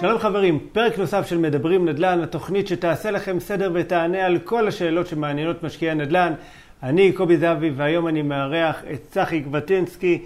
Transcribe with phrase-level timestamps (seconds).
[0.00, 5.06] שלום חברים, פרק נוסף של מדברים נדל"ן, התוכנית שתעשה לכם סדר ותענה על כל השאלות
[5.06, 6.32] שמעניינות משקיעי נדל"ן.
[6.82, 10.22] אני קובי זהבי והיום אני מארח את צחי גבטינסקי,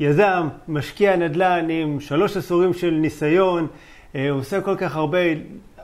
[0.00, 3.66] יזם, משקיע נדל"ן עם שלוש עשורים של ניסיון.
[4.14, 5.18] אה, הוא עושה כל כך הרבה,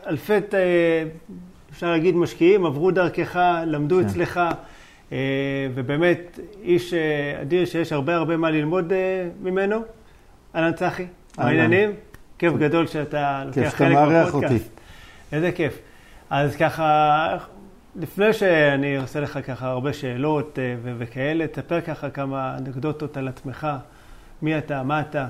[0.06, 0.38] אלפי, אה,
[1.72, 4.06] אפשר להגיד משקיעים, עברו דרכך, למדו כן.
[4.06, 4.40] אצלך,
[5.12, 5.18] אה,
[5.74, 6.94] ובאמת איש
[7.42, 8.92] אדיר שיש הרבה הרבה מה ללמוד
[9.42, 9.80] ממנו.
[10.54, 11.06] אהלן צחי,
[11.38, 11.90] מה העניינים?
[12.50, 13.98] כיף גדול שאתה לוקח חלק
[14.28, 14.70] בפודקאסט.
[15.32, 15.78] איזה כיף.
[16.30, 17.36] אז ככה,
[17.96, 23.66] לפני שאני עושה לך ככה הרבה שאלות אה, וכאלה, תספר ככה כמה אנקדוטות על עצמך.
[24.42, 24.82] מי אתה?
[24.82, 25.26] מה אתה?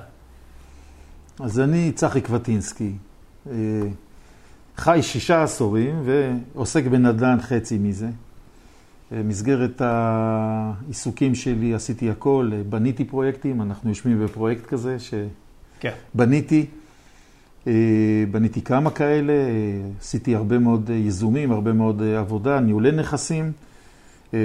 [1.41, 2.92] אז אני צחי קבטינסקי.
[3.50, 3.55] אה,
[4.77, 8.08] חי שישה עשורים ועוסק בנדל"ן חצי מזה.
[9.10, 16.67] במסגרת העיסוקים שלי עשיתי הכל, בניתי פרויקטים, אנחנו יושבים בפרויקט כזה שבניתי.
[16.67, 16.83] כן.
[17.67, 17.73] אה,
[18.31, 23.53] בניתי כמה כאלה, אה, עשיתי הרבה מאוד אה, ייזומים, הרבה מאוד עבודה, ניהולי נכסים.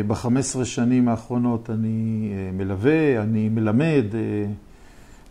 [0.08, 4.06] ב-15 שנים האחרונות אני מלווה, אני מלמד,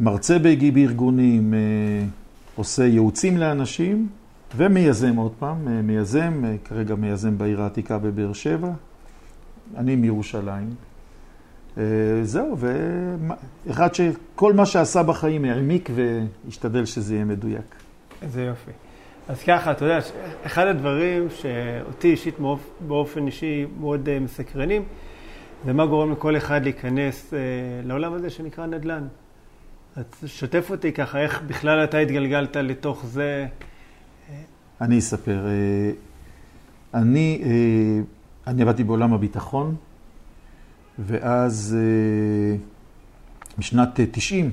[0.00, 1.54] מרצה בארגונים,
[2.56, 4.08] עושה ייעוצים לאנשים
[4.56, 8.70] ומייזם עוד פעם, מייזם, כרגע מייזם בעיר העתיקה בבאר שבע.
[9.76, 10.87] אני מירושלים.
[12.22, 12.56] זהו,
[13.66, 17.74] ואחד שכל מה שעשה בחיים העמיק והשתדל שזה יהיה מדויק.
[18.22, 18.70] איזה יופי.
[19.28, 19.98] אז ככה, אתה יודע,
[20.46, 22.34] אחד הדברים שאותי אישית
[22.80, 24.82] באופן אישי מאוד uh, מסקרנים,
[25.64, 27.36] זה מה גורם לכל אחד להיכנס uh,
[27.86, 29.06] לעולם הזה שנקרא נדל"ן.
[29.96, 33.46] אז שתף אותי ככה, איך בכלל אתה התגלגלת לתוך זה?
[34.80, 35.46] אני אספר.
[35.46, 35.90] אה,
[36.94, 37.42] אני,
[38.46, 39.76] אני עבדתי בעולם הביטחון,
[40.98, 41.76] ואז
[43.58, 44.50] בשנת 90'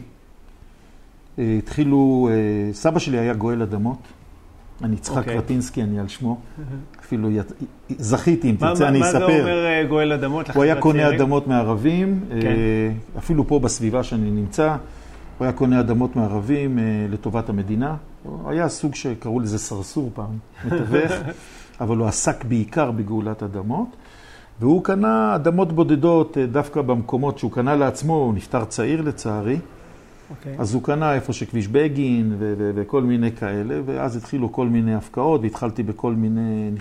[1.40, 3.98] אה, התחילו, אה, סבא שלי היה גואל אדמות.
[4.84, 5.20] אני יצחק okay.
[5.20, 5.36] אוקיי.
[5.36, 6.40] קרטינסקי, אני על שמו.
[7.04, 7.30] אפילו
[7.90, 9.20] זכיתי, אם תרצה, אני אספר.
[9.20, 10.50] מה זה אומר אה, גואל אדמות?
[10.50, 12.56] הוא היה קונה אדמות מערבים, כן.
[13.18, 14.76] אפילו פה בסביבה שאני נמצא.
[15.38, 16.80] הוא היה קונה אדמות מערבים
[17.10, 17.96] לטובת המדינה.
[18.46, 21.12] היה סוג שקראו לזה סרסור פעם, מתווך,
[21.82, 23.88] אבל הוא עסק בעיקר בגאולת אדמות.
[24.60, 29.56] והוא קנה אדמות בודדות דווקא במקומות שהוא קנה לעצמו, הוא נפטר צעיר לצערי.
[29.56, 29.76] Okay.
[30.30, 30.56] אוקיי.
[30.60, 35.84] אז הוא קנה איפה שכביש בגין וכל מיני כאלה, ואז התחילו כל מיני הפקעות, והתחלתי
[35.84, 36.72] בכל מיני,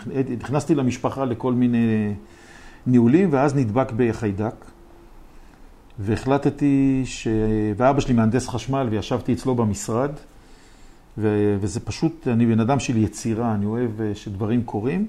[0.40, 2.14] נכנסתי למשפחה לכל מיני
[2.86, 4.64] ניהולים, ואז נדבק בחיידק.
[5.98, 7.28] והחלטתי ש...
[7.76, 10.10] ואבא שלי מהנדס חשמל, וישבתי אצלו במשרד,
[11.18, 11.56] ו...
[11.60, 15.06] וזה פשוט, אני בן אדם של יצירה, אני אוהב אה, שדברים קורים.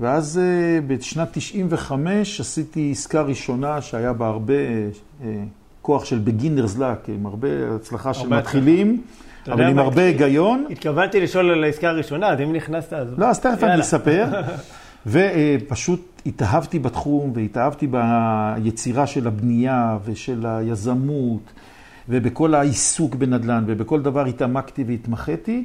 [0.00, 4.54] ואז אה, בשנת 95 עשיתי עסקה ראשונה שהיה בה הרבה
[5.24, 5.28] אה,
[5.82, 9.02] כוח של בגינרס לק, עם הרבה הצלחה של מתחילים,
[9.46, 10.64] אבל עם הרבה היגיון.
[10.70, 13.08] התכוונתי לשאול על העסקה הראשונה, אז אם נכנסת אז...
[13.18, 14.26] לא, אז תכף אני אספר.
[15.06, 21.52] ופשוט התאהבתי בתחום והתאהבתי ביצירה של הבנייה ושל היזמות
[22.08, 25.64] ובכל העיסוק בנדל"ן ובכל דבר התעמקתי והתמחיתי.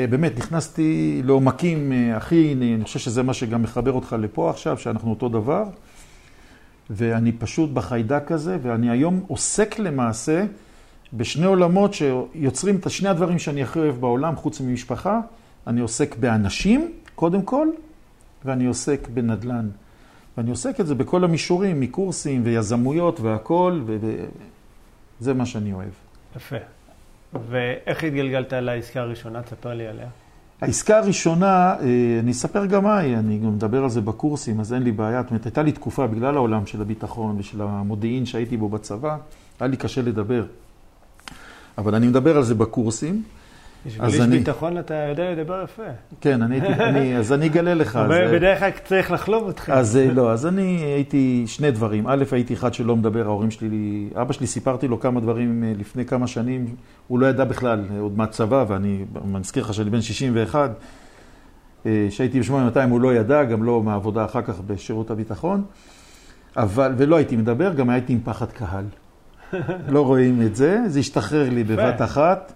[0.00, 4.78] אה, באמת, נכנסתי לעומקים אה, הכי, אני חושב שזה מה שגם מחבר אותך לפה עכשיו,
[4.78, 5.64] שאנחנו אותו דבר.
[6.90, 10.44] ואני פשוט בחיידק הזה, ואני היום עוסק למעשה
[11.12, 15.20] בשני עולמות שיוצרים את שני הדברים שאני הכי אוהב בעולם, חוץ ממשפחה.
[15.66, 17.68] אני עוסק באנשים, קודם כל,
[18.44, 19.68] ואני עוסק בנדל"ן.
[20.36, 23.84] ואני עוסק את זה בכל המישורים, מקורסים ויזמויות והכול,
[25.20, 25.92] וזה מה שאני אוהב.
[26.36, 26.56] יפה.
[27.50, 29.42] ואיך התגלגלת לעסקה הראשונה?
[29.42, 30.08] תספר לי עליה.
[30.60, 31.86] העסקה הראשונה, אה,
[32.20, 35.22] אני אספר גם מהי, אני גם מדבר על זה בקורסים, אז אין לי בעיה.
[35.22, 39.16] זאת אומרת, הייתה לי תקופה, בגלל העולם של הביטחון ושל המודיעין שהייתי בו בצבא,
[39.60, 40.44] היה לי קשה לדבר.
[41.78, 43.22] אבל אני מדבר על זה בקורסים.
[43.86, 44.38] בשביל איש אני...
[44.38, 45.82] ביטחון אתה יודע לדבר יפה.
[46.20, 47.96] כן, אני הייתי, אני, אז אני אגלה לך.
[47.96, 49.70] אז, בדרך כלל צריך לחלוב אותך.
[49.70, 52.06] אז אה, לא, אז אני הייתי שני דברים.
[52.08, 56.04] א', הייתי אחד שלא מדבר, ההורים שלי, אבא שלי, סיפרתי לו כמה דברים אה, לפני
[56.04, 56.66] כמה שנים,
[57.08, 60.70] הוא לא ידע בכלל, אה, עוד מהצבא, ואני מזכיר לך שאני בן 61,
[62.10, 65.64] שהייתי ב-8200 הוא לא ידע, גם לא מהעבודה אחר כך בשירות הביטחון,
[66.56, 68.84] אבל, ולא הייתי מדבר, גם הייתי עם פחד קהל.
[69.88, 72.52] לא רואים את זה, זה השתחרר לי בבת אחת.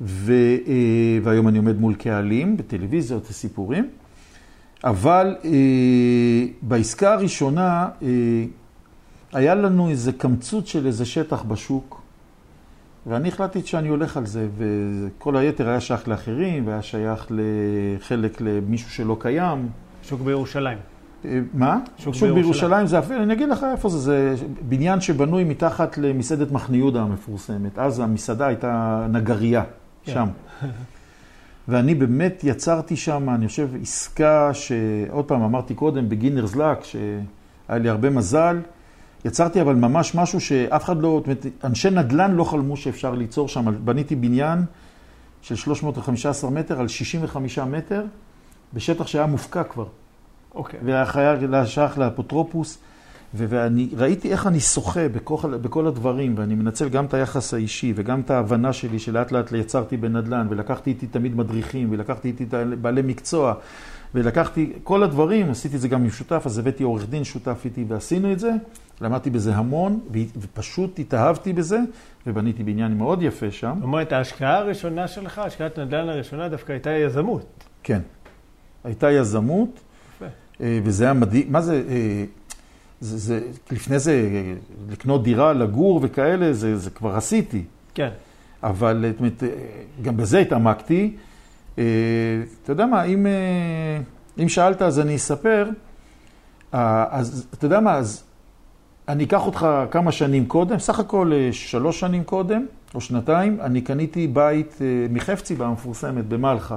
[0.00, 0.32] ו,
[0.66, 3.88] אה, והיום אני עומד מול קהלים בטלוויזיות וסיפורים.
[4.84, 5.50] אבל אה,
[6.62, 8.08] בעסקה הראשונה אה,
[9.32, 12.02] היה לנו איזה קמצוץ של איזה שטח בשוק,
[13.06, 18.90] ואני החלטתי שאני הולך על זה, וכל היתר היה שייך לאחרים, והיה שייך לחלק למישהו
[18.90, 19.68] שלא קיים.
[20.02, 20.78] שוק בירושלים.
[21.24, 21.78] אה, מה?
[21.98, 22.34] שוק, שוק בירושלים.
[22.34, 24.36] בירושלים זה אפילו, אני אגיד לך איפה זה, זה
[24.68, 27.78] בניין שבנוי מתחת למסעדת מחנה יהודה המפורסמת.
[27.78, 29.62] אז המסעדה הייתה נגרייה.
[30.12, 30.28] שם.
[31.68, 37.88] ואני באמת יצרתי שם, אני חושב, עסקה שעוד פעם אמרתי קודם, בגינרס לק, שהיה לי
[37.88, 38.60] הרבה מזל.
[39.24, 43.48] יצרתי אבל ממש משהו שאף אחד לא, זאת אומרת, אנשי נדל"ן לא חלמו שאפשר ליצור
[43.48, 43.84] שם.
[43.84, 44.64] בניתי בניין
[45.42, 48.04] של 315 מטר על 65 מטר,
[48.74, 49.86] בשטח שהיה מופקע כבר.
[50.54, 50.80] אוקיי.
[50.84, 52.78] והיה חייב שייך לאפוטרופוס.
[53.34, 58.20] ואני ראיתי איך אני שוחה בכל, בכל הדברים, ואני מנצל גם את היחס האישי וגם
[58.20, 62.46] את ההבנה שלי שלאט לאט יצרתי בנדל"ן, ולקחתי איתי תמיד מדריכים, ולקחתי איתי
[62.80, 63.54] בעלי מקצוע,
[64.14, 67.84] ולקחתי כל הדברים, עשיתי את זה גם עם שותף, אז הבאתי עורך דין שותף איתי
[67.88, 68.50] ועשינו את זה,
[69.00, 70.00] למדתי בזה המון,
[70.36, 71.78] ופשוט התאהבתי בזה,
[72.26, 73.72] ובניתי בניין מאוד יפה שם.
[73.74, 77.64] זאת אומרת, ההשקעה הראשונה שלך, השקעת נדל"ן הראשונה, דווקא הייתה יזמות.
[77.82, 78.00] כן,
[78.84, 79.80] הייתה יזמות,
[80.16, 80.26] יפה.
[80.60, 81.82] אה, וזה היה מדהים, מה זה...
[83.00, 83.40] זה, זה,
[83.70, 84.42] לפני זה,
[84.90, 87.64] לקנות דירה, לגור וכאלה, זה, זה כבר עשיתי.
[87.94, 88.08] כן.
[88.62, 89.42] אבל אומרת,
[90.02, 91.16] גם בזה התעמקתי.
[91.78, 91.84] אה,
[92.62, 94.00] אתה יודע מה, אם, אה,
[94.42, 95.68] אם שאלת אז אני אספר.
[96.74, 98.24] אה, אז אתה יודע מה, אז
[99.08, 104.26] אני אקח אותך כמה שנים קודם, סך הכל שלוש שנים קודם, או שנתיים, אני קניתי
[104.26, 104.78] בית
[105.10, 106.76] מחפציבה המפורסמת במלחה.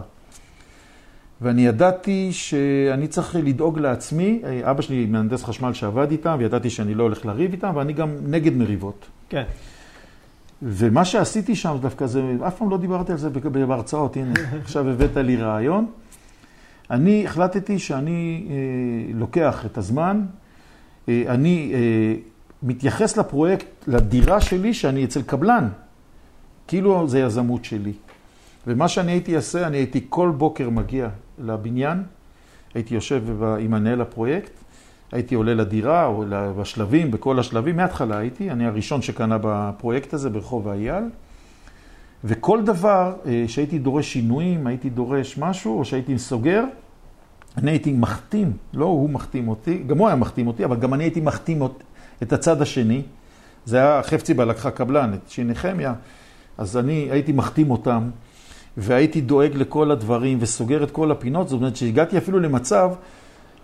[1.41, 7.03] ואני ידעתי שאני צריך לדאוג לעצמי, אבא שלי מהנדס חשמל שעבד איתם, וידעתי שאני לא
[7.03, 9.05] הולך לריב איתם, ואני גם נגד מריבות.
[9.29, 9.43] כן.
[10.61, 14.33] ומה שעשיתי שם דווקא זה, אף פעם לא דיברתי על זה בהרצאות, הנה,
[14.63, 15.85] עכשיו הבאת לי רעיון.
[16.91, 20.21] אני החלטתי שאני אה, לוקח את הזמן,
[21.09, 21.79] אה, אני אה,
[22.63, 25.67] מתייחס לפרויקט, לדירה שלי, שאני אצל קבלן,
[26.67, 27.93] כאילו זה יזמות שלי.
[28.67, 31.09] ומה שאני הייתי עושה, אני הייתי כל בוקר מגיע
[31.41, 32.03] לבניין,
[32.73, 34.51] הייתי יושב עם מנהל הפרויקט,
[35.11, 36.23] הייתי עולה לדירה או
[36.57, 41.03] בשלבים, בכל השלבים, מההתחלה הייתי, אני הראשון שקנה בפרויקט הזה ברחוב אייל,
[42.23, 46.63] וכל דבר אה, שהייתי דורש שינויים, הייתי דורש משהו, או שהייתי סוגר,
[47.57, 51.03] אני הייתי מחתים, לא הוא מחתים אותי, גם הוא היה מחתים אותי, אבל גם אני
[51.03, 51.61] הייתי מחתים
[52.23, 53.01] את הצד השני.
[53.65, 55.93] זה היה, חפציבה לקחה קבלן, את שיני חמיה,
[56.57, 58.09] אז אני הייתי מחתים אותם.
[58.77, 62.91] והייתי דואג לכל הדברים וסוגר את כל הפינות, זאת אומרת שהגעתי אפילו למצב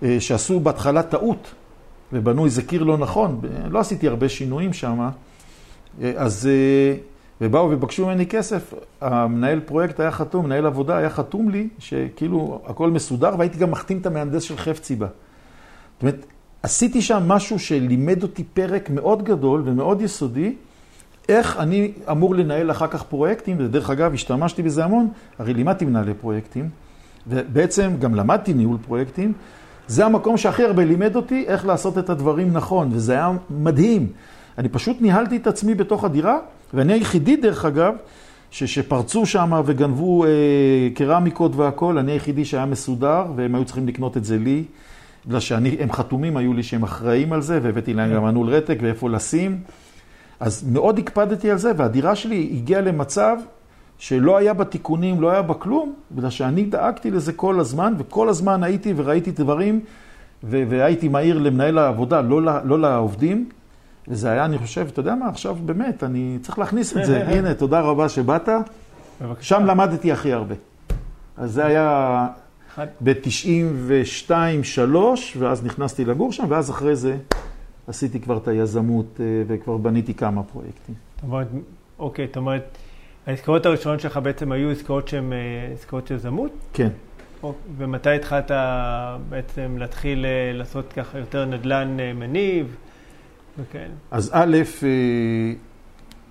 [0.03, 1.53] אה, שעשו בהתחלה טעות
[2.13, 4.99] ובנו איזה קיר לא נכון, לא עשיתי הרבה שינויים שם,
[6.01, 6.97] אה, אז, אה,
[7.41, 12.91] ובאו ובקשו ממני כסף, המנהל פרויקט היה חתום, מנהל עבודה היה חתום לי, שכאילו הכל
[12.91, 15.07] מסודר, והייתי גם מחתים את המהנדס של חפציבה.
[15.07, 16.25] זאת אומרת,
[16.63, 20.55] עשיתי שם משהו שלימד אותי פרק מאוד גדול ומאוד יסודי,
[21.29, 25.09] איך אני אמור לנהל אחר כך פרויקטים, ודרך אגב, השתמשתי בזה המון,
[25.39, 26.69] הרי לימדתי מנהלי פרויקטים,
[27.27, 29.33] ובעצם גם למדתי ניהול פרויקטים.
[29.87, 34.07] זה המקום שהכי הרבה לימד אותי איך לעשות את הדברים נכון, וזה היה מדהים.
[34.57, 36.37] אני פשוט ניהלתי את עצמי בתוך הדירה,
[36.73, 37.93] ואני היחידי, דרך אגב,
[38.51, 40.29] ש, שפרצו שם וגנבו אה,
[40.93, 44.63] קרמיקות והכול, אני היחידי שהיה מסודר, והם היו צריכים לקנות את זה לי,
[45.25, 49.09] בגלל שהם חתומים היו לי שהם אחראים על זה, והבאתי להם גם מנעול רתק ואיפה
[49.09, 49.57] לשים.
[50.39, 53.37] אז מאוד הקפדתי על זה, והדירה שלי הגיעה למצב
[53.97, 58.29] שלא היה בה תיקונים, לא היה בה כלום, בגלל שאני דאגתי לזה כל הזמן, וכל
[58.29, 59.79] הזמן הייתי וראיתי דברים,
[60.43, 63.49] והייתי מהיר למנהל העבודה, לא, לא לעובדים.
[64.07, 67.23] וזה היה, אני חושב, אתה יודע מה, עכשיו באמת, אני צריך להכניס את זה.
[67.27, 68.49] הנה, תודה רבה שבאת.
[69.21, 69.43] בבקשה.
[69.43, 70.55] שם למדתי הכי הרבה.
[71.37, 72.27] אז זה היה
[73.03, 74.95] ב-92-3,
[75.37, 77.17] ואז נכנסתי לגור שם, ואז אחרי זה
[77.87, 80.95] עשיתי כבר את היזמות אה, וכבר בניתי כמה פרויקטים.
[81.15, 81.47] זאת אומרת,
[81.99, 82.77] אוקיי, זאת אומרת,
[83.27, 85.37] העסקאות הראשונות שלך בעצם היו עסקאות שהן אה,
[85.73, 86.51] עסקאות יזמות?
[86.73, 86.89] כן.
[87.77, 88.51] ומתי התחלת
[89.29, 92.75] בעצם להתחיל אה, לעשות ככה יותר נדל"ן מניב
[93.59, 93.93] וכאלה?
[94.11, 94.57] אז א',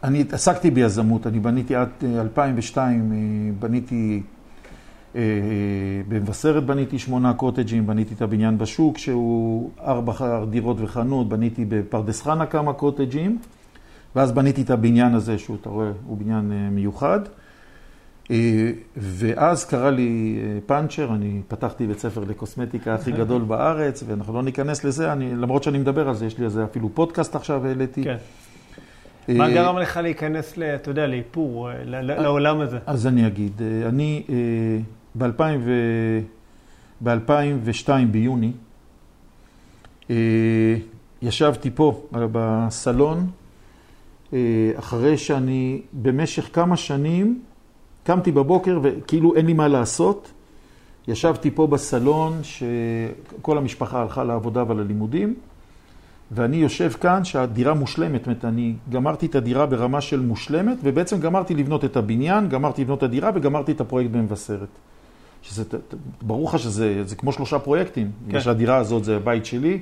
[0.04, 1.88] אני התעסקתי ביזמות, אני בניתי עד
[2.20, 3.12] 2002,
[3.58, 4.22] בניתי
[6.08, 12.46] במבשרת בניתי שמונה קוטג'ים, בניתי את הבניין בשוק שהוא ארבע דירות וחנות, בניתי בפרדס חנה
[12.46, 13.38] כמה קוטג'ים,
[14.16, 17.20] ואז בניתי את הבניין הזה, שהוא, אתה רואה, הוא בניין אה, מיוחד.
[18.30, 24.42] אה, ואז קרה לי פאנצ'ר, אני פתחתי בית ספר לקוסמטיקה הכי גדול בארץ, ואנחנו לא
[24.42, 27.66] ניכנס לזה, אני, למרות שאני מדבר על זה, יש לי על זה אפילו פודקאסט עכשיו
[27.66, 28.04] העליתי.
[28.04, 28.16] כן.
[29.28, 32.78] מה גרם לך להיכנס, אתה יודע, לאיפור, לעולם הזה?
[32.86, 34.22] אז אני אגיד, אני
[35.18, 38.52] ב-2002 ביוני,
[40.10, 40.76] אה,
[41.22, 43.30] ישבתי פה בסלון,
[44.32, 44.38] אה,
[44.78, 47.40] אחרי שאני במשך כמה שנים
[48.04, 50.32] קמתי בבוקר וכאילו אין לי מה לעשות.
[51.08, 55.34] ישבתי פה בסלון שכל המשפחה הלכה לעבודה וללימודים,
[56.30, 61.20] ואני יושב כאן שהדירה מושלמת, זאת אומרת, אני גמרתי את הדירה ברמה של מושלמת, ובעצם
[61.20, 64.68] גמרתי לבנות את הבניין, גמרתי לבנות את הדירה וגמרתי את הפרויקט במבשרת.
[65.48, 65.64] שזה,
[66.22, 68.10] ברור לך שזה זה כמו שלושה פרויקטים.
[68.30, 68.40] כן.
[68.40, 69.80] שהדירה הזאת זה הבית שלי,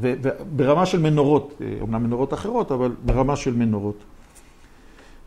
[0.00, 4.04] וברמה של מנורות, אומנם מנורות אחרות, אבל ברמה של מנורות.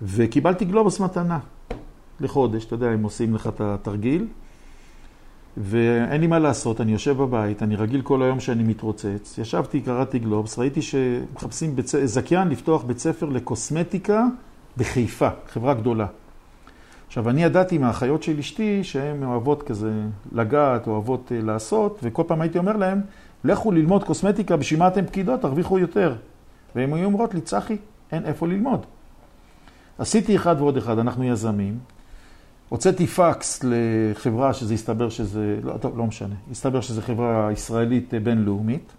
[0.01, 1.39] וקיבלתי גלובוס מתנה
[2.19, 4.27] לחודש, אתה יודע, הם עושים לך את התרגיל.
[5.57, 9.37] ואין לי מה לעשות, אני יושב בבית, אני רגיל כל היום שאני מתרוצץ.
[9.37, 11.95] ישבתי, קראתי גלובס, ראיתי שמחפשים בצ...
[12.05, 14.25] זכיין לפתוח בית ספר לקוסמטיקה
[14.77, 16.05] בחיפה, חברה גדולה.
[17.11, 19.91] עכשיו, אני ידעתי מהאחיות של אשתי שהן אוהבות כזה
[20.31, 23.01] לגעת, אוהבות uh, לעשות, וכל פעם הייתי אומר להן,
[23.43, 26.15] לכו ללמוד קוסמטיקה, בשביל מה אתן פקידות, תרוויחו יותר.
[26.75, 27.77] והן היו אומרות לי, צחי,
[28.11, 28.85] אין איפה ללמוד.
[29.97, 31.79] עשיתי אחד ועוד אחד, אנחנו יזמים.
[32.69, 38.91] הוצאתי פקס לחברה שזה הסתבר שזה, לא, טוב, לא משנה, הסתבר שזו חברה ישראלית בינלאומית.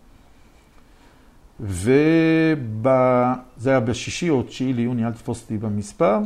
[1.61, 2.54] וזה
[3.66, 6.19] היה בשישי או תשיעי ליוני, אל תתפוס אותי במספר.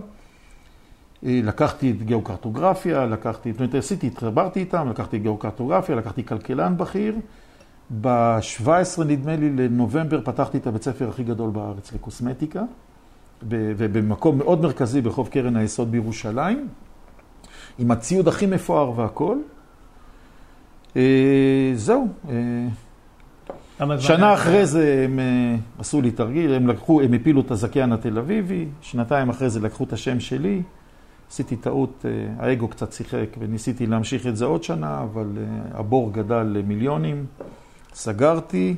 [1.27, 7.15] לקחתי את גיאוקרטוגרפיה, לקחתי, אומרת, עשיתי, התחברתי איתם, לקחתי גיאוקרטוגרפיה, לקחתי כלכלן בכיר.
[8.01, 12.63] ב-17 נדמה לי לנובמבר פתחתי את הבית ספר הכי גדול בארץ לקוסמטיקה,
[13.49, 16.69] ובמקום מאוד מרכזי ברחוב קרן היסוד בירושלים.
[17.79, 19.37] עם הציוד הכי מפואר והכל.
[20.97, 22.09] אה, זהו.
[22.29, 22.67] אה,
[23.99, 28.19] שנה אחרי זה הם אה, עשו לי תרגיל, הם לקחו, הם הפילו את הזכיין התל
[28.19, 30.63] אביבי, שנתיים אחרי זה לקחו את השם שלי.
[31.31, 32.05] עשיתי טעות,
[32.39, 35.27] האגו קצת שיחק וניסיתי להמשיך את זה עוד שנה, אבל
[35.75, 37.27] הבור גדל למיליונים,
[37.95, 38.77] סגרתי,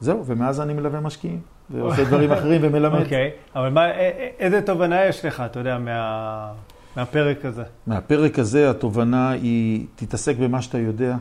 [0.00, 1.40] זהו, ומאז אני מלווה משקיעים.
[1.70, 3.02] ועושה דברים אחרים ומלמד.
[3.02, 3.58] אוקיי, okay.
[3.58, 3.90] אבל מה,
[4.38, 6.52] איזה תובנה יש לך, אתה יודע, מה...
[6.96, 7.62] מהפרק הזה.
[7.86, 11.16] מהפרק הזה התובנה היא, תתעסק במה שאתה יודע,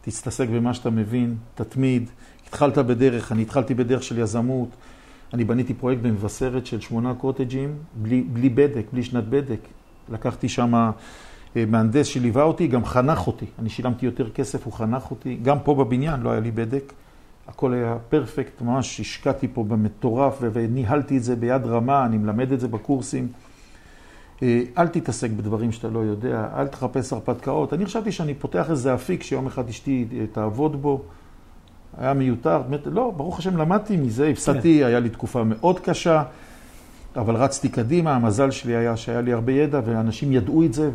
[0.00, 2.10] תתעסק במה שאתה מבין, תתמיד.
[2.48, 4.68] התחלת בדרך, אני התחלתי בדרך של יזמות.
[5.34, 9.60] אני בניתי פרויקט במבשרת של שמונה קוטג'ים, בלי, בלי בדק, בלי שנת בדק.
[10.08, 13.46] לקחתי שם אה, מהנדס שליווה אותי, גם חנך אותי.
[13.58, 15.38] אני שילמתי יותר כסף, הוא חנך אותי.
[15.42, 16.92] גם פה בבניין לא היה לי בדק.
[17.48, 22.60] הכל היה פרפקט, ממש השקעתי פה במטורף וניהלתי את זה ביד רמה, אני מלמד את
[22.60, 23.28] זה בקורסים.
[24.42, 27.72] אה, אל תתעסק בדברים שאתה לא יודע, אל תחפש הרפתקאות.
[27.72, 31.02] אני חשבתי שאני פותח איזה אפיק שיום אחד אשתי אה, תעבוד בו.
[31.98, 34.86] היה מיותר, לא, ברוך השם למדתי מזה, הפסדתי, כן.
[34.86, 36.22] היה לי תקופה מאוד קשה,
[37.16, 40.90] אבל רצתי קדימה, המזל שלי היה שהיה לי הרבה ידע ואנשים ידעו את זה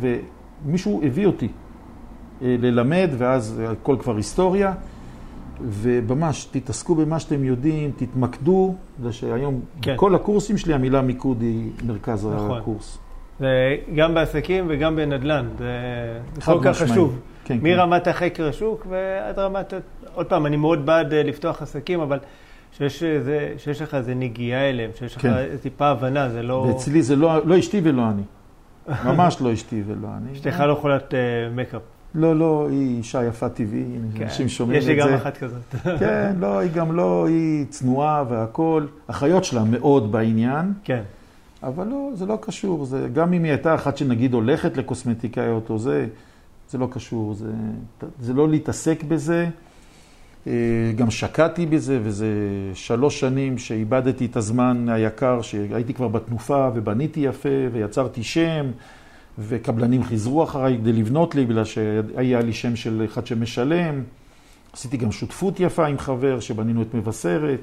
[0.64, 1.48] ומישהו הביא אותי
[2.42, 4.72] אה, ללמד ואז הכל כבר היסטוריה.
[5.60, 9.94] וממש, תתעסקו במה שאתם יודעים, תתמקדו, זה שהיום כן.
[9.94, 12.58] בכל הקורסים שלי המילה מיקוד היא מרכז נכון.
[12.58, 12.98] הקורס.
[13.40, 17.18] זה גם בעסקים וגם בנדל"ן, זה כל כך חשוב.
[17.44, 17.64] כן, כן.
[17.64, 18.10] מרמת כן.
[18.10, 19.74] החקר השוק ועד רמת,
[20.16, 22.18] עוד פעם, אני מאוד בעד אה, לפתוח עסקים, אבל
[22.72, 25.30] שיש, זה, שיש לך איזה נגיעה אליהם, שיש כן.
[25.30, 26.54] לך טיפה הבנה, זה לא...
[26.54, 28.22] ואצלי זה לא, לא אשתי ולא אני.
[29.04, 30.32] ממש לא אשתי ולא אני.
[30.32, 31.14] אשתך לא יכולת
[31.54, 31.82] מקאפ.
[32.14, 34.24] לא, לא, היא אישה יפה טבעי, כן.
[34.24, 34.92] אנשים שומעים את זה.
[34.92, 35.74] יש לי גם אחת כזאת.
[36.00, 38.88] כן, לא, היא גם לא, היא צנועה והכול.
[39.08, 40.72] החיות שלה מאוד בעניין.
[40.84, 41.02] כן.
[41.62, 42.84] אבל לא, זה לא קשור.
[42.84, 46.06] זה, גם אם היא הייתה אחת שנגיד הולכת לקוסמטיקאיות או זה,
[46.70, 47.34] זה לא קשור.
[47.34, 47.50] זה,
[48.20, 49.48] זה לא להתעסק בזה.
[50.46, 50.52] אה,
[50.96, 52.26] גם שקעתי בזה, וזה
[52.74, 58.66] שלוש שנים שאיבדתי את הזמן היקר, שהייתי כבר בתנופה ובניתי יפה ויצרתי שם,
[59.38, 64.02] וקבלנים חיזרו אחריי כדי לבנות לי, בגלל שהיה לי שם של אחד שמשלם.
[64.72, 67.60] עשיתי גם שותפות יפה עם חבר שבנינו את מבשרת.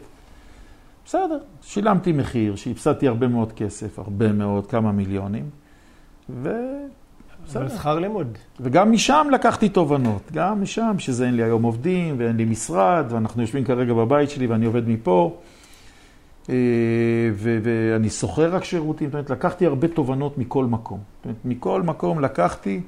[1.06, 5.50] בסדר, שילמתי מחיר, שהפסדתי הרבה מאוד כסף, הרבה מאוד, כמה מיליונים,
[6.30, 6.50] ו...
[7.48, 7.70] בסדר.
[7.70, 8.38] שכר לימוד.
[8.60, 13.42] וגם משם לקחתי תובנות, גם משם, שזה אין לי היום עובדים ואין לי משרד, ואנחנו
[13.42, 15.38] יושבים כרגע בבית שלי ואני עובד מפה,
[16.50, 16.56] אה,
[17.36, 21.00] ואני שוכר רק שירותים, זאת אומרת, לקחתי הרבה תובנות מכל מקום.
[21.18, 22.82] זאת אומרת, מכל מקום לקחתי,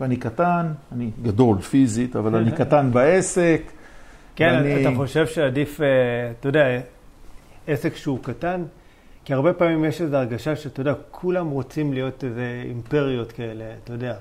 [0.00, 3.62] ואני קטן, אני גדול פיזית, אבל אני קטן בעסק.
[4.36, 4.80] כן, ואני...
[4.80, 5.86] אתה חושב שעדיף, אה,
[6.40, 6.64] אתה יודע,
[7.66, 8.62] עסק שהוא קטן,
[9.24, 13.92] כי הרבה פעמים יש איזו הרגשה שאתה יודע, כולם רוצים להיות איזה אימפריות כאלה, אתה
[13.92, 14.14] יודע.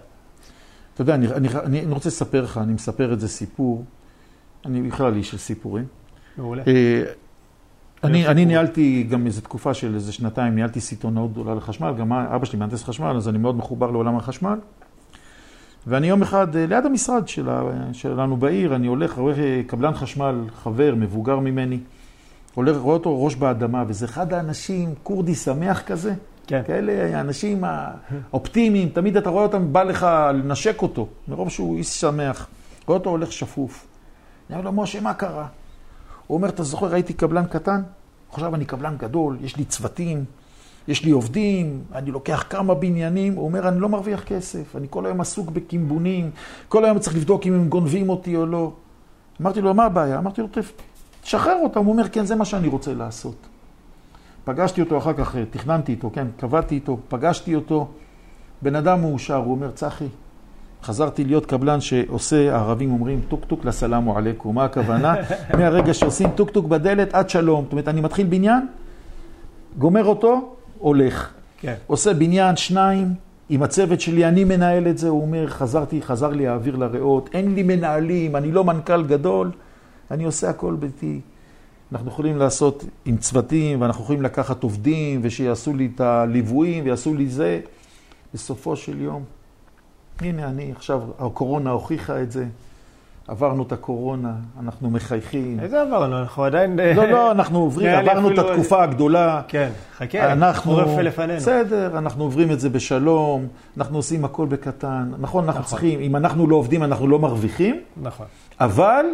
[0.94, 3.86] אתה יודע, אני, אני, אני, אני רוצה לספר לך, אני מספר את זה סיפור,
[4.66, 5.86] אני בכלל איש של סיפורים.
[6.38, 6.64] מעולה.
[6.68, 7.04] אה,
[8.04, 12.46] אני, אני ניהלתי גם איזו תקופה של איזה שנתיים, ניהלתי סיטונאות גדולה לחשמל, גם אבא
[12.46, 14.60] שלי מהנדס חשמל, אז אני מאוד מחובר לעולם החשמל.
[15.88, 17.62] ואני יום אחד, אה, ליד המשרד שלה,
[17.94, 21.80] שלנו בעיר, אני הולך, רואה קבלן חשמל, חבר, מבוגר ממני.
[22.54, 26.14] הולך, רואה אותו ראש באדמה, וזה אחד האנשים, כורדי שמח כזה.
[26.48, 26.62] כן.
[26.68, 32.48] כאלה האנשים האופטימיים, תמיד אתה רואה אותם, בא לך לנשק אותו, מרוב שהוא איש שמח.
[32.88, 33.88] רואה אותו הולך שפוף.
[34.50, 35.48] אני אומר לו, משה, מה קרה?
[36.28, 37.82] הוא אומר, אתה זוכר, הייתי קבלן קטן?
[38.32, 40.26] עכשיו אני קבלן גדול, יש לי צוותים,
[40.88, 43.34] יש לי עובדים, אני לוקח כמה בניינים.
[43.34, 46.32] הוא אומר, אני לא מרוויח כסף, אני כל היום עסוק בקימבונים,
[46.70, 48.74] כל היום צריך לבדוק אם הם גונבים אותי או לא.
[49.42, 50.18] אמרתי לו, מה הבעיה?
[50.18, 50.48] אמרתי לו,
[51.22, 51.86] תשחרר אותם.
[51.86, 53.36] הוא אומר, כן, זה מה שאני רוצה לעשות.
[54.46, 57.88] פגשתי אותו אחר כך, תכננתי איתו, כן, קבעתי איתו, פגשתי אותו.
[58.62, 60.08] בן אדם מאושר, הוא אומר, צחי,
[60.84, 64.56] חזרתי להיות קבלן שעושה, הערבים אומרים طق طق لسلامو عليكم.
[64.56, 65.16] מה הכוונה?
[65.58, 67.64] מהרגע שעושים טוק טוק בדלת עד שלום.
[67.64, 68.68] זאת אומרת, אני מתחיל בניין,
[69.78, 71.30] גומר אותו, הולך.
[71.58, 71.74] כן.
[71.88, 73.14] עושה בניין, שניים,
[73.50, 77.56] עם הצוות שלי, אני מנהל את זה, הוא אומר, חזרתי, חזר לי האוויר לריאות, אין
[77.56, 79.52] לי מנהלים, אני לא מנכ"ל גדול,
[80.12, 81.20] אני עושה הכל ביתי.
[81.92, 87.28] אנחנו יכולים לעשות עם צוותים, ואנחנו יכולים לקחת עובדים, ושיעשו לי את הליוויים, ויעשו לי
[87.28, 87.60] זה.
[88.34, 89.24] בסופו של יום,
[90.22, 92.46] הנה אני, עכשיו הקורונה הוכיחה את זה.
[93.28, 95.60] עברנו את הקורונה, אנחנו מחייכים.
[95.60, 96.18] איזה עברנו?
[96.18, 96.80] אנחנו עדיין...
[96.80, 99.42] לא, לא, אנחנו עוברים, עברנו את התקופה הגדולה.
[99.48, 100.72] כן, חכה, אנחנו...
[100.72, 101.40] חורף לפנינו.
[101.40, 105.12] בסדר, אנחנו עוברים את זה בשלום, אנחנו עושים הכל בקטן.
[105.20, 105.70] נכון, אנחנו נכון.
[105.70, 107.82] צריכים, אם אנחנו לא עובדים, אנחנו לא מרוויחים.
[108.02, 108.26] נכון.
[108.60, 109.06] אבל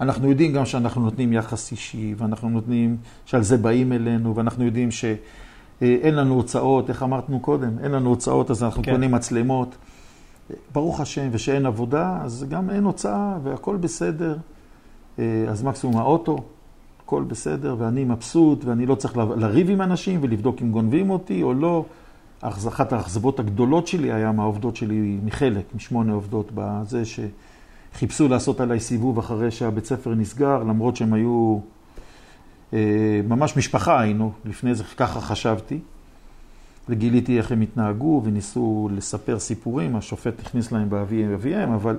[0.00, 4.90] אנחנו יודעים גם שאנחנו נותנים יחס אישי, ואנחנו נותנים, שעל זה באים אלינו, ואנחנו יודעים
[4.90, 8.92] שאין לנו הוצאות, איך אמרנו קודם, אין לנו הוצאות, אז אנחנו כן.
[8.92, 9.76] קונים מצלמות.
[10.72, 14.36] ברוך השם, ושאין עבודה, אז גם אין הוצאה והכל בסדר.
[15.18, 16.38] אה, אז מקסימום האוטו,
[17.04, 21.54] הכל בסדר, ואני מבסוט, ואני לא צריך לריב עם אנשים ולבדוק אם גונבים אותי או
[21.54, 21.84] לא.
[22.40, 27.02] אחת האכזבות הגדולות שלי היה מהעובדות שלי, מחלק, משמונה עובדות בזה
[27.94, 31.58] שחיפשו לעשות עליי סיבוב אחרי שהבית ספר נסגר, למרות שהם היו
[32.72, 35.80] אה, ממש משפחה היינו, לפני זה ככה חשבתי.
[36.88, 41.96] וגיליתי איך הם התנהגו וניסו לספר סיפורים, השופט הכניס להם באבי אביהם, אבל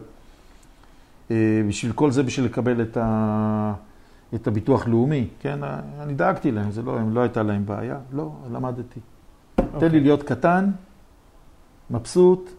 [1.32, 3.74] אה, בשביל כל זה, בשביל לקבל את, ה,
[4.36, 5.60] את הביטוח לאומי, כן,
[6.00, 9.00] אני דאגתי להם, זה לא, לא הייתה להם בעיה, לא, למדתי.
[9.00, 9.62] Okay.
[9.62, 10.00] תן לי אוקיי.
[10.00, 10.72] להיות קטן,
[11.92, 12.50] מבסוט,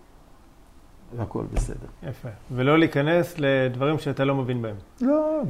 [1.16, 1.86] והכל בסדר.
[2.08, 2.28] יפה.
[2.52, 4.74] ולא להיכנס לדברים שאתה לא מבין בהם.
[5.00, 5.42] לא,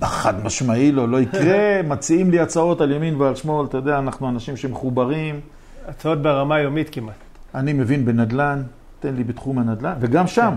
[0.00, 1.82] וחד משמעי לא, לא יקרה.
[1.92, 5.40] מציעים לי הצעות על ימין ועל שמאל, אתה יודע, אנחנו אנשים שמחוברים.
[5.88, 7.14] הצעות ברמה יומית כמעט.
[7.54, 8.62] אני מבין בנדל"ן,
[9.00, 10.54] תן לי בתחום הנדל"ן, וגם שם.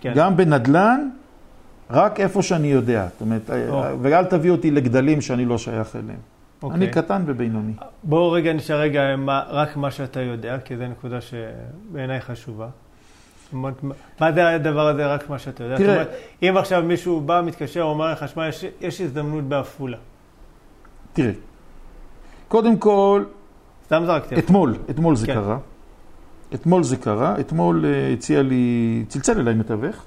[0.00, 0.12] כן.
[0.16, 1.08] גם בנדל"ן,
[1.90, 3.06] רק איפה שאני יודע.
[3.12, 3.84] זאת אומרת, או.
[4.02, 6.18] ואל תביא אותי לגדלים שאני לא שייך אליהם.
[6.62, 6.76] אוקיי.
[6.76, 7.72] אני קטן ובינוני.
[8.02, 12.68] בואו רגע נשאר רגע מה, רק מה שאתה יודע, כי זו נקודה שבעיניי חשובה.
[13.52, 15.76] מה זה הדבר הזה, רק מה שאתה יודע?
[15.76, 16.10] תראה, אומרת,
[16.42, 19.98] אם עכשיו מישהו בא, מתקשר, אומר לך, שמע, יש, יש הזדמנות בעפולה.
[21.12, 21.32] תראה,
[22.48, 23.24] קודם כל,
[23.84, 24.38] סתם זרקתי.
[24.38, 25.34] אתמול, אתמול זה כן.
[25.34, 25.58] קרה.
[26.54, 30.04] אתמול זה קרה, אתמול אה, הציע לי, צלצל אליי מתווך.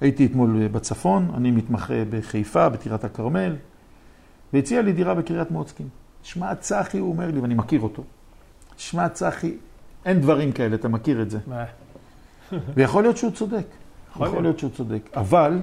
[0.00, 3.56] הייתי אתמול אה, בצפון, אני מתמחה בחיפה, בטירת הכרמל,
[4.52, 5.88] והציע לי דירה בקריית מוצקין.
[6.22, 8.02] שמע, צחי, הוא אומר לי, ואני מכיר אותו.
[8.76, 9.56] שמע, צחי,
[10.04, 11.38] אין דברים כאלה, אתה מכיר את זה.
[12.74, 13.66] ויכול להיות שהוא צודק.
[14.16, 15.10] יכול להיות שהוא צודק.
[15.16, 15.58] אבל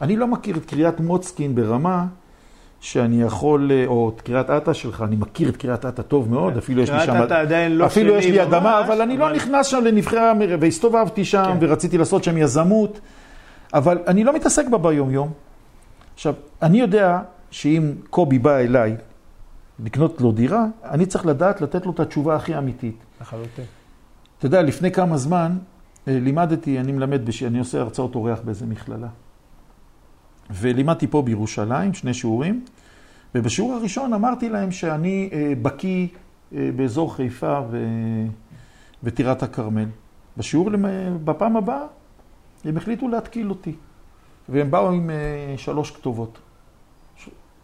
[0.00, 2.06] אני לא מכיר את קריית מוצקין ברמה
[2.80, 6.58] שאני יכול, או את קריית אתא שלך, אני מכיר את קריית אתא טוב מאוד, כן.
[6.58, 7.06] אפילו יש לי שם...
[7.06, 10.56] קריית אתא עדיין לא אפילו יש לי אדמה, אבל אני לא נכנס שם לנבחרי המראה,
[10.60, 11.56] והסתובבתי שם, כן.
[11.60, 13.00] ורציתי לעשות שם יזמות,
[13.74, 15.32] אבל אני לא מתעסק בה ביום-יום.
[16.14, 18.96] עכשיו, אני יודע שאם קובי בא אליי
[19.84, 22.96] לקנות לו דירה, אני צריך לדעת לתת לו את התשובה הכי אמיתית.
[23.20, 23.64] לחלוטין.
[24.38, 25.56] אתה יודע, לפני כמה זמן
[26.06, 27.42] לימדתי, אני מלמד, בש...
[27.42, 29.08] אני עושה הרצאות אורח באיזה מכללה.
[30.50, 32.64] ולימדתי פה בירושלים, שני שיעורים,
[33.34, 36.06] ובשיעור הראשון אמרתי להם שאני אה, בקיא
[36.54, 37.86] אה, באזור חיפה ו...
[39.02, 39.86] וטירת הכרמל.
[40.36, 40.70] בשיעור,
[41.24, 41.82] בפעם הבאה,
[42.64, 43.74] הם החליטו להתקיל אותי.
[44.48, 46.38] והם באו עם אה, שלוש כתובות.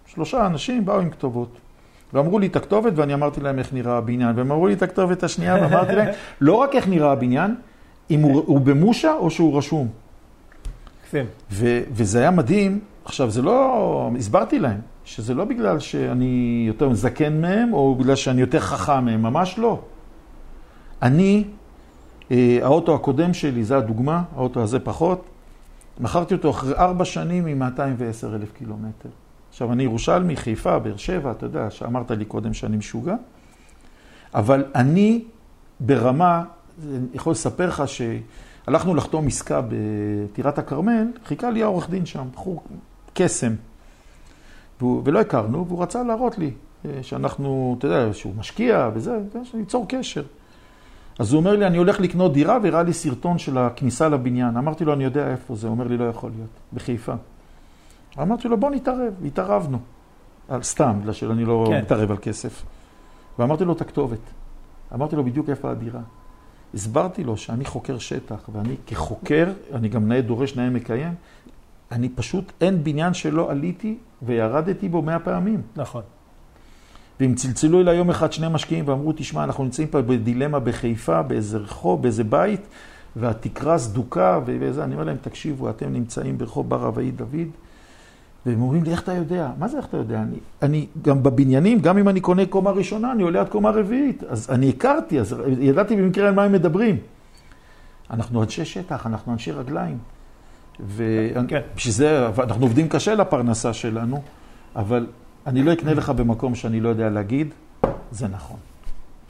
[0.06, 1.58] שלושה אנשים באו עם כתובות.
[2.12, 4.36] ואמרו לי את הכתובת, ואני אמרתי להם איך נראה הבניין.
[4.36, 6.08] והם אמרו לי את הכתובת השנייה, ואמרתי להם,
[6.40, 7.54] לא רק איך נראה הבניין,
[8.10, 9.88] אם הוא, הוא במושה או שהוא רשום.
[11.10, 11.24] כן.
[11.50, 12.80] ו- וזה היה מדהים.
[13.04, 18.40] עכשיו, זה לא, הסברתי להם, שזה לא בגלל שאני יותר זקן מהם, או בגלל שאני
[18.40, 19.80] יותר חכם מהם, ממש לא.
[21.02, 21.44] אני,
[22.30, 25.24] אה, האוטו הקודם שלי, זה הדוגמה, האוטו הזה פחות,
[26.00, 29.08] מכרתי אותו אחרי ארבע שנים עם 210 אלף קילומטר.
[29.50, 33.14] עכשיו, אני ירושלמי, חיפה, באר שבע, אתה יודע, שאמרת לי קודם שאני משוגע,
[34.34, 35.24] אבל אני
[35.80, 36.44] ברמה,
[36.88, 38.02] אני יכול לספר לך ש...
[38.66, 42.62] הלכנו לחתום עסקה בטירת הכרמל, חיכה לי העורך דין שם, בחור
[43.14, 43.52] קסם.
[44.82, 46.50] ולא הכרנו, והוא רצה להראות לי
[46.84, 50.22] אה, שאנחנו, אתה יודע, שהוא משקיע וזה, שניצור קשר.
[51.18, 54.56] אז הוא אומר לי, אני הולך לקנות דירה, והראה לי סרטון של הכניסה לבניין.
[54.56, 55.66] אמרתי לו, אני יודע איפה זה.
[55.66, 57.12] הוא אומר לי, לא יכול להיות, בחיפה.
[58.18, 59.78] אמרתי לו, בוא נתערב, התערבנו.
[60.48, 61.82] על סתם, בגלל שאני לא כן.
[61.82, 62.62] מתערב על כסף.
[63.38, 64.30] ואמרתי לו את הכתובת.
[64.94, 66.00] אמרתי לו בדיוק איפה הדירה.
[66.74, 71.14] הסברתי לו שאני חוקר שטח, ואני כחוקר, אני גם נאה דורש, נאה מקיים,
[71.92, 75.62] אני פשוט, אין בניין שלא עליתי וירדתי בו מאה פעמים.
[75.76, 76.02] נכון.
[77.20, 81.58] ואם צלצלו אליי יום אחד שני משקיעים ואמרו, תשמע, אנחנו נמצאים פה בדילמה בחיפה, באיזה
[81.58, 82.60] רחוב, באיזה בית,
[83.16, 87.48] והתקרה סדוקה, וזה, אני אומר להם, תקשיבו, אתם נמצאים ברחוב בר רביעי דוד,
[88.46, 89.50] והם אומרים לי, איך אתה יודע?
[89.58, 90.22] מה זה איך אתה יודע?
[90.22, 94.24] אני, אני גם בבניינים, גם אם אני קונה קומה ראשונה, אני עולה עד קומה רביעית.
[94.24, 96.96] אז אני הכרתי, אז ידעתי במקרה על מה הם מדברים.
[98.10, 99.98] אנחנו אנשי שטח, אנחנו אנשי רגליים.
[100.80, 101.90] ובשביל כן.
[101.90, 104.22] זה, אנחנו עובדים קשה לפרנסה שלנו,
[104.76, 105.06] אבל
[105.46, 107.48] אני לא אקנה לך במקום שאני לא יודע להגיד,
[108.10, 108.56] זה נכון.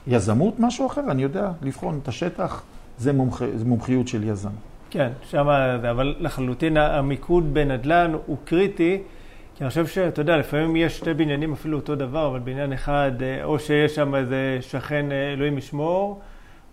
[0.06, 2.62] יזמות, משהו אחר, אני יודע לבחון את השטח,
[2.98, 4.50] זה, מומח, זה מומחיות של יזם.
[4.90, 5.48] כן, שם,
[5.82, 9.02] זה, אבל לחלוטין המיקוד בנדל"ן הוא קריטי,
[9.54, 13.12] כי אני חושב שאתה יודע, לפעמים יש שתי בניינים אפילו אותו דבר, אבל בניין אחד,
[13.22, 16.20] אה, או שיש שם איזה שכן, אה, אלוהים ישמור,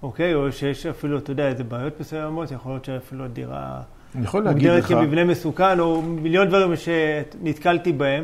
[0.04, 3.82] אוקיי, או שיש אפילו, אתה יודע, איזה בעיות מסוימות, יכול להיות שאפילו הדירה
[4.16, 8.24] אני יכול להגיד מוגדרת לך, כמבנה מסוכן, או מיליון דברים שנתקלתי בהם,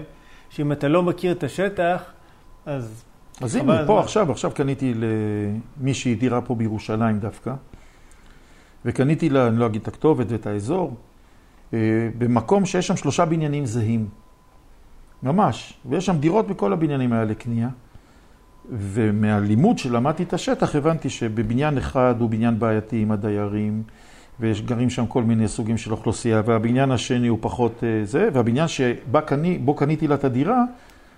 [0.49, 2.03] שאם אתה לא מכיר את השטח,
[2.65, 3.03] אז...
[3.41, 3.86] אז הנה.
[3.88, 7.53] פה עכשיו, עכשיו קניתי למישהי דירה פה בירושלים דווקא,
[8.86, 10.96] וקניתי לה, אני לא אגיד את הכתובת ואת האזור,
[11.74, 11.80] אה,
[12.17, 14.08] במקום שיש שם שלושה בניינים זהים.
[15.24, 15.74] ממש.
[15.86, 17.69] ויש שם דירות בכל הבניינים האלה לקנייה.
[18.72, 23.84] ומהלימוד שלמדתי את השטח, הבנתי שבבניין אחד הוא בניין בעייתי עם הדיירים,
[24.39, 28.67] ויש גרים שם כל מיני סוגים של אוכלוסייה, והבניין השני הוא פחות אה, זה, והבניין
[28.67, 30.63] שבו קני, קניתי לה את הדירה,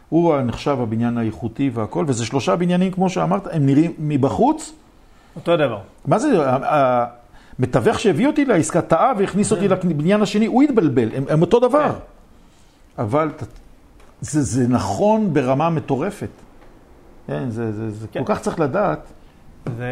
[0.10, 4.74] הוא נחשב הבניין האיכותי והכל, וזה שלושה בניינים, כמו שאמרת, הם נראים מבחוץ.
[5.36, 5.80] אותו דבר.
[6.06, 6.28] מה זה,
[7.60, 11.92] המתווך שהביא אותי לעסקה טעה והכניס אותי לבניין השני, הוא התבלבל, הם, הם אותו דבר.
[11.94, 13.02] כן.
[13.02, 13.30] אבל
[14.22, 16.30] זה, זה נכון ברמה מטורפת.
[17.28, 18.24] כן, זה, זה, זה כן.
[18.24, 19.12] כל כך צריך לדעת.
[19.78, 19.86] זה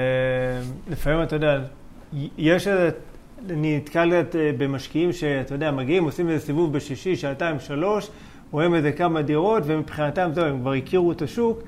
[0.89, 1.61] לפעמים, אתה יודע,
[2.37, 2.89] יש איזה,
[3.49, 4.21] אני נתקל אה,
[4.57, 8.09] במשקיעים שאתה יודע, מגיעים, עושים איזה סיבוב בשישי, שעתיים, שלוש,
[8.51, 11.61] רואים איזה כמה דירות, ומבחינתם, זהו, הם כבר הכירו את השוק,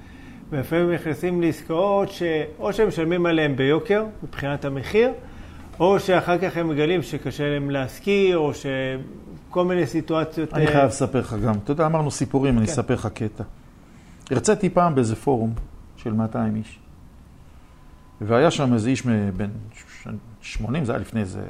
[0.49, 5.09] ולפעמים נכנסים לעסקאות שאו שהם משלמים עליהם ביוקר, מבחינת המחיר,
[5.79, 10.53] או שאחר כך הם מגלים שקשה להם להשכיר, או שכל מיני סיטואציות...
[10.53, 11.55] אני אה, חייב לספר לך גם.
[11.63, 12.71] אתה יודע, אמרנו סיפורים, אני כן.
[12.71, 13.43] אספר לך קטע.
[14.31, 15.53] הרציתי פעם באיזה פורום
[15.97, 16.79] של 200 איש,
[18.21, 19.01] והיה שם איזה איש
[19.37, 19.49] בן
[20.41, 21.41] 80, זה היה לפני איזה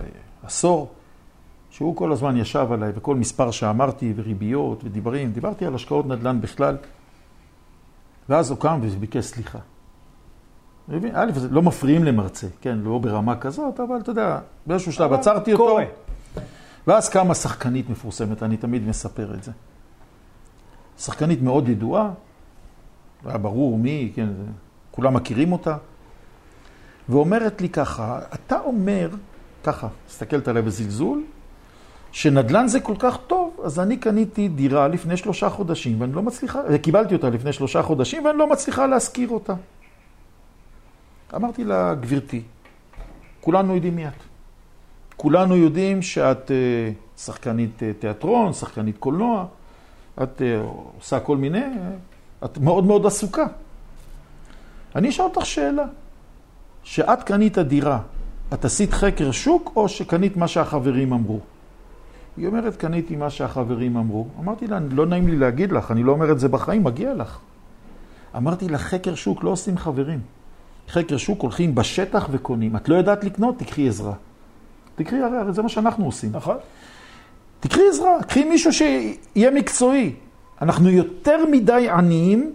[0.44, 0.94] עשור,
[1.70, 6.78] שהוא כל הזמן ישב עליי, וכל מספר שאמרתי, וריביות, ודיברים, דיברתי על השקעות נדל"ן בכלל,
[8.30, 9.60] ואז הוא קם וביקש סליחה.
[10.88, 11.12] מבין?
[11.16, 15.66] א', לא מפריעים למרצה, כן, לא ברמה כזאת, אבל אתה יודע, באיזשהו שלב עצרתי אותו.
[15.66, 15.86] קורה.
[16.88, 19.52] ואז קמה שחקנית מפורסמת, אני תמיד מספר את זה.
[21.00, 22.12] שחקנית מאוד ידועה,
[23.26, 24.28] היה ברור מי, כן,
[24.92, 25.78] כולם מכירים אותה,
[27.10, 29.10] ואומרת לי ככה, אתה אומר,
[29.64, 31.24] ככה, מסתכלת עליי בזלזול,
[32.12, 36.60] שנדל"ן זה כל כך טוב, אז אני קניתי דירה לפני שלושה חודשים, ואני לא מצליחה,
[36.82, 39.54] קיבלתי אותה לפני שלושה חודשים, ואני לא מצליחה להשכיר אותה.
[41.36, 42.42] אמרתי לה, גברתי,
[43.42, 44.14] כולנו יודעים מי את.
[45.18, 49.46] כולנו יודעים שאת אה, שחקנית אה, תיאטרון, שחקנית קולנוע,
[50.24, 50.62] את אה,
[50.98, 51.66] עושה כל מיני,
[52.46, 53.46] את מאוד מאוד עסוקה.
[54.96, 55.86] אני אשאל אותך שאלה,
[56.84, 58.00] שאת קנית דירה,
[58.54, 61.40] את עשית חקר שוק או שקנית מה שהחברים אמרו?
[62.38, 64.28] היא אומרת, קניתי מה שהחברים אמרו.
[64.40, 67.40] אמרתי לה, לא נעים לי להגיד לך, אני לא אומר את זה בחיים, מגיע לך.
[68.38, 70.20] אמרתי לה, חקר שוק לא עושים חברים.
[70.90, 72.76] חקר שוק הולכים בשטח וקונים.
[72.76, 74.14] את לא יודעת לקנות, תקחי עזרה.
[74.96, 76.30] תקחי, הרי, הרי זה מה שאנחנו עושים.
[76.34, 76.58] נכון?
[77.60, 80.14] תקחי עזרה, קחי מישהו שיהיה מקצועי.
[80.62, 82.54] אנחנו יותר מדי עניים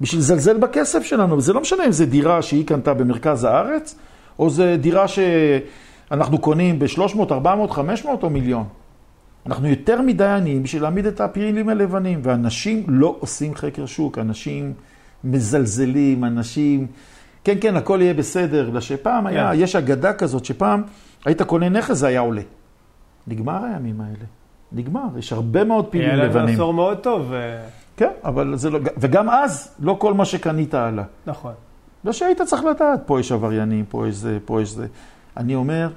[0.00, 3.94] בשביל לזלזל בכסף שלנו, וזה לא משנה אם זה דירה שהיא קנתה במרכז הארץ,
[4.38, 8.64] או זה דירה שאנחנו קונים ב-300, 400, 500 או מיליון.
[9.46, 14.72] אנחנו יותר מדי עניים בשביל להעמיד את הפעילים הלבנים, ואנשים לא עושים חקר שוק, אנשים
[15.24, 16.86] מזלזלים, אנשים...
[17.46, 19.58] כן, כן, הכל יהיה בסדר, בגלל שפעם היה, כן.
[19.60, 20.82] יש אגדה כזאת, שפעם
[21.24, 22.42] היית קונה נכס, זה היה עולה.
[23.26, 24.24] נגמר הימים האלה.
[24.72, 26.54] נגמר, יש הרבה מאוד היה פעילים לבנים.
[26.54, 27.32] עשור מאוד טוב,
[27.96, 28.78] כן, אבל זה לא...
[28.98, 31.02] וגם אז, לא כל מה שקנית עלה.
[31.26, 31.52] נכון.
[32.04, 34.86] לא שהיית צריך לדעת, פה יש עבריינים, פה יש זה, פה יש זה.
[35.36, 35.88] אני אומר,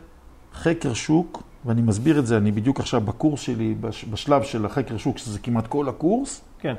[0.54, 4.98] חקר שוק, ואני מסביר את זה, אני בדיוק עכשיו בקורס שלי, בש- בשלב של החקר
[4.98, 6.74] שוק, שזה כמעט כל הקורס, כן.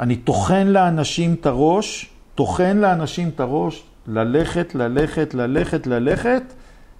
[0.00, 6.42] אני טוחן לאנשים את הראש, טוחן לאנשים את הראש, ללכת, ללכת, ללכת, ללכת,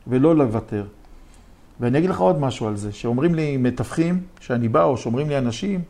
[0.06, 0.84] ולא לוותר.
[1.80, 5.38] ואני אגיד לך עוד משהו על זה, שאומרים לי מתווכים, שאני בא, או שאומרים לי
[5.38, 5.80] אנשים,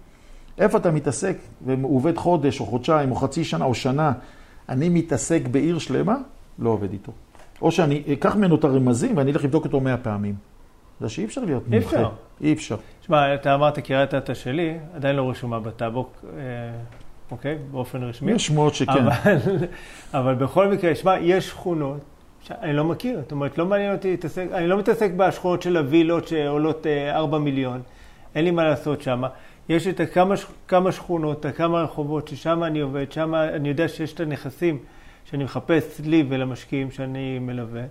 [0.59, 1.37] איפה אתה מתעסק?
[1.67, 4.13] והוא עובד חודש, או חודשיים, או חצי שנה, או שנה.
[4.69, 6.17] אני מתעסק בעיר שלמה,
[6.59, 7.13] לא עובד איתו.
[7.63, 10.35] או שאני אקח ממנו את הרמזים ואני אלך לבדוק אותו מאה פעמים.
[11.01, 11.97] זה שאי אפשר להיות אי מומחה.
[11.97, 12.11] אפשר.
[12.41, 12.77] אי אפשר.
[13.01, 16.41] תשמע, אתה אמרת קריית אתא שלי, עדיין לא רשומה בטאבוק, אה,
[17.31, 17.59] אוקיי?
[17.71, 18.33] באופן רשמי.
[18.33, 18.93] יש שמועות שכן.
[18.93, 19.37] אבל,
[20.15, 22.01] אבל בכל מקרה, שמע, יש שכונות
[22.41, 23.21] שאני לא מכיר.
[23.21, 27.39] זאת אומרת, לא מעניין אותי להתעסק, אני לא מתעסק בשכונות של הווילות שעולות אה, 4
[27.39, 27.83] מיליון.
[28.35, 29.23] אין לי מה לעשות שם.
[29.69, 30.35] יש את כמה,
[30.69, 34.79] כמה שכונות, כמה רחובות ששם אני עובד, שם אני יודע שיש את הנכסים
[35.25, 37.83] שאני מחפש לי ולמשקיעים שאני מלווה,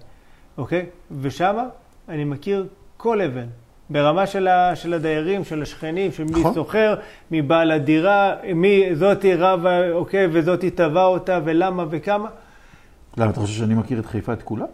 [0.58, 0.86] אוקיי?
[1.21, 1.58] ושם
[2.10, 3.47] אני מכיר כל אבן.
[3.89, 6.54] ברמה של, ה, של הדיירים, של השכנים, של מי נכון.
[6.54, 6.95] שוכר,
[7.32, 12.30] מי בעל הדירה, מי זאתי רבה, אוקיי, וזאתי תבע אותה, ולמה וכמה.
[13.17, 14.65] למה, אתה חושב שאני מכיר את חיפה את כולה?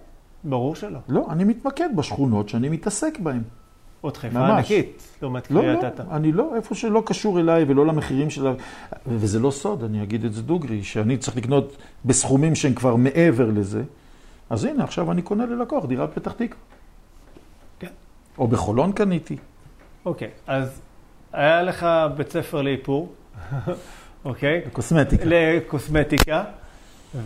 [0.44, 1.00] ברור שלא.
[1.10, 3.42] לא, אני מתמקד בשכונות שאני מתעסק בהן.
[4.02, 4.50] עוד חיפה ממש.
[4.50, 6.04] ענקית, לעומת לא, קריית לא, אתא.
[6.12, 8.54] אני לא, איפה שלא קשור אליי ולא למחירים שלה.
[9.08, 13.50] וזה לא סוד, אני אגיד את זה דוגרי, שאני צריך לקנות בסכומים שהם כבר מעבר
[13.52, 13.84] לזה.
[14.50, 16.73] אז הנה, עכשיו אני קונה ללקוח דירת פתח תקווה.
[18.38, 19.38] או בחולון קניתי.
[20.06, 20.82] אוקיי, אז
[21.34, 23.14] היה לך בית ספר לאיפור,
[24.26, 24.62] אוקיי?
[24.74, 25.24] קוסמטיקה.
[25.28, 26.44] לקוסמטיקה,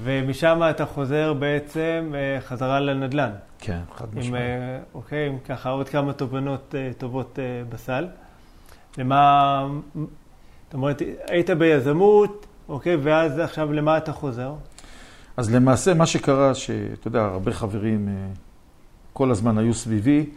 [0.04, 3.32] ומשם אתה חוזר בעצם אה, חזרה לנדל"ן.
[3.60, 4.44] כן, חד משמעית.
[4.44, 7.40] אה, אוקיי, עם ככה עוד כמה תובנות אה, טובות
[7.70, 8.08] בסל.
[8.98, 14.54] למה, זאת אומרת, היית ביזמות, אוקיי, ואז עכשיו למה אתה חוזר?
[15.38, 18.10] אז למעשה מה שקרה, שאתה יודע, הרבה חברים
[19.14, 20.30] כל הזמן היו סביבי,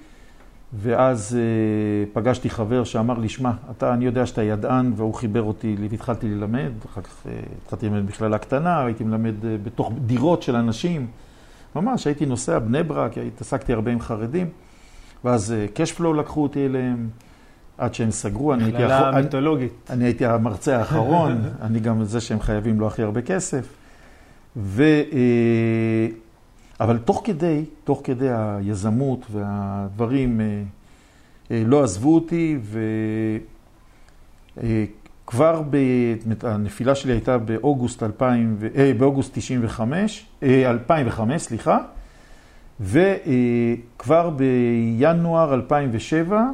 [0.78, 1.42] ואז אה,
[2.12, 6.70] פגשתי חבר שאמר לי, שמע, אתה, אני יודע שאתה ידען, והוא חיבר אותי, והתחלתי ללמד,
[6.86, 7.32] אחר כך אה,
[7.64, 11.06] התחלתי ללמד מכללה קטנה, הייתי מלמד אה, בתוך דירות של אנשים.
[11.76, 14.46] ממש, הייתי נוסע בני ברק, התעסקתי הרבה עם חרדים,
[15.24, 17.08] ואז קשפלו לקחו אותי אליהם,
[17.78, 19.22] עד שהם סגרו, אני הייתי, האחר- אני.
[19.90, 23.66] אני הייתי המרצה האחרון, אני גם זה שהם חייבים לו הכי הרבה כסף.
[24.56, 26.06] ו, אה,
[26.80, 30.62] אבל תוך כדי, תוך כדי היזמות והדברים, אה,
[31.50, 32.58] אה, לא עזבו אותי,
[34.56, 35.76] וכבר ב...
[36.42, 41.78] הנפילה שלי הייתה באוגוסט 2000, ו- אה, באוגוסט 95, אה, 2005, סליחה,
[42.80, 46.44] וכבר בינואר 2007,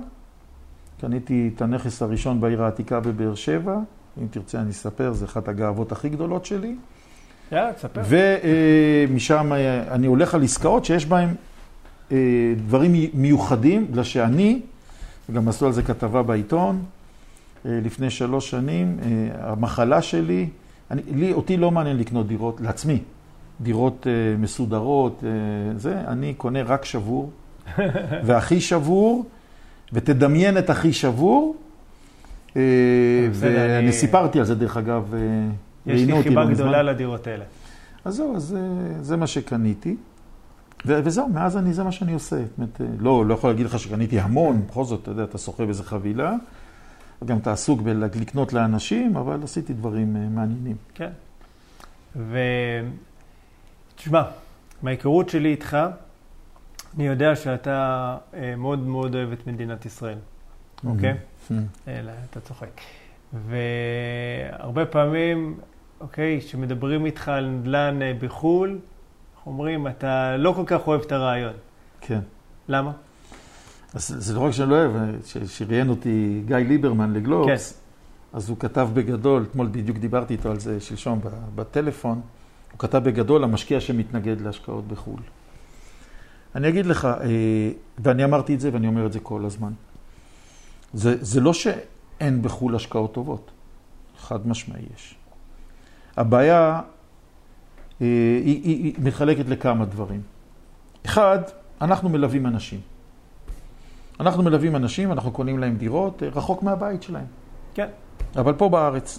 [1.00, 3.78] קניתי את הנכס הראשון בעיר העתיקה בבאר שבע.
[4.22, 6.76] אם תרצה אני אספר, זה אחת הגאוות הכי גדולות שלי.
[7.52, 8.02] יאללה, תספר.
[9.08, 9.52] ומשם
[9.90, 11.28] אני הולך על עסקאות שיש בהן
[12.12, 12.16] אה,
[12.66, 14.60] דברים מיוחדים, בגלל שאני,
[15.28, 16.82] וגם עשו על זה כתבה בעיתון,
[17.66, 19.08] אה, לפני שלוש שנים, אה,
[19.52, 20.48] המחלה שלי,
[20.90, 22.98] אני, לי, אותי לא מעניין לקנות דירות, לעצמי,
[23.60, 25.30] דירות אה, מסודרות, אה,
[25.78, 27.30] זה, אני קונה רק שבור,
[28.26, 29.24] והכי שבור,
[29.92, 31.56] ותדמיין את הכי שבור,
[32.56, 32.62] אה,
[33.32, 35.18] ואני אני- סיפרתי על זה דרך אגב, אה,
[35.86, 36.44] יש לי חיבה.
[36.44, 37.44] גדולה לדירות האלה.
[38.04, 38.60] אז זהו, אז זה,
[39.00, 39.96] זה מה שקניתי.
[40.86, 42.36] ו- וזהו, מאז אני, זה מה שאני עושה.
[42.58, 45.68] אומרת, אה, לא, לא יכול להגיד לך שקניתי המון, בכל זאת, אתה יודע, אתה סוחב
[45.68, 46.34] איזה חבילה,
[47.22, 50.76] וגם אתה עסוק בלקנות לאנשים, אבל עשיתי דברים אה, מעניינים.
[50.94, 51.10] כן.
[53.94, 54.22] ותשמע,
[54.82, 55.76] מההיכרות שלי איתך,
[56.96, 60.18] אני יודע שאתה אה, מאוד מאוד אוהב את מדינת ישראל,
[60.84, 61.12] אוקיי?
[61.12, 61.54] Mm-hmm.
[61.88, 62.80] אלא, אתה צוחק.
[63.32, 65.56] והרבה פעמים,
[66.00, 68.78] אוקיי, כשמדברים איתך על נדל"ן אה, בחו"ל,
[69.46, 71.52] אומרים, אתה לא כל כך אוהב את הרעיון.
[72.00, 72.20] כן.
[72.68, 72.92] למה?
[73.94, 77.80] אז זה לא רק שאני לא אוהב, אה, שראיין אותי גיא ליברמן לגלובס,
[78.32, 81.20] אז הוא כתב בגדול, אתמול בדיוק דיברתי איתו על זה שלשום
[81.54, 82.20] בטלפון,
[82.72, 85.20] הוא כתב בגדול, המשקיע שמתנגד להשקעות בחו"ל.
[86.54, 87.18] אני אגיד לך, אה,
[87.98, 89.72] ואני אמרתי את זה ואני אומר את זה כל הזמן,
[90.94, 93.50] זה, זה לא שאין בחו"ל השקעות טובות,
[94.18, 95.14] חד משמעי יש.
[96.16, 96.80] הבעיה
[98.00, 98.06] אה,
[98.44, 100.20] היא, היא, היא מתחלקת לכמה דברים.
[101.06, 101.38] אחד,
[101.80, 102.80] אנחנו מלווים אנשים.
[104.20, 107.26] אנחנו מלווים אנשים, אנחנו קונים להם דירות אה, רחוק מהבית שלהם.
[107.74, 107.88] כן.
[108.36, 109.18] אבל פה בארץ.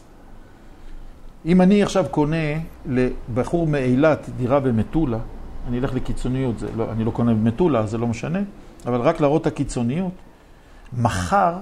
[1.46, 5.20] אם אני עכשיו קונה לבחור מאילת דירה במטולה,
[5.68, 8.40] אני אלך לקיצוניות, זה לא, אני לא קונה במטולה, זה לא משנה,
[8.86, 10.14] אבל רק להראות את הקיצוניות,
[10.94, 11.54] מחר,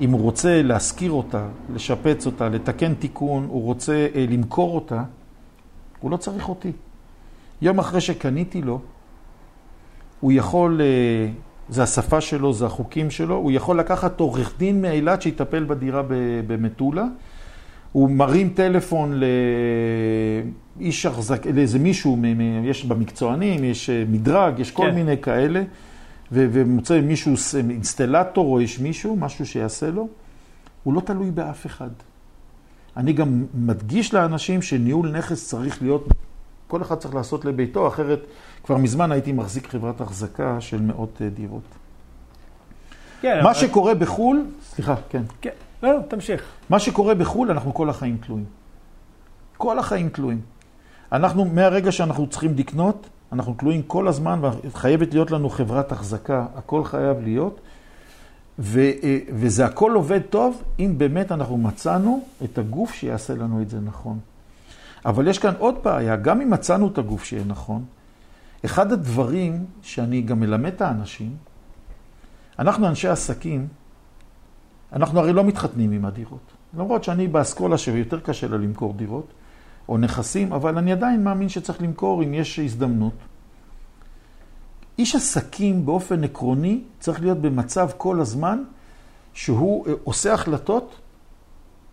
[0.00, 5.02] אם הוא רוצה להשכיר אותה, לשפץ אותה, לתקן תיקון, הוא רוצה אה, למכור אותה,
[6.00, 6.72] הוא לא צריך אותי.
[7.62, 8.80] יום אחרי שקניתי לו,
[10.20, 11.28] הוא יכול, אה,
[11.68, 16.02] זה השפה שלו, זה החוקים שלו, הוא יכול לקחת עורך דין מאילת שיטפל בדירה
[16.46, 17.04] במטולה.
[17.92, 19.20] הוא מרים טלפון
[20.80, 22.18] לאיש החזק, לאיזה מישהו,
[22.64, 24.94] יש במקצוענים, יש אה, מדרג, יש כל כן.
[24.94, 25.62] מיני כאלה,
[26.32, 27.34] ומוצא מישהו,
[27.70, 30.08] אינסטלטור או יש מישהו, משהו שיעשה לו,
[30.84, 31.90] הוא לא תלוי באף אחד.
[32.96, 36.08] אני גם מדגיש לאנשים שניהול נכס צריך להיות,
[36.68, 38.20] כל אחד צריך לעשות לביתו, אחרת
[38.64, 41.62] כבר מזמן הייתי מחזיק חברת החזקה של מאות אה, דירות.
[43.20, 45.22] כן, מה אבל- שקורה בחו"ל, סליחה, כן.
[45.40, 45.50] כן,
[45.82, 46.42] לא, לא, תמשיך.
[46.70, 48.44] מה שקורה בחו"ל, אנחנו כל החיים תלויים.
[49.56, 50.40] כל החיים תלויים.
[51.12, 56.84] אנחנו, מהרגע שאנחנו צריכים לקנות, אנחנו תלויים כל הזמן, וחייבת להיות לנו חברת החזקה, הכל
[56.84, 57.60] חייב להיות.
[58.58, 63.70] ו, אה, וזה הכל עובד טוב, אם באמת אנחנו מצאנו את הגוף שיעשה לנו את
[63.70, 64.18] זה נכון.
[65.04, 67.84] אבל יש כאן עוד בעיה, גם אם מצאנו את הגוף שיהיה נכון,
[68.64, 71.36] אחד הדברים שאני גם מלמד את האנשים,
[72.58, 73.68] אנחנו אנשי עסקים,
[74.92, 76.52] אנחנו הרי לא מתחתנים עם הדירות.
[76.74, 79.26] למרות שאני באסכולה שיותר קשה לה למכור דירות,
[79.88, 83.12] או נכסים, אבל אני עדיין מאמין שצריך למכור אם יש הזדמנות.
[84.98, 88.62] איש עסקים באופן עקרוני צריך להיות במצב כל הזמן
[89.34, 90.96] שהוא אה, עושה החלטות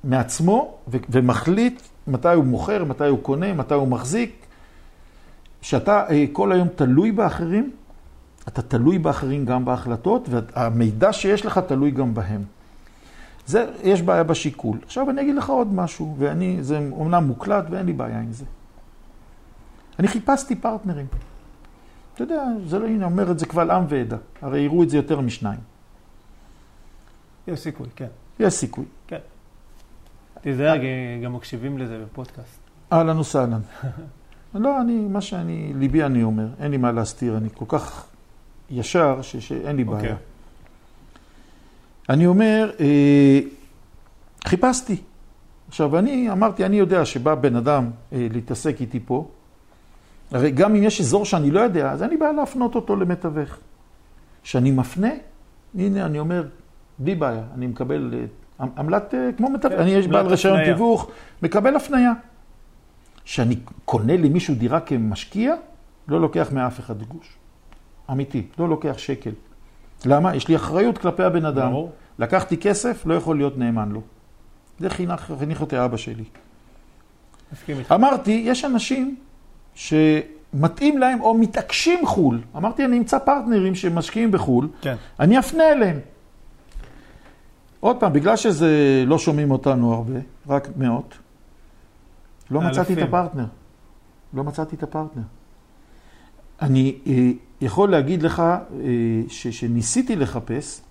[0.04, 4.46] מעצמו ומחליט מתי הוא מוכר, מתי הוא קונה, מתי הוא מחזיק.
[5.62, 7.72] שאתה אה, כל היום תלוי באחרים,
[8.48, 12.44] אתה תלוי באחרים גם בהחלטות, והמידע שיש לך תלוי גם בהם.
[13.46, 14.78] זה, יש בעיה בשיקול.
[14.86, 18.46] עכשיו אני אגיד לך עוד משהו, ואני, זה אומנם מוקלט ואין לי בעיה עם זה.
[20.00, 21.06] אני חיפשתי פרטנרים.
[22.14, 24.18] אתה יודע, זה לא, הנה, אומר את זה קבל עם ועדה.
[24.42, 25.60] הרי יראו את זה יותר משניים.
[27.48, 28.08] יש סיכוי, כן.
[28.40, 28.86] יש סיכוי.
[30.42, 30.76] תיזהר,
[31.24, 32.60] גם מקשיבים לזה בפודקאסט.
[32.94, 33.62] אהלן וסהלן.
[34.54, 38.06] לא, אני, מה שאני, ליבי אני אומר, אין לי מה להסתיר, אני כל כך
[38.70, 39.98] ישר ש, שאין לי בעיה.
[39.98, 40.16] אוקיי.
[42.10, 43.40] אני אומר, אה,
[44.46, 44.98] חיפשתי.
[45.68, 49.28] עכשיו, אני אמרתי, אני יודע שבא בן אדם אה, להתעסק איתי פה,
[50.32, 53.58] הרי גם אם יש אזור שאני לא יודע, אז אין לי בעיה להפנות אותו למתווך.
[54.44, 55.12] כשאני מפנה,
[55.76, 56.48] הנה, אני אומר,
[57.00, 58.14] בלי בעיה, אני מקבל
[58.60, 60.64] אה, עמלת, כמו מתווך, כן, אני יש בעל רישיון.
[60.64, 61.10] תיווך,
[61.44, 62.14] מקבל הפניה.
[63.26, 65.56] כשאני קונה למישהו דירה כמשקיע,
[66.08, 67.38] לא לוקח מאף אחד גוש.
[68.12, 69.32] אמיתי, לא לוקח שקל.
[70.06, 70.36] למה?
[70.36, 71.72] יש לי אחריות כלפי הבן אדם.
[71.72, 71.92] ברור.
[72.20, 74.02] לקחתי כסף, לא יכול להיות נאמן לו.
[74.80, 76.24] זה חינך, חינך אותי אבא שלי.
[77.54, 77.92] מסכים איתך.
[77.92, 79.16] אמרתי, יש אנשים
[79.76, 82.42] שמתאים להם או מתעקשים חו"ל.
[82.58, 84.96] אמרתי, אני אמצא פרטנרים שמשקיעים בחו"ל, כן.
[85.20, 86.00] אני אפנה אליהם.
[87.80, 91.18] עוד פעם, בגלל שזה לא שומעים אותנו הרבה, רק מאות,
[92.52, 93.16] לא מצאתי את אלפים.
[93.16, 93.46] הפרטנר.
[94.34, 95.24] לא מצאתי את הפרטנר.
[96.62, 97.32] אני אה,
[97.64, 98.56] יכול להגיד לך אה,
[99.30, 100.82] ש, שניסיתי לחפש,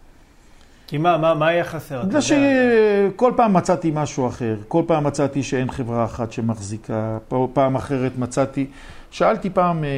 [0.93, 2.03] כי מה, מה, מה היה חסר?
[2.03, 2.21] בגלל?
[2.21, 4.57] שכל פעם מצאתי משהו אחר.
[4.69, 7.19] כל פעם מצאתי שאין חברה אחת שמחזיקה,
[7.53, 8.67] פעם אחרת מצאתי...
[9.11, 9.91] שאלתי פעם אה,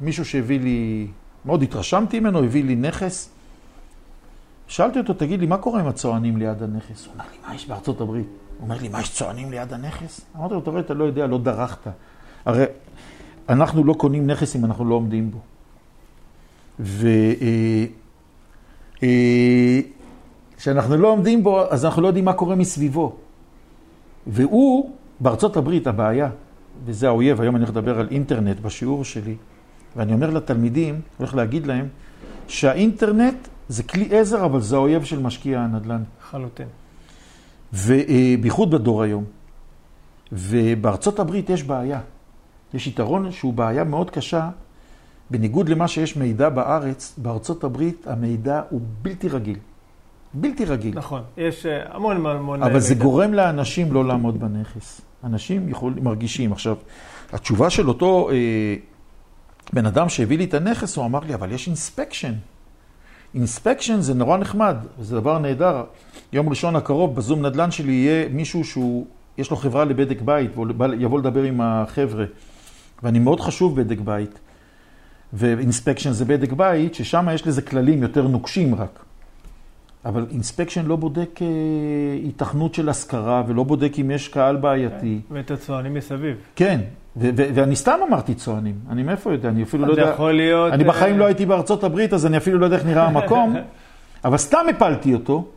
[0.00, 1.06] מישהו שהביא לי,
[1.44, 3.30] מאוד התרשמתי ממנו, הביא לי נכס.
[4.68, 7.06] שאלתי אותו, תגיד לי, מה קורה עם הצוענים ליד הנכס?
[7.06, 8.26] הוא אומר לי, מה יש בארצות הברית?
[8.26, 10.20] הוא אומר לי, מה יש צוענים ליד הנכס?
[10.36, 11.90] אמרתי לו, אתה רואה, אתה לא יודע, לא דרכת.
[12.44, 12.64] הרי
[13.48, 15.38] אנחנו לא קונים נכס אם אנחנו לא עומדים בו.
[16.80, 17.08] ו...
[17.42, 17.86] אה,
[19.02, 19.80] אה,
[20.56, 23.16] כשאנחנו לא עומדים בו, אז אנחנו לא יודעים מה קורה מסביבו.
[24.26, 26.28] והוא, בארצות הברית, הבעיה,
[26.84, 29.36] וזה האויב, היום אני הולך לדבר על אינטרנט בשיעור שלי,
[29.96, 31.88] ואני אומר לתלמידים, הולך להגיד להם,
[32.48, 36.02] שהאינטרנט זה כלי עזר, אבל זה האויב של משקיע הנדל"ן.
[36.20, 36.66] לחלוטין.
[37.72, 39.24] ובייחוד בדור היום.
[40.32, 42.00] ובארצות הברית יש בעיה.
[42.74, 44.50] יש יתרון שהוא בעיה מאוד קשה.
[45.30, 49.58] בניגוד למה שיש מידע בארץ, בארצות הברית המידע הוא בלתי רגיל.
[50.34, 50.98] בלתי רגיל.
[50.98, 51.22] נכון.
[51.36, 52.62] יש אה, המון המון...
[52.62, 53.04] אבל זה מידע.
[53.04, 55.00] גורם לאנשים לא לעמוד בנכס.
[55.24, 56.52] אנשים יכולים, מרגישים.
[56.52, 56.76] עכשיו,
[57.32, 58.34] התשובה של אותו אה,
[59.72, 62.32] בן אדם שהביא לי את הנכס, הוא אמר לי, אבל יש אינספקשן.
[63.34, 65.84] inspection זה נורא נחמד, זה דבר נהדר.
[66.32, 69.06] יום ראשון הקרוב בזום נדל"ן שלי יהיה מישהו שהוא,
[69.38, 70.66] יש לו חברה לבדק בית, והוא
[70.98, 72.24] יבוא לדבר עם החבר'ה.
[73.02, 74.38] ואני מאוד חשוב בדק בית.
[75.32, 79.04] ו inspection זה בדק בית, ששם יש לזה כללים יותר נוקשים רק.
[80.06, 81.46] אבל inspection לא בודק אה,
[82.22, 85.20] היתכנות של השכרה, ולא בודק אם יש קהל בעייתי.
[85.30, 86.36] ואת הצוענים מסביב.
[86.56, 86.80] כן,
[87.16, 88.74] ואני סתם אמרתי צוענים.
[88.90, 89.48] אני מאיפה יודע?
[89.48, 90.12] אני אפילו לא זה יודע...
[90.12, 90.72] יכול להיות...
[90.72, 93.56] אני בחיים אה, לא הייתי בארצות הברית, אז אני אפילו לא יודע איך נראה המקום,
[94.24, 95.48] אבל סתם הפלתי אותו,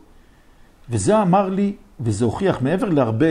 [0.90, 3.26] וזה אמר לי, וזה הוכיח מעבר להרבה,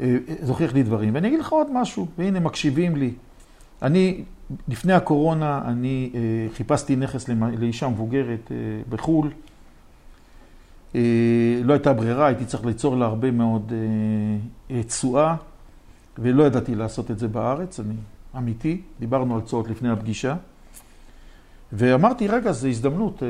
[0.00, 1.14] אה, זה הוכיח לי דברים.
[1.14, 3.12] ואני אגיד לך עוד משהו, והנה מקשיבים לי.
[3.82, 4.22] אני,
[4.68, 6.20] לפני הקורונה, אני אה,
[6.54, 7.28] חיפשתי נכס
[7.58, 8.56] לאישה מבוגרת אה,
[8.88, 9.30] בחו"ל.
[10.94, 11.00] אה,
[11.64, 15.36] לא הייתה ברירה, הייתי צריך ליצור לה הרבה מאוד אה, אה, תשואה,
[16.18, 17.94] ולא ידעתי לעשות את זה בארץ, אני
[18.36, 18.80] אמיתי.
[19.00, 20.36] דיברנו על תשואות לפני הפגישה.
[21.72, 23.22] ואמרתי, רגע, זו הזדמנות,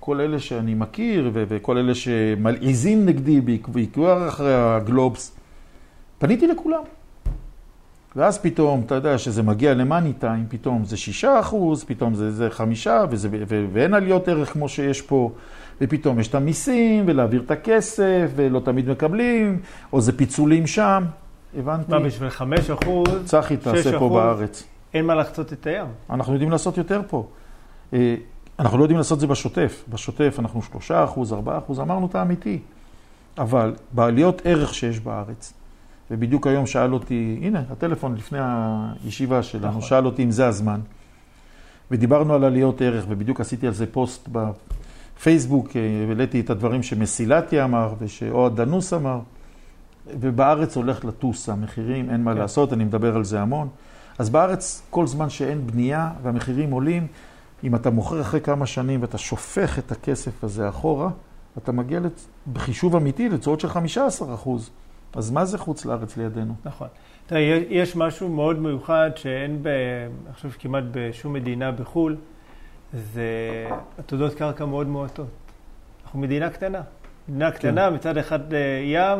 [0.00, 5.36] כל אלה שאני מכיר וכל אלה שמלעיזים נגדי בעיקר אחרי הגלובס,
[6.18, 6.82] פניתי לכולם.
[8.18, 12.50] ואז פתאום, אתה יודע, שזה מגיע למאני טיים, פתאום זה שישה אחוז, פתאום זה, זה
[12.50, 15.30] חמישה, וזה, ו- ואין עליות ערך כמו שיש פה,
[15.80, 19.60] ופתאום יש את המיסים, ולהעביר את הכסף, ולא תמיד מקבלים,
[19.92, 21.04] או זה פיצולים שם.
[21.58, 21.92] הבנתי.
[21.92, 24.64] מה, בשביל חמש אחוז, צחי, תעשה פה בארץ.
[24.94, 25.86] אין מה לחצות את הים.
[26.10, 27.26] אנחנו יודעים לעשות יותר פה.
[27.92, 28.14] אה,
[28.58, 29.84] אנחנו לא יודעים לעשות את זה בשוטף.
[29.88, 32.58] בשוטף אנחנו שלושה אחוז, ארבעה אחוז, אמרנו את האמיתי.
[33.38, 35.52] אבל בעליות ערך שיש בארץ,
[36.10, 39.80] ובדיוק היום שאל אותי, הנה, הטלפון לפני הישיבה שלנו, נכון.
[39.80, 40.80] שאל אותי אם זה הזמן.
[41.90, 47.62] ודיברנו על עליות ערך, ובדיוק עשיתי על זה פוסט בפייסבוק, אה, העליתי את הדברים שמסילתי
[47.62, 49.20] אמר ושאוהד דנוס אמר,
[50.20, 52.38] ובארץ הולך לטוס המחירים, אין מה כן.
[52.38, 53.68] לעשות, אני מדבר על זה המון.
[54.18, 57.06] אז בארץ, כל זמן שאין בנייה והמחירים עולים,
[57.64, 61.10] אם אתה מוכר אחרי כמה שנים ואתה שופך את הכסף הזה אחורה,
[61.58, 62.26] אתה מגיע לצ...
[62.52, 64.70] בחישוב אמיתי לתשואות של 15 אחוז.
[65.14, 66.54] אז מה זה חוץ לארץ לידינו?
[66.64, 66.88] נכון.
[67.26, 69.66] תראה, יש משהו מאוד מיוחד שאין, ב,
[70.26, 72.16] אני חושב כמעט בשום מדינה בחו"ל,
[72.92, 73.30] זה
[73.98, 75.26] עתודות קרקע מאוד מועטות.
[76.04, 76.82] אנחנו מדינה קטנה.
[77.28, 77.56] מדינה כן.
[77.58, 77.94] קטנה, כן.
[77.94, 79.18] מצד אחד אה, ים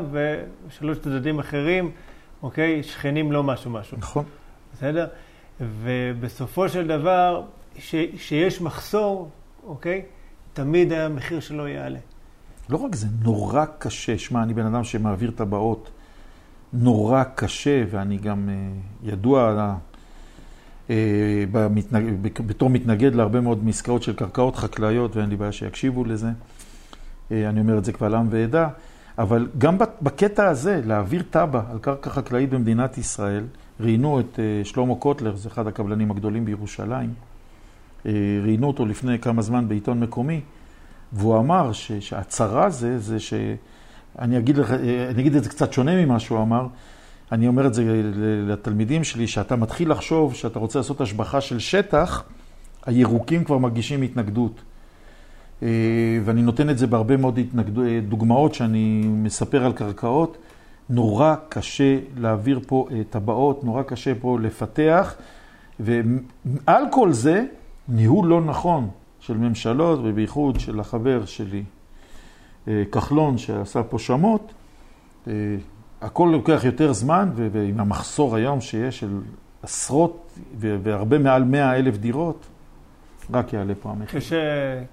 [0.67, 1.91] ושלוש צדדים אחרים,
[2.43, 2.83] אוקיי?
[2.83, 3.99] שכנים לא משהו משהו.
[3.99, 4.25] נכון.
[4.73, 5.07] בסדר?
[5.61, 7.43] ובסופו של דבר,
[8.17, 9.31] שיש מחסור,
[9.67, 10.03] אוקיי?
[10.53, 11.99] תמיד המחיר שלו יעלה.
[12.71, 14.19] לא רק זה, נורא קשה.
[14.19, 15.91] שמע, אני בן אדם שמעביר טבעות.
[16.73, 19.75] נורא קשה, ואני גם uh, ידוע
[20.89, 20.91] uh,
[21.53, 22.15] במתנג...
[22.47, 26.29] בתור מתנגד להרבה מאוד מעסקאות של קרקעות חקלאיות, ואין לי בעיה שיקשיבו לזה.
[26.29, 28.69] Uh, אני אומר את זה קבל עם ועדה.
[29.19, 33.45] אבל גם בקטע הזה, להעביר תב"ע על קרקע חקלאית במדינת ישראל,
[33.81, 37.15] ראיינו את uh, שלמה קוטלר, זה אחד הקבלנים הגדולים בירושלים,
[38.43, 40.41] ראיינו אותו לפני כמה זמן בעיתון מקומי,
[41.13, 43.35] והוא אמר ש, שהצרה זה, זה ש...
[44.19, 44.71] אני אגיד, לך,
[45.11, 46.67] אני אגיד את זה קצת שונה ממה שהוא אמר.
[47.33, 48.03] אני אומר את זה
[48.47, 52.25] לתלמידים שלי, שאתה מתחיל לחשוב שאתה רוצה לעשות השבחה של שטח,
[52.87, 54.61] הירוקים כבר מגישים התנגדות.
[55.63, 55.69] אה,
[56.25, 60.37] ואני נותן את זה בהרבה מאוד התנגדו, דוגמאות שאני מספר על קרקעות.
[60.91, 65.15] נורא קשה להעביר פה אה, טבעות, נורא קשה פה לפתח,
[65.81, 67.45] ועל כל זה,
[67.89, 68.89] ניהול לא נכון
[69.29, 71.65] של ממשלות, ובייחוד של החבר שלי,
[72.69, 74.53] אה, כחלון, שעשה פה שמות,
[75.27, 75.33] אה,
[76.01, 79.21] הכל לוקח יותר זמן, ועם המחסור היום שיש של
[79.63, 82.47] עשרות והרבה מעל מאה אלף דירות,
[83.33, 84.21] רק יעלה פה המחיר.
[84.21, 84.37] קשה,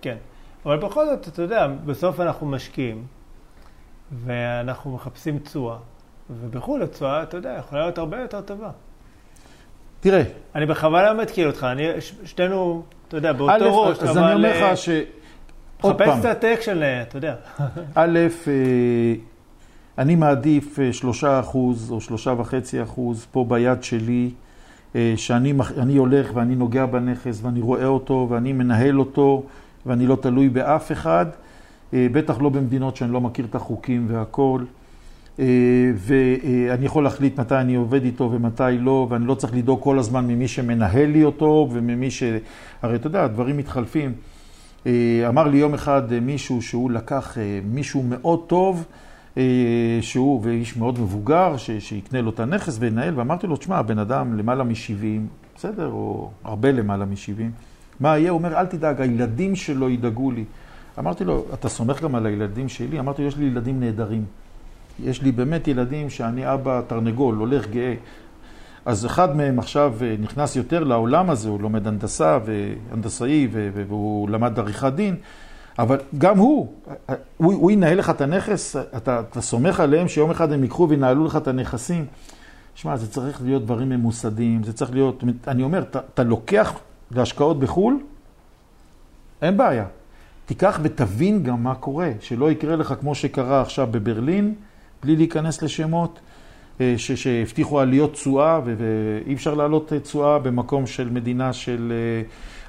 [0.02, 0.18] כן.
[0.66, 3.04] אבל בכל זאת, אתה יודע, בסוף אנחנו משקיעים,
[4.26, 5.78] ואנחנו מחפשים תשואה,
[6.30, 8.70] ובחו"ל התשואה, אתה יודע, יכולה להיות הרבה יותר טובה.
[10.00, 10.24] תראה.
[10.56, 11.84] אני בכוונה מתקיל אותך, אני,
[12.24, 12.84] שתינו,
[13.18, 14.10] אתה יודע, באותו ראש, אבל...
[14.10, 14.90] אז אני אומר לך ש...
[15.82, 16.20] עוד פעם.
[16.20, 17.36] חפש את האקשן, אתה יודע.
[17.96, 19.14] א', אה,
[19.98, 24.32] אני מעדיף אה, שלושה אחוז או שלושה וחצי אחוז פה ביד שלי,
[24.96, 29.44] אה, שאני הולך ואני נוגע בנכס ואני רואה אותו ואני מנהל אותו
[29.86, 31.26] ואני לא תלוי באף אחד,
[31.94, 34.66] בטח לא במדינות שאני לא מכיר את החוקים והכול.
[35.96, 40.28] ואני יכול להחליט מתי אני עובד איתו ומתי לא, ואני לא צריך לדאוג כל הזמן
[40.28, 42.24] ממי שמנהל לי אותו וממי ש...
[42.82, 44.14] הרי אתה יודע, הדברים מתחלפים.
[44.88, 48.86] אה, אמר לי יום אחד אה, מישהו שהוא לקח אה, מישהו מאוד טוב,
[50.02, 54.64] שהוא, ואיש מאוד מבוגר, שיקנה לו את הנכס וינהל, ואמרתי לו, תשמע, הבן אדם למעלה
[54.64, 55.04] מ-70,
[55.56, 57.42] בסדר, או הרבה למעלה מ-70,
[58.00, 58.30] מה יהיה?
[58.30, 60.44] הוא אומר, אל תדאג, הילדים שלו ידאגו לי.
[61.00, 63.00] אמרתי לו, אתה סומך גם על הילדים שלי?
[63.00, 64.26] אמרתי לו, יש לי ילדים נהדרים.
[65.04, 67.94] יש לי באמת ילדים שאני אבא תרנגול, הולך גאה.
[68.86, 74.60] אז אחד מהם עכשיו אה, נכנס יותר לעולם הזה, הוא לומד הנדסה והנדסאי והוא למד
[74.60, 75.16] עריכת דין,
[75.80, 76.74] אבל גם הוא,
[77.38, 81.26] הוא, הוא ינהל לך את הנכס, אתה, אתה סומך עליהם שיום אחד הם ייקחו וינהלו
[81.26, 82.06] לך את הנכסים.
[82.76, 86.74] שמע, זה צריך להיות דברים ממוסדים, זה צריך להיות, אני אומר, אתה, אתה לוקח
[87.12, 88.00] להשקעות בחו"ל,
[89.42, 89.86] אין בעיה.
[90.46, 94.56] תיקח ותבין גם מה קורה, שלא יקרה לך כמו שקרה עכשיו בברלין,
[95.04, 96.20] בלי להיכנס לשמות.
[96.82, 102.28] אה, שהבטיחו עליות תשואה, ואי אפשר להעלות תשואה במקום של מדינה של אה,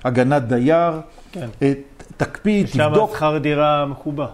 [0.08, 1.00] הגנת דייר.
[1.32, 1.48] כן.
[1.62, 1.72] אה,
[2.16, 3.10] תקפיד, תבדוק.
[3.10, 4.26] שם שכר דירה מחובה.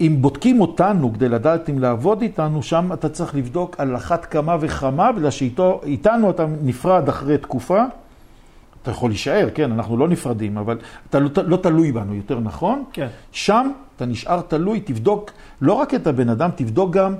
[0.00, 4.56] אם בודקים אותנו כדי לדעת אם לעבוד איתנו, שם אתה צריך לבדוק על אחת כמה
[4.60, 7.82] וכמה, בגלל שאיתנו אתה נפרד אחרי תקופה.
[8.82, 10.78] אתה יכול להישאר, כן, אנחנו לא נפרדים, אבל
[11.10, 12.84] אתה לא, לא תלוי בנו, יותר נכון?
[12.92, 13.06] כן.
[13.32, 15.30] שם אתה נשאר תלוי, תבדוק
[15.62, 17.14] לא רק את הבן אדם, תבדוק גם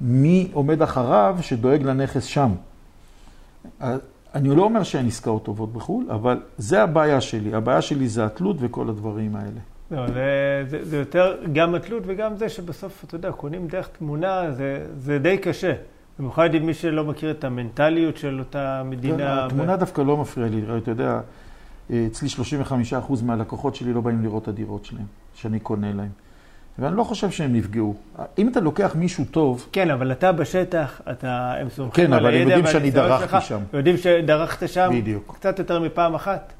[0.00, 2.50] מי עומד אחריו שדואג לנכס שם.
[4.34, 7.54] אני לא אומר שאין עסקאות טובות בחו"ל, אבל זה הבעיה שלי.
[7.54, 9.60] הבעיה שלי זה התלות וכל הדברים האלה.
[9.90, 14.50] לא, זה, זה, זה יותר גם התלות וגם זה שבסוף, אתה יודע, קונים דרך תמונה,
[14.50, 15.72] זה, זה די קשה.
[16.18, 19.16] במיוחד עם מי שלא מכיר את המנטליות של אותה מדינה.
[19.16, 19.76] כן, התמונה ו...
[19.76, 20.62] דווקא לא מפריעה לי.
[20.78, 21.20] אתה יודע,
[21.86, 22.28] אצלי
[22.92, 26.10] 35% מהלקוחות שלי לא באים לראות את הדירות שלהם, שאני קונה להם.
[26.78, 27.94] ואני לא חושב שהם נפגעו.
[28.38, 29.68] אם אתה לוקח מישהו טוב...
[29.72, 32.90] כן, אבל אתה בשטח, אתה, הם סומכים כן, על הידע כן, אבל הם יודעים שאני
[32.90, 33.60] דרכתי שם.
[33.72, 35.34] יודעים שדרכת שם בדיוק.
[35.36, 36.52] קצת יותר מפעם אחת,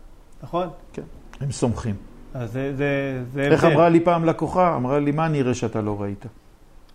[0.43, 0.69] נכון?
[0.93, 1.03] כן,
[1.41, 1.95] הם סומכים.
[2.35, 2.73] אז זה...
[2.77, 4.77] זה, זה איך אמרה לי פעם לקוחה?
[4.77, 6.27] אמרה לי, מה נראה שאתה לא ראית?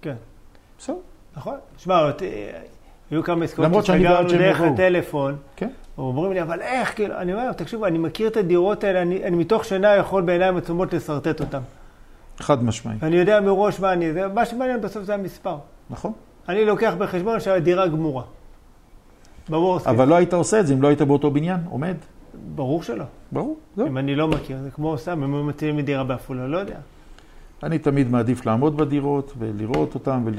[0.01, 0.15] כן.
[0.79, 0.95] בסדר.
[1.37, 1.55] נכון.
[1.77, 2.09] שמע,
[3.11, 5.35] היו כמה עסקאות שסגרנו דרך הטלפון.
[5.55, 5.69] כן.
[5.97, 6.95] אומרים לי, אבל איך?
[6.95, 10.57] כאילו, אני אומר, תקשיבו, אני מכיר את הדירות האלה, אני, אני מתוך שינה יכול בעיניים
[10.57, 11.59] עצומות לשרטט אותן.
[12.39, 12.97] חד משמעי.
[13.01, 15.57] אני יודע מראש מה אני, זה, מה שמעניין בסוף זה המספר.
[15.89, 16.11] נכון.
[16.49, 18.23] אני לוקח בחשבון שהדירה גמורה.
[19.49, 19.79] ברור.
[19.85, 21.95] אבל לא היית עושה את זה אם לא היית באותו בניין, עומד.
[22.55, 23.05] ברור שלא.
[23.31, 23.87] ברור, זהו.
[23.87, 26.77] אם אני לא מכיר, זה כמו סתם, אם הם מציעים לי דירה בעפולה, לא יודע.
[27.63, 30.21] אני תמיד מעדיף לעמוד בדירות ולראות אותן.
[30.25, 30.33] ול...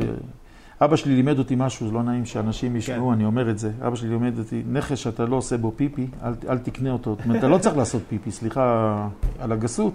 [0.80, 3.12] אבא שלי לימד אותי משהו, זה לא נעים שאנשים ישמעו, כן.
[3.12, 3.70] אני אומר את זה.
[3.86, 7.14] אבא שלי לימד אותי, נכס שאתה לא עושה בו פיפי, אל, אל תקנה אותו.
[7.14, 9.92] זאת אומרת, אתה לא צריך לעשות פיפי, סליחה על הגסות.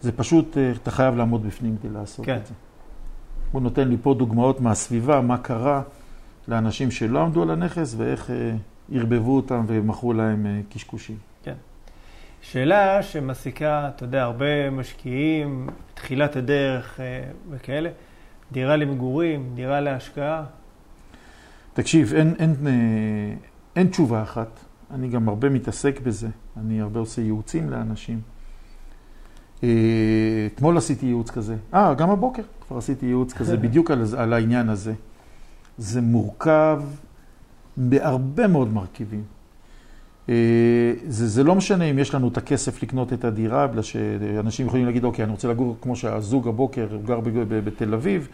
[0.00, 2.36] זה פשוט, אה, אתה חייב לעמוד בפנים כדי לעשות כן.
[2.36, 2.54] את זה.
[3.52, 5.82] הוא נותן לי פה דוגמאות מהסביבה, מה קרה
[6.48, 8.52] לאנשים שלא עמדו על הנכס ואיך אה,
[8.92, 11.16] ערבבו אותם ומכרו להם אה, קשקושים.
[11.42, 11.54] כן.
[12.42, 17.00] שאלה שמעסיקה, אתה יודע, הרבה משקיעים, תחילת הדרך
[17.50, 17.90] וכאלה,
[18.52, 20.44] דירה למגורים, דירה להשקעה.
[21.72, 23.38] תקשיב, אין, אין, אין,
[23.76, 24.60] אין תשובה אחת.
[24.90, 26.28] אני גם הרבה מתעסק בזה.
[26.56, 28.20] אני הרבה עושה ייעוצים לאנשים.
[29.64, 29.68] אה,
[30.54, 31.56] אתמול עשיתי ייעוץ כזה.
[31.74, 34.94] אה, גם הבוקר כבר עשיתי ייעוץ כזה, בדיוק על, על העניין הזה.
[35.78, 36.82] זה מורכב
[37.76, 39.22] בהרבה מאוד מרכיבים.
[40.28, 40.34] אה,
[41.08, 44.86] זה, זה לא משנה אם יש לנו את הכסף לקנות את הדירה, בגלל שאנשים יכולים
[44.86, 47.20] להגיד, אוקיי, אני רוצה לגור כמו שהזוג הבוקר, הוא גר
[47.64, 48.28] בתל אביב,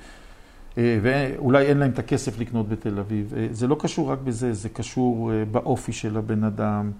[0.78, 3.32] אה, ואולי אין להם את הכסף לקנות בתל אביב.
[3.50, 6.90] זה לא קשור רק בזה, זה קשור באופי של הבן אדם.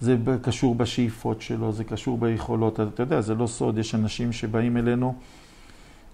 [0.00, 2.80] זה קשור בשאיפות שלו, זה קשור ביכולות.
[2.80, 5.14] אתה יודע, זה לא סוד, יש אנשים שבאים אלינו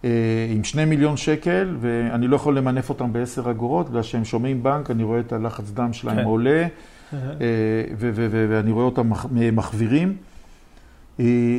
[0.05, 0.11] אה,
[0.51, 4.91] עם שני מיליון שקל, ואני לא יכול למנף אותם בעשר אגורות, בגלל שהם שומעים בנק,
[4.91, 6.25] אני רואה את הלחץ דם שלהם כן.
[6.25, 6.67] עולה,
[7.13, 7.19] אה,
[8.31, 9.11] ואני רואה אותם
[9.53, 10.17] מחווירים.
[11.21, 11.59] אה,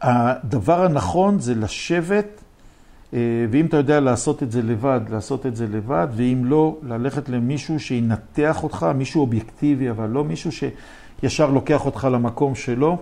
[0.00, 2.39] הדבר הנכון זה לשבת, אה,
[3.12, 7.80] ואם אתה יודע לעשות את זה לבד, לעשות את זה לבד, ואם לא, ללכת למישהו
[7.80, 12.98] שינתח אותך, מישהו אובייקטיבי, אבל לא מישהו שישר לוקח אותך למקום שלו,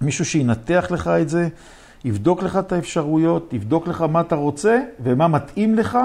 [0.00, 1.48] מישהו שינתח לך את זה,
[2.04, 5.98] יבדוק לך את האפשרויות, יבדוק לך מה אתה רוצה ומה מתאים לך,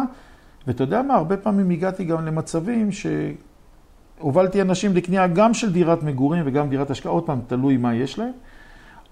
[0.67, 6.43] ואתה יודע מה, הרבה פעמים הגעתי גם למצבים שהובלתי אנשים לקנייה גם של דירת מגורים
[6.45, 8.31] וגם דירת השקעה, עוד פעם, תלוי מה יש להם,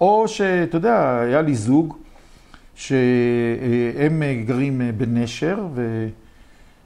[0.01, 1.97] או שאתה יודע, היה לי זוג,
[2.75, 5.67] שהם גרים בנשר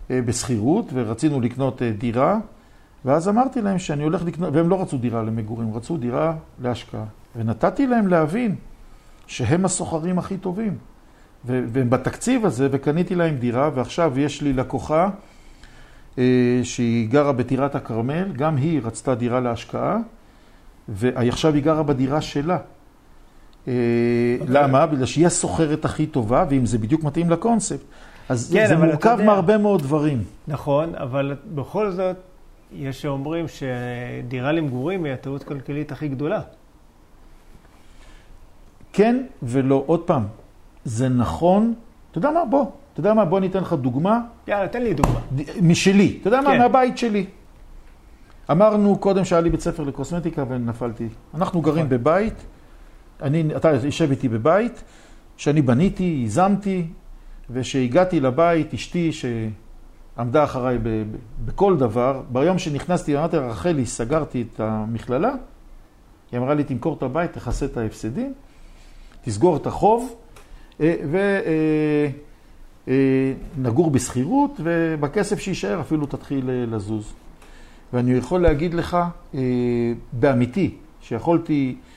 [0.10, 2.40] ובשכירות, ורצינו לקנות דירה,
[3.06, 7.06] ואז אמרתי להם שאני הולך לקנות, והם לא רצו דירה למגורים, רצו דירה להשקעה.
[7.36, 8.56] ונתתי להם להבין
[9.28, 10.78] שהם הסוחרים הכי טובים.
[11.46, 15.10] והם בתקציב הזה, וקניתי להם דירה, ועכשיו יש לי לקוחה
[16.18, 19.98] אה, שהיא גרה בטירת הכרמל, גם היא רצתה דירה להשקעה,
[20.90, 22.58] ועכשיו היא גרה בדירה שלה.
[23.70, 24.46] אה.
[24.48, 24.86] למה?
[24.86, 27.86] בגלל שהיא הסוחרת הכי טובה, ואם זה בדיוק מתאים לקונספט.
[28.30, 30.24] אז כן, זה מורכב יודע, מהרבה מאוד דברים.
[30.48, 32.16] נכון, אבל בכל זאת,
[32.74, 36.42] יש שאומרים שדירה למגורים היא הטעות כלכלית הכי גדולה.
[38.94, 39.84] כן ולא.
[39.86, 40.24] עוד פעם,
[40.86, 41.74] זה נכון.
[42.12, 42.46] אתה יודע מה?
[42.46, 42.66] בוא.
[42.94, 43.26] אתה יודע מה?
[43.26, 44.22] בוא ניתן לך דוגמה.
[44.48, 45.20] יאללה, תן לי דוגמה.
[45.62, 46.18] משלי.
[46.22, 46.48] אתה יודע כן.
[46.48, 46.58] מה?
[46.58, 47.26] מהבית שלי.
[48.52, 51.08] אמרנו קודם שהיה לי בית ספר לקוסמטיקה ונפלתי.
[51.36, 51.98] אנחנו גרים נכון.
[51.98, 52.34] בבית.
[53.22, 54.84] אני, אתה יושב איתי בבית,
[55.38, 56.88] שאני בניתי, ייזמתי,
[57.50, 61.04] ושהגעתי לבית, אשתי שעמדה אחריי ב, ב,
[61.46, 65.32] בכל דבר, ביום שנכנסתי, אמרתי לה, רחלי, סגרתי את המכללה,
[66.32, 68.34] היא אמרה לי, תמכור את הבית, תכסה את ההפסדים,
[69.22, 70.16] תסגור את החוב,
[70.82, 70.96] אה,
[72.88, 77.14] ונגור אה, בשכירות, ובכסף שיישאר אפילו תתחיל אה, לזוז.
[77.94, 78.98] ואני יכול להגיד לך,
[80.14, 81.89] באמיתי, שיכולתי אה,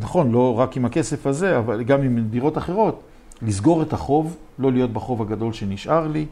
[0.00, 3.02] נכון, לא רק עם הכסף הזה, אבל גם עם דירות אחרות,
[3.42, 6.26] לסגור את החוב, לא להיות בחוב הגדול שנשאר לי.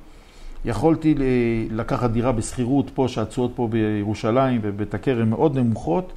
[0.64, 1.24] יכולתי אה,
[1.70, 6.12] לקחת דירה בשכירות פה, שהתשואות פה בירושלים ובבית הכרם מאוד נמוכות,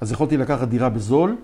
[0.00, 1.36] אז יכולתי לקחת דירה בזול,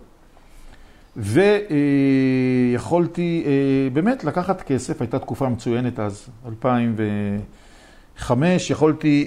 [1.16, 3.53] ויכולתי אה,
[3.93, 9.26] באמת לקחת כסף, הייתה תקופה מצוינת אז, 2005, יכולתי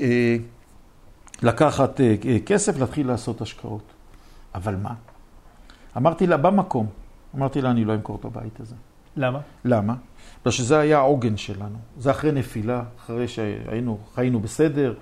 [1.43, 3.83] לקחת אה, אה, כסף, להתחיל לעשות השקעות.
[4.55, 4.93] אבל מה?
[5.97, 6.87] אמרתי לה, במקום,
[7.35, 8.75] אמרתי לה, אני לא אמכור את הבית הזה.
[9.17, 9.39] למה?
[9.65, 9.95] למה?
[10.41, 11.77] בגלל שזה היה העוגן שלנו.
[11.97, 14.93] זה אחרי נפילה, אחרי שהיינו, חיינו בסדר,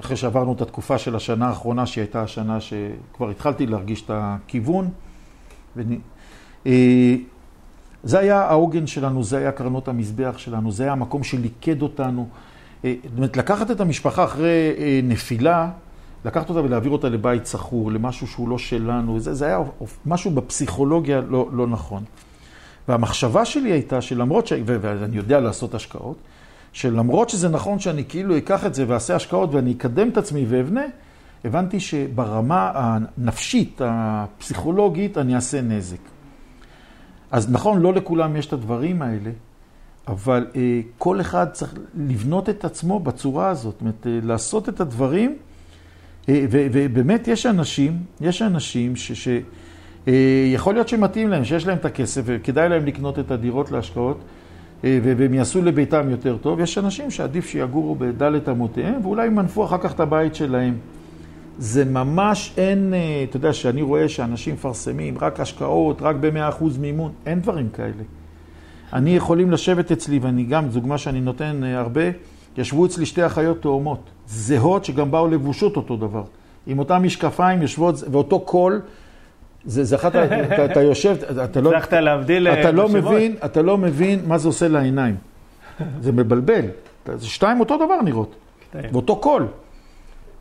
[0.00, 4.90] אחרי שעברנו את התקופה של השנה האחרונה, שהיא הייתה השנה שכבר התחלתי להרגיש את הכיוון.
[5.76, 5.98] ואני,
[6.66, 7.16] אה,
[8.02, 12.28] זה היה העוגן שלנו, זה היה קרנות המזבח שלנו, זה היה המקום שליקד אותנו.
[12.84, 15.70] אה, זאת אומרת, לקחת את המשפחה אחרי אה, נפילה,
[16.24, 19.58] לקחת אותה ולהעביר אותה לבית סחור, למשהו שהוא לא שלנו, זה, זה היה
[20.06, 22.02] משהו בפסיכולוגיה לא, לא נכון.
[22.88, 24.52] והמחשבה שלי הייתה שלמרות ש...
[24.66, 26.16] ואני יודע לעשות השקעות,
[26.72, 30.84] שלמרות שזה נכון שאני כאילו אקח את זה ואעשה השקעות ואני אקדם את עצמי ואבנה,
[31.44, 35.98] הבנתי שברמה הנפשית, הפסיכולוגית, אני אעשה נזק.
[37.30, 39.30] אז נכון, לא לכולם יש את הדברים האלה,
[40.08, 44.80] אבל אה, כל אחד צריך לבנות את עצמו בצורה הזאת, זאת אומרת, אה, לעשות את
[44.80, 45.36] הדברים,
[46.50, 49.12] ובאמת יש אנשים, יש אנשים ש...
[49.12, 49.28] ש
[50.08, 54.20] אה, להיות שמתאים להם, שיש להם את הכסף וכדאי להם לקנות את הדירות להשקעות
[54.84, 56.60] אה, והם יעשו לביתם יותר טוב.
[56.60, 60.74] יש אנשים שעדיף שיגורו בדלת אמותיהם ואולי ימנפו אחר כך את הבית שלהם.
[61.58, 67.12] זה ממש אין, אה, אתה יודע, שאני רואה שאנשים מפרסמים רק השקעות, רק ב-100% מימון,
[67.26, 68.02] אין דברים כאלה.
[68.92, 72.02] אני יכולים לשבת אצלי, ואני גם, דוגמה שאני נותן הרבה,
[72.56, 76.22] ישבו אצלי שתי אחיות תאומות, זהות, שגם באו לבושות אותו דבר.
[76.66, 78.80] עם אותם משקפיים יושבות, ואותו קול,
[79.64, 81.70] זה, זה אחת, אתה, אתה יושב, אתה לא...
[81.70, 85.16] הצלחת להבדיל אתה לא מבין, אתה לא מבין מה זה עושה לעיניים.
[86.00, 86.64] זה מבלבל.
[87.14, 88.34] זה שתיים אותו דבר נראות.
[88.74, 89.46] ואותו קול.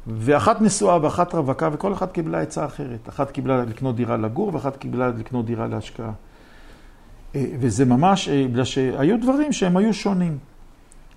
[0.07, 3.09] ואחת נשואה ואחת רווקה, וכל אחת קיבלה עצה אחרת.
[3.09, 6.11] אחת קיבלה לקנות דירה לגור, ואחת קיבלה לקנות דירה להשקעה.
[7.35, 10.37] אה, וזה ממש, אה, בגלל שהיו דברים שהם היו שונים.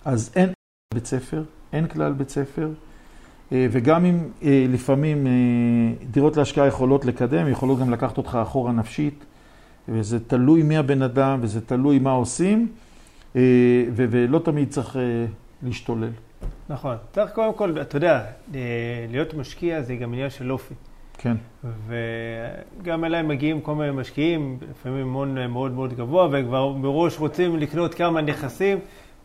[0.05, 0.53] אז אין
[0.95, 2.69] בית ספר, אין כלל בית ספר.
[3.53, 5.33] אה, וגם אם אה, לפעמים אה,
[6.11, 9.25] דירות להשקעה יכולות לקדם, יכולות גם לקחת אותך אחורה נפשית,
[9.89, 12.69] וזה תלוי מי הבן אדם, וזה תלוי מה עושים,
[13.95, 14.97] ולא תמיד צריך
[15.63, 16.11] להשתולל.
[16.69, 16.97] נכון.
[17.13, 18.25] צריך קודם כל, אתה יודע,
[19.11, 20.75] להיות משקיע זה גם עניין של אופי.
[21.19, 21.37] כן.
[21.87, 27.57] וגם אליי מגיעים כל מיני משקיעים, לפעמים הון מאוד מאוד גבוה, והם כבר מראש רוצים
[27.57, 28.79] לקנות כמה נכסים.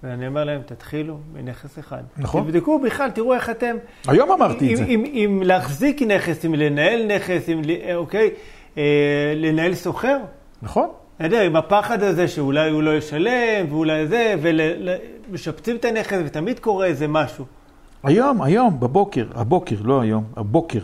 [0.04, 2.04] ואני אומר להם, תתחילו מנכס אחד.
[2.18, 2.44] נכון.
[2.44, 3.76] תבדקו בכלל, תראו איך אתם...
[4.08, 4.86] היום אמרתי את זה.
[4.86, 7.62] אם להחזיק נכס, אם לנהל נכס, אם,
[7.96, 8.30] אוקיי,
[8.78, 10.18] אה, לנהל סוחר.
[10.62, 10.90] נכון.
[11.20, 14.36] אני יודע, עם הפחד הזה שאולי הוא לא ישלם, ואולי זה,
[15.30, 17.46] ומשפצים את הנכס, ותמיד קורה איזה משהו.
[18.04, 20.80] היום, היום, בבוקר, הבוקר, לא היום, הבוקר.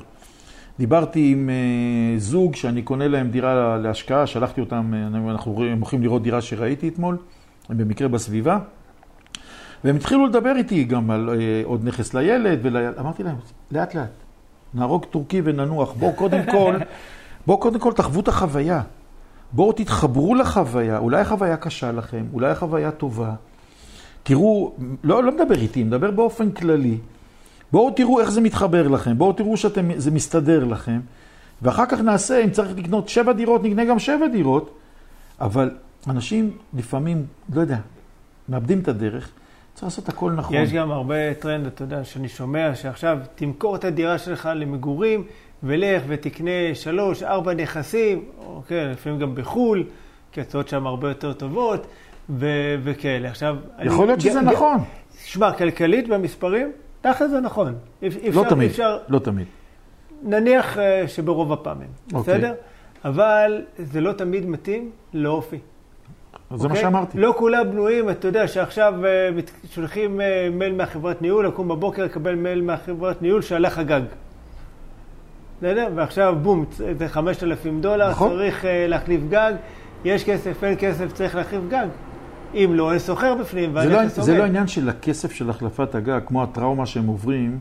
[0.80, 6.24] דיברתי עם uh, זוג שאני קונה להם דירה להשקעה, שלחתי אותם, אה, אנחנו הולכים לראות
[6.24, 7.18] דירה שראיתי אתמול,
[7.70, 8.60] הם במקרה בסביבה.
[9.84, 13.36] והם התחילו לדבר איתי גם על אה, עוד נכס לילד, ואמרתי להם,
[13.72, 14.10] לאט לאט,
[14.74, 15.94] נהרוג טורקי וננוח.
[15.94, 16.76] בואו קודם כל,
[17.48, 18.82] בואו קודם כל תחוו את החוויה.
[19.52, 23.34] בואו תתחברו לחוויה, אולי החוויה קשה לכם, אולי החוויה טובה.
[24.24, 24.74] תראו,
[25.04, 26.98] לא, לא מדבר איתי, מדבר באופן כללי.
[27.72, 31.00] בואו תראו איך זה מתחבר לכם, בואו תראו שזה מסתדר לכם,
[31.62, 34.78] ואחר כך נעשה, אם צריך לקנות שבע דירות, נקנה גם שבע דירות,
[35.42, 35.72] אבל
[36.08, 37.78] אנשים לפעמים, לא יודע,
[38.50, 39.32] מאבדים את הדרך.
[39.74, 40.56] צריך לעשות הכל נכון.
[40.56, 45.24] יש גם הרבה טרנד, אתה יודע, שאני שומע שעכשיו תמכור את הדירה שלך למגורים,
[45.64, 49.84] ולך ותקנה שלוש, ארבע נכסים, אוקיי, לפעמים גם בחו"ל,
[50.32, 51.88] כי הצעות שם הרבה יותר טובות,
[52.30, 53.30] ו- וכאלה.
[53.30, 53.56] עכשיו...
[53.84, 54.78] יכול להיות שזה נכון.
[55.26, 56.72] שמע, כלכלית במספרים,
[57.02, 57.76] תכל'ס זה נכון.
[58.34, 59.48] לא תמיד, אפשר, לא תמיד.
[60.24, 62.34] נניח uh, שברוב הפעמים, אוקיי.
[62.34, 62.54] בסדר?
[63.06, 65.60] אבל זה לא תמיד מתאים לאופי.
[66.58, 66.82] זה מה אוקיי?
[66.82, 67.18] שאמרתי.
[67.18, 69.30] לא כולם בנויים, אתה יודע שעכשיו אה,
[69.72, 74.02] שולחים אה, מייל מהחברת ניהול, לקום בבוקר, לקבל מייל מהחברת ניהול שהלך הגג.
[75.58, 75.88] בסדר?
[75.96, 76.66] ועכשיו בום,
[77.00, 78.30] זה 5,000 דולר, נכון.
[78.30, 79.54] צריך אה, להחליף גג,
[80.06, 81.88] יש כסף, אין כסף, צריך להחליף גג.
[82.54, 86.20] אם לא, אין סוחר בפנים, זה לא, זה לא עניין של הכסף של החלפת הגג,
[86.26, 87.60] כמו הטראומה שהם עוברים.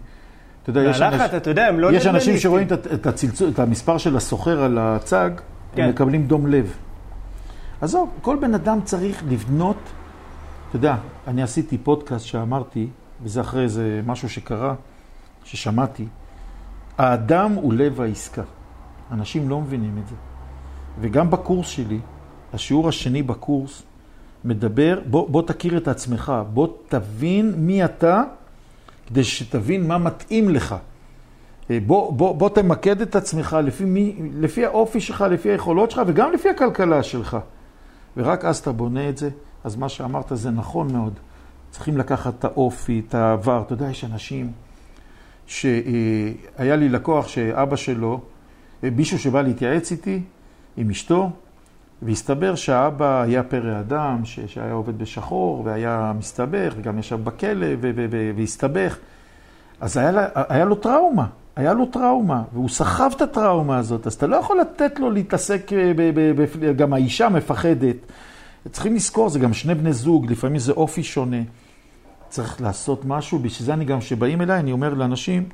[0.62, 1.20] אתה יודע, יש, אנש...
[1.20, 4.78] אתה יודע, הם לא יש אנשים שרואים את, את, הצלצול, את המספר של הסוחר על
[4.80, 5.30] הצג,
[5.74, 5.82] כן.
[5.82, 6.76] הם מקבלים דום לב.
[7.82, 9.76] עזוב, כל בן אדם צריך לבנות,
[10.68, 12.88] אתה יודע, אני עשיתי פודקאסט שאמרתי,
[13.22, 14.74] וזה אחרי איזה משהו שקרה,
[15.44, 16.06] ששמעתי,
[16.98, 18.42] האדם הוא לב העסקה.
[19.12, 20.14] אנשים לא מבינים את זה.
[21.00, 21.98] וגם בקורס שלי,
[22.52, 23.82] השיעור השני בקורס,
[24.44, 28.22] מדבר, בוא, בוא תכיר את עצמך, בוא תבין מי אתה,
[29.06, 30.74] כדי שתבין מה מתאים לך.
[31.70, 36.02] אה, בוא, בוא, בוא תמקד את עצמך לפי, מי, לפי האופי שלך, לפי היכולות שלך
[36.06, 37.36] וגם לפי הכלכלה שלך.
[38.16, 39.30] ורק אז אתה בונה את זה,
[39.64, 41.12] אז מה שאמרת זה נכון מאוד.
[41.70, 43.62] צריכים לקחת את האופי, את העבר.
[43.66, 44.52] אתה יודע, יש אנשים
[45.46, 48.20] שהיה לי לקוח שאבא שלו,
[48.82, 50.22] מישהו שבא להתייעץ איתי
[50.76, 51.30] עם אשתו,
[52.02, 57.66] והסתבר שהאבא היה פרא אדם, שהיה עובד בשחור, והיה מסתבך, וגם ישב בכלא,
[58.36, 58.98] והסתבך.
[59.80, 61.26] אז היה, לה, היה לו טראומה,
[61.56, 65.70] היה לו טראומה, והוא סחב את הטראומה הזאת, אז אתה לא יכול לתת לו להתעסק,
[65.96, 67.96] ב, גם האישה מפחדת.
[68.70, 71.42] צריכים לזכור, זה גם שני בני זוג, לפעמים זה אופי שונה.
[72.28, 75.44] צריך לעשות משהו, בשביל זה אני גם, כשבאים אליי, אני אומר לאנשים,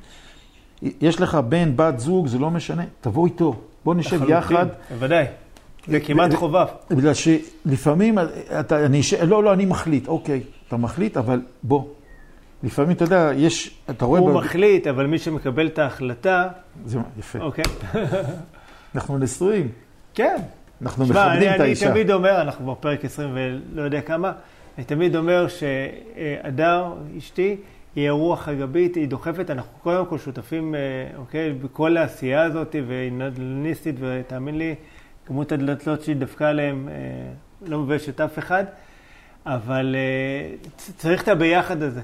[0.81, 4.65] יש לך בן, בת זוג, זה לא משנה, תבוא איתו, בוא נשב יחד.
[4.89, 5.25] בוודאי.
[5.87, 6.65] זה כמעט חובה.
[6.89, 8.17] בגלל שלפעמים,
[8.59, 11.83] אתה, אני, לא, לא, אני מחליט, אוקיי, אתה מחליט, אבל בוא.
[12.63, 14.19] לפעמים, אתה יודע, יש, אתה רואה...
[14.19, 14.33] הוא ב...
[14.33, 16.47] מחליט, אבל מי שמקבל את ההחלטה...
[16.85, 17.39] זה יפה.
[17.39, 17.63] אוקיי.
[18.95, 19.67] אנחנו נשואים.
[20.13, 20.35] כן.
[20.81, 21.85] אנחנו שמה, מכבדים אני, את האישה.
[21.85, 24.31] אני תמיד אומר, אנחנו כבר פרק 20 ולא יודע כמה,
[24.77, 27.57] אני תמיד אומר שהדר, אשתי,
[27.95, 30.75] היא הרוח הגבית, היא דוחפת, אנחנו קודם כל שותפים,
[31.17, 34.75] אוקיי, בכל העשייה הזאת, והיא נדל"ניסטית, ותאמין לי,
[35.25, 36.87] כמות הדלתות שהיא דפקה עליהן
[37.65, 38.63] לא מביישת אף אחד,
[39.45, 39.95] אבל
[40.97, 42.01] צריך את הביחד הזה,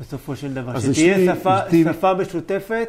[0.00, 0.80] בסופו של דבר.
[0.80, 2.88] שתהיה שפה, שפה משותפת.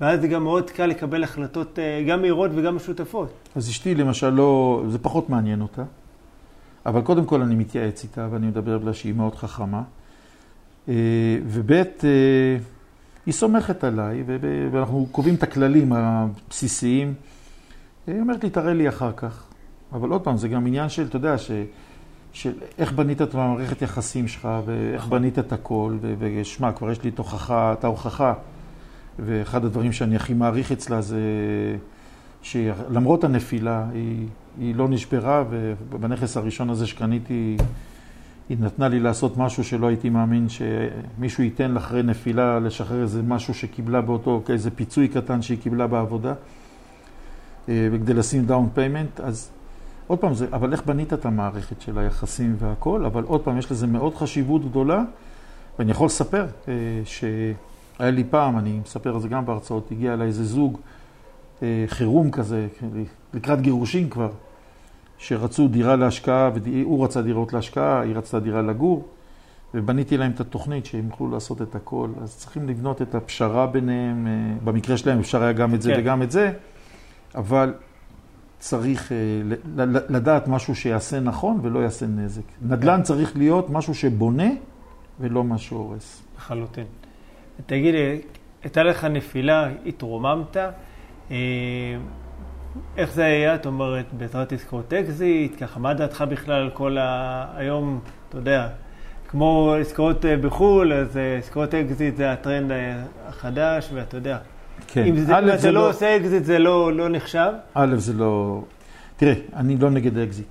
[0.00, 1.78] ואז זה גם מאוד קל לקבל החלטות
[2.08, 3.32] גם מהירות וגם משותפות.
[3.56, 5.82] אז אשתי למשל לא, זה פחות מעניין אותה,
[6.86, 9.82] אבל קודם כל אני מתייעץ איתה ואני מדבר בגלל שהיא מאוד חכמה.
[11.46, 11.72] וב'
[13.26, 14.24] היא סומכת עליי
[14.72, 17.14] ואנחנו קובעים את הכללים הבסיסיים.
[18.06, 19.44] היא אומרת לי, תראה לי אחר כך.
[19.92, 21.50] אבל עוד פעם, זה גם עניין של, אתה יודע, ש...
[22.36, 25.96] של איך בנית את המערכת יחסים שלך ואיך בנית את הכל.
[26.18, 28.34] ושמע, כבר יש לי את הוכחה, את ההוכחה.
[29.18, 31.20] ואחד הדברים שאני הכי מעריך אצלה זה
[32.42, 34.26] שלמרות הנפילה, היא,
[34.60, 37.56] היא לא נשברה, ובנכס הראשון הזה שקניתי,
[38.48, 43.22] היא נתנה לי לעשות משהו שלא הייתי מאמין שמישהו ייתן לה אחרי נפילה לשחרר איזה
[43.22, 46.34] משהו שקיבלה באותו, איזה פיצוי קטן שהיא קיבלה בעבודה,
[47.68, 49.50] וכדי לשים down payment, אז
[50.06, 53.72] עוד פעם, זה, אבל איך בנית את המערכת של היחסים והכל, אבל עוד פעם, יש
[53.72, 55.02] לזה מאוד חשיבות גדולה,
[55.78, 56.46] ואני יכול לספר
[57.04, 57.24] ש...
[57.98, 60.78] היה לי פעם, אני מספר על זה גם בהרצאות, הגיע אליי איזה זוג
[61.62, 62.66] אה, חירום כזה,
[63.34, 64.30] לקראת גירושין כבר,
[65.18, 69.08] שרצו דירה להשקעה, והוא רצה דירות להשקעה, היא רצתה דירה לגור,
[69.74, 72.08] ובניתי להם את התוכנית שהם יוכלו לעשות את הכל.
[72.22, 74.32] אז צריכים לבנות את הפשרה ביניהם, אה,
[74.64, 76.00] במקרה שלהם אפשר היה גם את זה כן.
[76.00, 76.52] וגם את זה,
[77.34, 77.74] אבל
[78.58, 79.16] צריך אה,
[80.08, 82.42] לדעת משהו שיעשה נכון ולא יעשה נזק.
[82.62, 84.48] נדל"ן צריך להיות משהו שבונה
[85.20, 86.22] ולא משהו הורס.
[86.36, 86.84] לחלוטין.
[87.66, 87.94] תגיד
[88.62, 90.56] הייתה לך נפילה, התרוממת,
[91.30, 91.36] אה,
[92.96, 93.54] איך זה היה?
[93.54, 97.46] את אומרת, בעזרת עסקאות אקזיט, ככה, מה דעתך בכלל על כל ה...
[97.56, 98.68] היום, אתה יודע,
[99.28, 102.70] כמו עסקאות אה, בחו"ל, אז עסקאות אקזיט זה הטרנד
[103.26, 104.38] החדש, ואתה יודע.
[104.86, 105.04] כן.
[105.04, 107.52] אם, זה, אם אתה לא, לא עושה אקזיט זה לא, לא נחשב?
[107.74, 108.62] א', זה לא...
[109.16, 110.46] תראה, אני לא נגד אקזיט.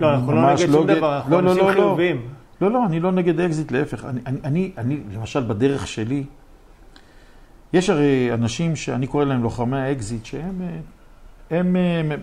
[0.00, 2.22] לא, אנחנו לא נגד שום לא דבר, אנחנו לא, אנשים לא, לא, חיוביים.
[2.60, 4.04] לא, לא, אני לא נגד אקזיט, להפך.
[4.04, 6.24] אני, אני, אני, אני, למשל, בדרך שלי,
[7.72, 10.62] יש הרי אנשים שאני קורא להם לוחמי האקזיט, שהם
[11.50, 11.76] הם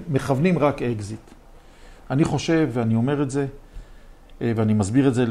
[0.10, 1.20] מכוונים רק אקזיט.
[2.12, 3.46] אני חושב, ואני אומר את זה,
[4.42, 5.26] ואני מסביר את זה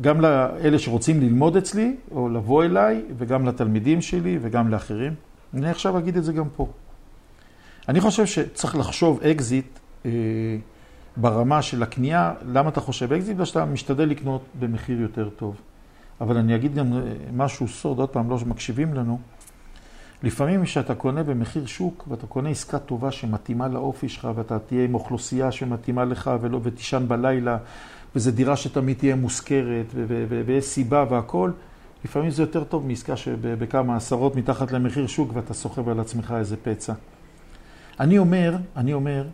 [0.00, 5.14] גם לאלה שרוצים ללמוד אצלי, או לבוא אליי, וגם לתלמידים שלי, וגם לאחרים.
[5.54, 6.68] אני עכשיו אגיד את זה גם פה.
[7.88, 10.10] אני חושב שצריך לחשוב אקזיט אה,
[11.16, 12.34] ברמה של הקנייה.
[12.46, 13.34] למה אתה חושב אקזיט?
[13.34, 15.56] בגלל שאתה משתדל לקנות במחיר יותר טוב.
[16.20, 16.92] אבל אני אגיד גם
[17.32, 19.18] משהו סוד, עוד פעם, לא שמקשיבים לנו.
[20.22, 24.94] לפעמים כשאתה קונה במחיר שוק ואתה קונה עסקה טובה שמתאימה לאופי שלך ואתה תהיה עם
[24.94, 27.58] אוכלוסייה שמתאימה לך ולא ותישן בלילה
[28.16, 29.86] וזו דירה שתמיד תהיה מושכרת
[30.46, 31.50] ויש סיבה והכל,
[32.04, 36.56] לפעמים זה יותר טוב מעסקה שבכמה עשרות מתחת למחיר שוק ואתה סוחב על עצמך איזה
[36.62, 36.92] פצע.
[38.00, 39.24] אני אומר, אני אומר,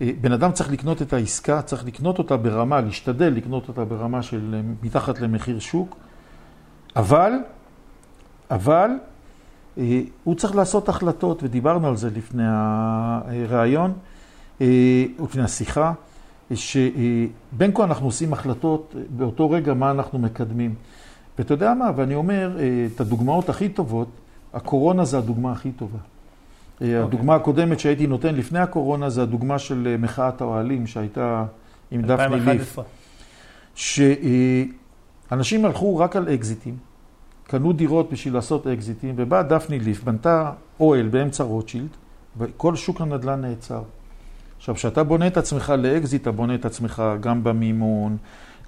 [0.00, 4.22] אה, בן אדם צריך לקנות את העסקה, צריך לקנות אותה ברמה, להשתדל לקנות אותה ברמה
[4.22, 5.96] של מתחת למחיר שוק,
[6.96, 7.32] אבל,
[8.50, 8.90] אבל
[9.78, 13.92] אה, הוא צריך לעשות החלטות, ודיברנו על זה לפני הראיון,
[14.60, 15.92] אה, לפני השיחה,
[16.54, 20.74] שבין כה אנחנו עושים החלטות באותו רגע מה אנחנו מקדמים.
[21.38, 24.08] ואתה יודע מה, ואני אומר, אה, את הדוגמאות הכי טובות,
[24.54, 25.98] הקורונה זה הדוגמה הכי טובה.
[25.98, 26.14] Okay.
[26.74, 26.96] אוקיי.
[26.96, 31.44] הדוגמה הקודמת שהייתי נותן לפני הקורונה זה הדוגמה של מחאת האוהלים שהייתה
[31.90, 32.78] עם דפני ליף.
[33.74, 36.76] שאנשים הלכו רק על אקזיטים.
[37.46, 41.88] קנו דירות בשביל לעשות אקזיטים, ובאה דפני ליף, בנתה אוהל באמצע רוטשילד,
[42.38, 43.82] וכל שוק הנדל"ן נעצר.
[44.56, 48.16] עכשיו, כשאתה בונה את עצמך לאקזיט, אתה בונה את עצמך גם במימון,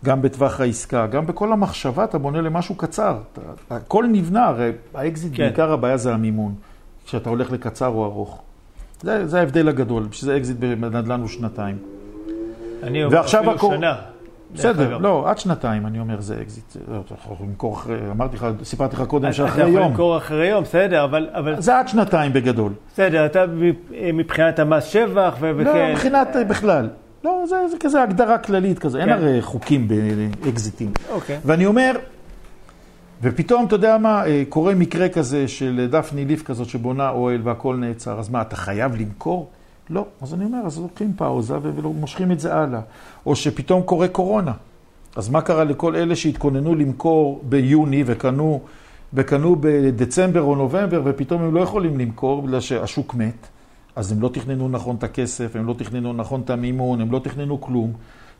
[0.05, 3.18] גם בטווח העסקה, גם בכל המחשבה אתה בונה למשהו קצר.
[3.32, 3.40] אתה,
[3.76, 5.42] הכל נבנה, הרי האקזיט, כן.
[5.44, 6.55] בעיקר הבעיה זה המימון,
[7.07, 8.42] כשאתה הולך לקצר או ארוך.
[9.03, 11.78] זה, זה ההבדל הגדול, בשביל זה אקזיט בנדל"ן הוא שנתיים.
[12.82, 13.74] אני אומר אפילו הקור...
[13.76, 13.94] שנה.
[14.55, 16.76] בסדר, לא, עד שנתיים, אני אומר, זה אקזיט.
[16.88, 19.70] לא, אתה יכול למכור אחרי, אמרתי לך, סיפרתי לך קודם שאחרי יום.
[19.70, 21.55] אתה יכול למכור אחרי יום, בסדר, אבל...
[21.59, 22.72] זה עד שנתיים בגדול.
[22.92, 23.44] בסדר, אתה
[24.12, 25.64] מבחינת המס שבח וכן...
[25.64, 26.88] לא, מבחינת בכלל.
[27.27, 29.09] לא, זה, זה כזה הגדרה כללית כזה, כן.
[29.09, 30.93] אין הרי חוקים באקזיטים.
[31.11, 31.39] אוקיי.
[31.45, 31.93] ואני אומר,
[33.22, 37.77] ופתאום, אתה יודע מה, אה, קורה מקרה כזה של דפני ליף כזאת שבונה אוהל והכל
[37.77, 39.51] נעצר, אז מה, אתה חייב למכור?
[39.91, 40.05] לא.
[40.22, 42.81] אז אני אומר, אז לוקחים פאוזה ומושכים את זה הלאה.
[43.27, 44.53] או שפתאום קורה קורונה.
[45.16, 48.61] אז מה קרה לכל אלה שהתכוננו למכור ביוני וקנו,
[49.14, 53.47] וקנו בדצמבר או נובמבר, ופתאום הם לא יכולים למכור בגלל שהשוק מת?
[53.97, 57.18] אז הם לא תכננו נכון את הכסף, הם לא תכננו נכון את המימון, הם לא
[57.18, 57.92] תכננו כלום,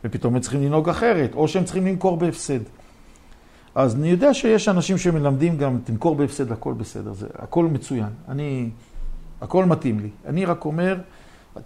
[0.03, 2.59] ופתאום הם צריכים לנהוג אחרת, או שהם צריכים למכור בהפסד.
[3.75, 8.09] אז אני יודע שיש אנשים שמלמדים גם, תמכור בהפסד, הכל בסדר, זה הכל מצוין.
[8.27, 8.69] אני,
[9.41, 10.09] הכל מתאים לי.
[10.25, 10.97] אני רק אומר,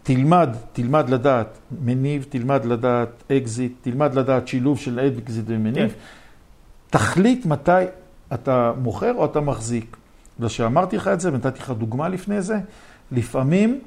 [0.04, 5.90] תלמד, תלמד לדעת מניב, תלמד לדעת אקזיט, תלמד לדעת שילוב של אקזיט ומניב.
[5.90, 5.96] כן.
[6.90, 7.72] תחליט מתי
[8.34, 9.98] אתה מוכר או אתה מחזיק.
[10.38, 12.60] בגלל שאמרתי לך את זה, ונתתי לך דוגמה לפני זה,
[13.12, 13.80] לפעמים,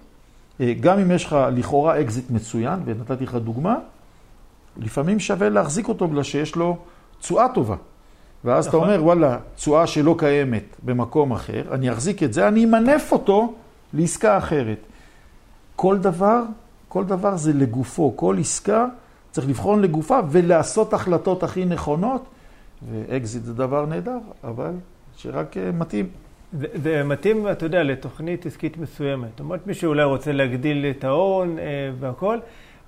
[0.60, 3.76] אה, גם אם יש לך לכאורה אקזיט מצוין, ונתתי לך דוגמה,
[4.76, 6.76] לפעמים שווה להחזיק אותו בגלל שיש לו
[7.20, 7.76] תשואה טובה.
[8.44, 8.88] ואז אתה נכון.
[8.88, 13.54] אומר, וואלה, תשואה שלא קיימת במקום אחר, אני אחזיק את זה, אני אמנף אותו
[13.92, 14.78] לעסקה אחרת.
[15.76, 16.42] כל דבר,
[16.88, 18.86] כל דבר זה לגופו, כל עסקה
[19.30, 22.24] צריך לבחון לגופה ולעשות החלטות הכי נכונות,
[22.90, 24.72] ואקזיט זה דבר נהדר, אבל
[25.16, 26.08] שרק אה, מתאים.
[26.59, 29.28] זה, זה מתאים, אתה יודע, לתוכנית עסקית מסוימת.
[29.30, 31.64] זאת אומרת, מישהו אולי רוצה להגדיל את ההון אה,
[32.00, 32.38] והכל,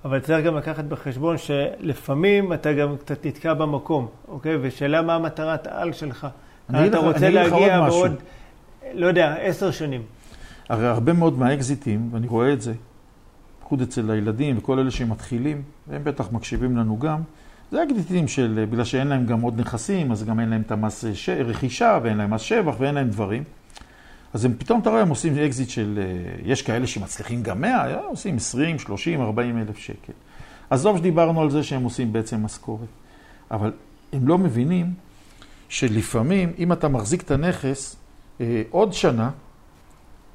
[0.05, 4.57] אבל צריך גם לקחת בחשבון שלפעמים אתה גם קצת נתקע במקום, אוקיי?
[4.61, 6.27] ושאלה מה המטרת העל שלך.
[6.69, 8.15] אתה רוצה להגיע בעוד,
[8.93, 10.01] לא יודע, עשר שנים.
[10.69, 12.73] הרי הרבה מאוד מהאקזיטים, ואני רואה את זה,
[13.59, 15.61] בייחוד אצל הילדים וכל אלה שמתחילים,
[15.91, 17.21] הם בטח מקשיבים לנו גם,
[17.71, 21.05] זה אקזיטים של, בגלל שאין להם גם עוד נכסים, אז גם אין להם את המס
[21.13, 21.29] ש...
[21.29, 23.43] רכישה, ואין להם מס שבח, ואין להם דברים.
[24.33, 25.99] אז הם פתאום, אתה רואה, הם עושים אקזיט של,
[26.45, 30.13] יש כאלה שמצליחים גם 100, עושים 20, 30, 40 אלף שקל.
[30.69, 32.87] עזוב שדיברנו על זה שהם עושים בעצם משכורת.
[33.51, 33.71] אבל
[34.13, 34.93] הם לא מבינים
[35.69, 37.95] שלפעמים, אם אתה מחזיק את הנכס
[38.41, 39.29] אה, עוד שנה,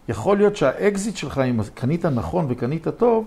[0.09, 3.25] יכול להיות שהאקזיט שלך, אם קנית נכון וקנית טוב,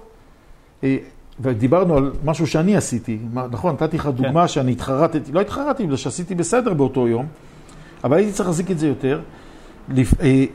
[0.84, 0.98] אה,
[1.40, 3.20] ודיברנו על משהו שאני עשיתי,
[3.52, 4.06] נכון, נתתי לך.
[4.06, 4.48] דוגמה כן.
[4.48, 7.26] שאני התחרטתי, לא התחרטתי בגלל שעשיתי בסדר באותו יום,
[8.04, 9.22] אבל הייתי צריך להחזיק את זה יותר.
[10.22, 10.46] אה,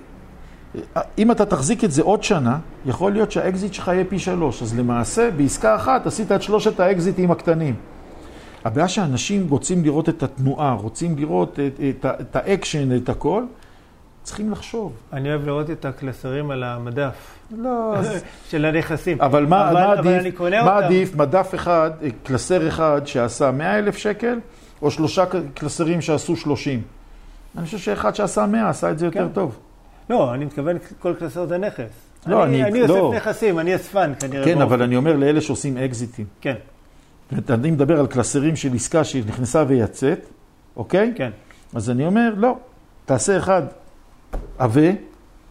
[1.18, 4.62] אם אתה תחזיק את זה עוד שנה, יכול להיות שהאקזיט שלך יהיה פי שלוש.
[4.62, 7.74] אז למעשה, בעסקה אחת עשית את שלושת האקזיטים הקטנים.
[8.64, 13.44] הבעיה שאנשים רוצים לראות את התנועה, רוצים לראות את, את, את האקשן, את הכל,
[14.22, 14.92] צריכים לחשוב.
[15.12, 17.14] אני אוהב לראות את הקלסרים על המדף.
[17.58, 17.94] לא,
[18.50, 19.20] של הנכסים.
[19.20, 21.90] אבל מה, אבל, מה עדיף, מה עדיף, מדף אחד,
[22.22, 24.38] קלסר אחד שעשה 100 אלף שקל,
[24.82, 25.24] או שלושה
[25.54, 26.82] קלסרים שעשו 30?
[27.56, 29.32] אני חושב שאחד שעשה 100 עשה את זה יותר כן.
[29.32, 29.58] טוב.
[30.10, 31.90] לא, אני מתכוון כל קלסר זה נכס.
[32.26, 32.98] לא, אני, אני, אני לא.
[32.98, 34.44] אוסף נכסים, אני אספן כנראה.
[34.44, 36.26] כן, אבל אני אומר לאלה שעושים אקזיטים.
[36.40, 36.54] כן.
[37.48, 40.26] אני מדבר על קלסרים של עסקה שנכנסה ויצאת,
[40.76, 41.12] אוקיי?
[41.16, 41.30] כן.
[41.74, 42.56] אז אני אומר, לא,
[43.04, 43.62] תעשה אחד
[44.58, 44.90] עבה,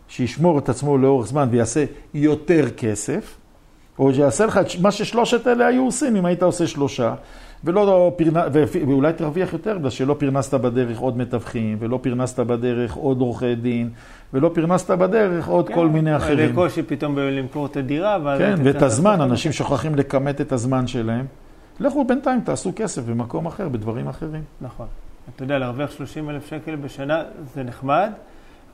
[0.07, 3.37] שישמור את עצמו לאורך זמן ויעשה יותר כסף,
[3.99, 7.15] או שיעשה לך מה ששלושת אלה היו עושים אם היית עושה שלושה,
[7.63, 8.33] ולא פרנ...
[8.87, 13.89] ואולי תרוויח יותר, בגלל שלא פרנסת בדרך עוד מתווכים, ולא פרנסת בדרך עוד עורכי דין,
[14.33, 16.51] ולא פרנסת בדרך עוד כן, כל מיני אחרים.
[16.51, 18.37] לקושי פתאום למכור את הדירה.
[18.37, 21.25] כן, ואת הזמן, אנשים שוכחים לכמת את הזמן שלהם.
[21.79, 24.43] לכו בינתיים, תעשו כסף במקום אחר, בדברים אחרים.
[24.61, 24.87] נכון.
[25.35, 28.09] אתה יודע, להרוויח 30 אלף שקל בשנה זה נחמד,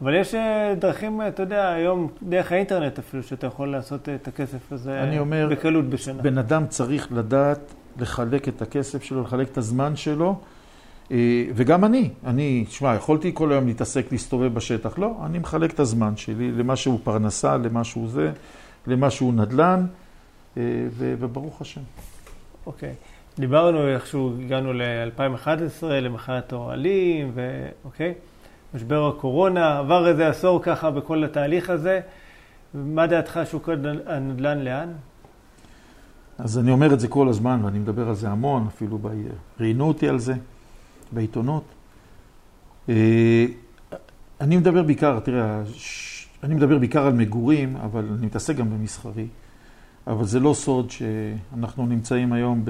[0.01, 4.71] אבל יש אה, דרכים, אתה יודע, היום דרך האינטרנט אפילו, שאתה יכול לעשות את הכסף
[4.71, 6.21] הזה אומר, בקלות בשנה.
[6.21, 10.39] בן אדם צריך לדעת לחלק את הכסף שלו, לחלק את הזמן שלו,
[11.11, 11.17] אה,
[11.55, 16.17] וגם אני, אני, תשמע, יכולתי כל היום להתעסק, להסתובב בשטח, לא, אני מחלק את הזמן
[16.17, 18.31] שלי למה שהוא פרנסה, למה שהוא זה,
[18.87, 19.85] למה שהוא נדל"ן,
[20.57, 20.61] אה,
[20.97, 21.81] וברוך השם.
[22.65, 22.89] אוקיי.
[22.89, 23.39] Okay.
[23.39, 28.13] דיברנו איכשהו, הגענו ל-2011, למחאת האוהלים, ואוקיי.
[28.17, 28.35] Okay.
[28.75, 31.99] משבר הקורונה, עבר איזה עשור ככה בכל התהליך הזה.
[32.73, 33.69] מה דעתך שוק
[34.05, 34.93] הנדל"ן לאן?
[36.37, 38.99] אז אני אומר את זה כל הזמן, ואני מדבר על זה המון, אפילו
[39.59, 40.33] ראיינו אותי על זה
[41.11, 41.63] בעיתונות.
[42.89, 43.45] אה,
[44.41, 45.61] אני מדבר בעיקר, תראה,
[46.43, 49.27] אני מדבר בעיקר על מגורים, אבל אני מתעסק גם במסחרי.
[50.07, 52.63] אבל זה לא סוד שאנחנו נמצאים היום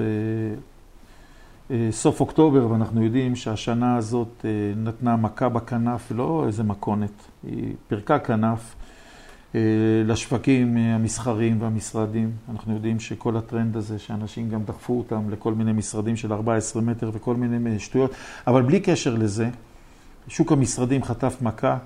[1.70, 7.74] אה, סוף אוקטובר, ואנחנו יודעים שהשנה הזאת אה, נתנה מכה בכנף, לא איזה מכונת, היא
[7.88, 8.75] פירקה כנף אה,
[10.04, 12.30] לשווקים המסחריים והמשרדים.
[12.50, 17.10] אנחנו יודעים שכל הטרנד הזה, שאנשים גם דחפו אותם לכל מיני משרדים של 14 מטר
[17.14, 18.10] וכל מיני שטויות,
[18.46, 19.48] אבל בלי קשר לזה,
[20.28, 21.78] שוק המשרדים חטף מכה.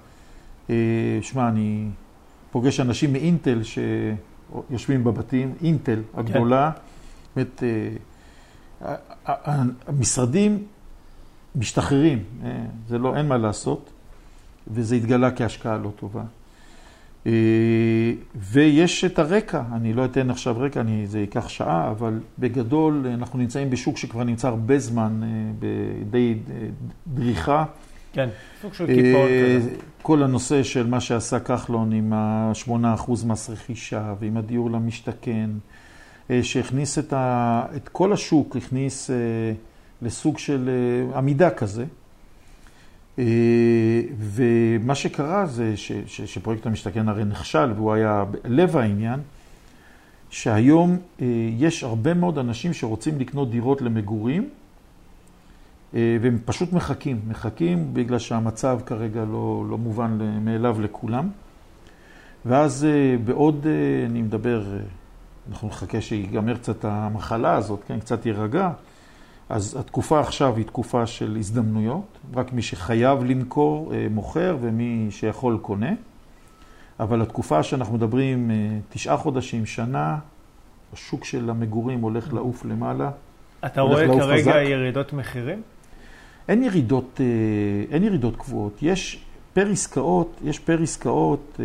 [1.20, 1.88] שמע, אני
[2.50, 6.80] פוגש אנשים מאינטל שיושבים בבתים, אינטל הגדולה, כן.
[7.36, 7.62] באמת...
[9.86, 10.66] המשרדים
[11.56, 13.90] משתחררים, אה, זה לא, אין מה לעשות,
[14.68, 16.22] וזה התגלה כהשקעה לא טובה.
[17.26, 17.32] אה,
[18.34, 23.38] ויש את הרקע, אני לא אתן עכשיו רקע, אני, זה ייקח שעה, אבל בגדול אנחנו
[23.38, 26.34] נמצאים בשוק שכבר נמצא הרבה זמן אה, בדי
[27.06, 27.64] דריכה.
[28.12, 28.28] כן,
[28.62, 29.70] סוג של קיפאון כזה.
[30.02, 35.50] כל הנושא של מה שעשה כחלון עם ה-8% מס רכישה ועם הדיור למשתכן.
[36.30, 39.16] אה, שהכניס את, ה, את כל השוק, הכניס אה,
[40.02, 40.70] לסוג של
[41.12, 41.84] אה, עמידה כזה.
[44.18, 49.20] ומה שקרה זה ש, ש, שפרויקט המשתכן הרי נכשל והוא היה לב העניין,
[50.30, 50.96] שהיום
[51.58, 54.48] יש הרבה מאוד אנשים שרוצים לקנות דירות למגורים
[55.92, 61.28] והם פשוט מחכים, מחכים בגלל שהמצב כרגע לא, לא מובן מאליו לכולם.
[62.46, 62.86] ואז
[63.24, 63.66] בעוד,
[64.06, 64.62] אני מדבר
[65.50, 68.70] אנחנו נחכה שיגמר קצת המחלה הזאת, כן, קצת יירגע.
[69.50, 75.58] אז התקופה עכשיו היא תקופה של הזדמנויות, רק מי שחייב למכור אה, מוכר ומי שיכול
[75.62, 75.92] קונה.
[77.00, 78.56] אבל התקופה שאנחנו מדברים, אה,
[78.88, 80.18] תשעה חודשים, שנה,
[80.92, 83.10] השוק של המגורים הולך לעוף למעלה.
[83.66, 84.54] אתה רואה כרגע חזק.
[84.64, 85.62] ירידות מחירים?
[86.48, 88.78] אין ירידות, אה, אין ירידות קבועות.
[88.82, 91.60] יש פר עסקאות, יש פר עסקאות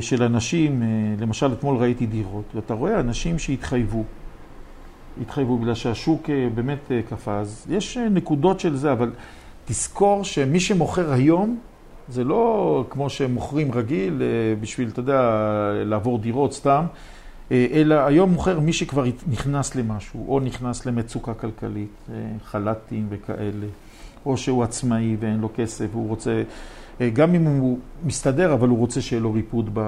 [0.00, 0.82] של אנשים,
[1.20, 4.04] למשל אתמול ראיתי דירות, ואתה רואה אנשים שהתחייבו,
[5.20, 7.66] התחייבו בגלל שהשוק אה, באמת קפץ.
[7.70, 9.12] יש נקודות של זה, אבל
[9.64, 11.58] תזכור שמי שמוכר היום,
[12.08, 14.22] זה לא כמו שמוכרים רגיל
[14.60, 15.20] בשביל, אתה יודע,
[15.84, 16.84] לעבור דירות סתם,
[17.50, 22.08] אלא היום מוכר מי שכבר נכנס למשהו, או נכנס למצוקה כלכלית,
[22.44, 23.66] חל"תים וכאלה,
[24.26, 26.42] או שהוא עצמאי ואין לו כסף והוא רוצה...
[27.00, 29.78] אה, גם אם הוא מסתדר, אבל הוא רוצה שיהיה לו ריפוד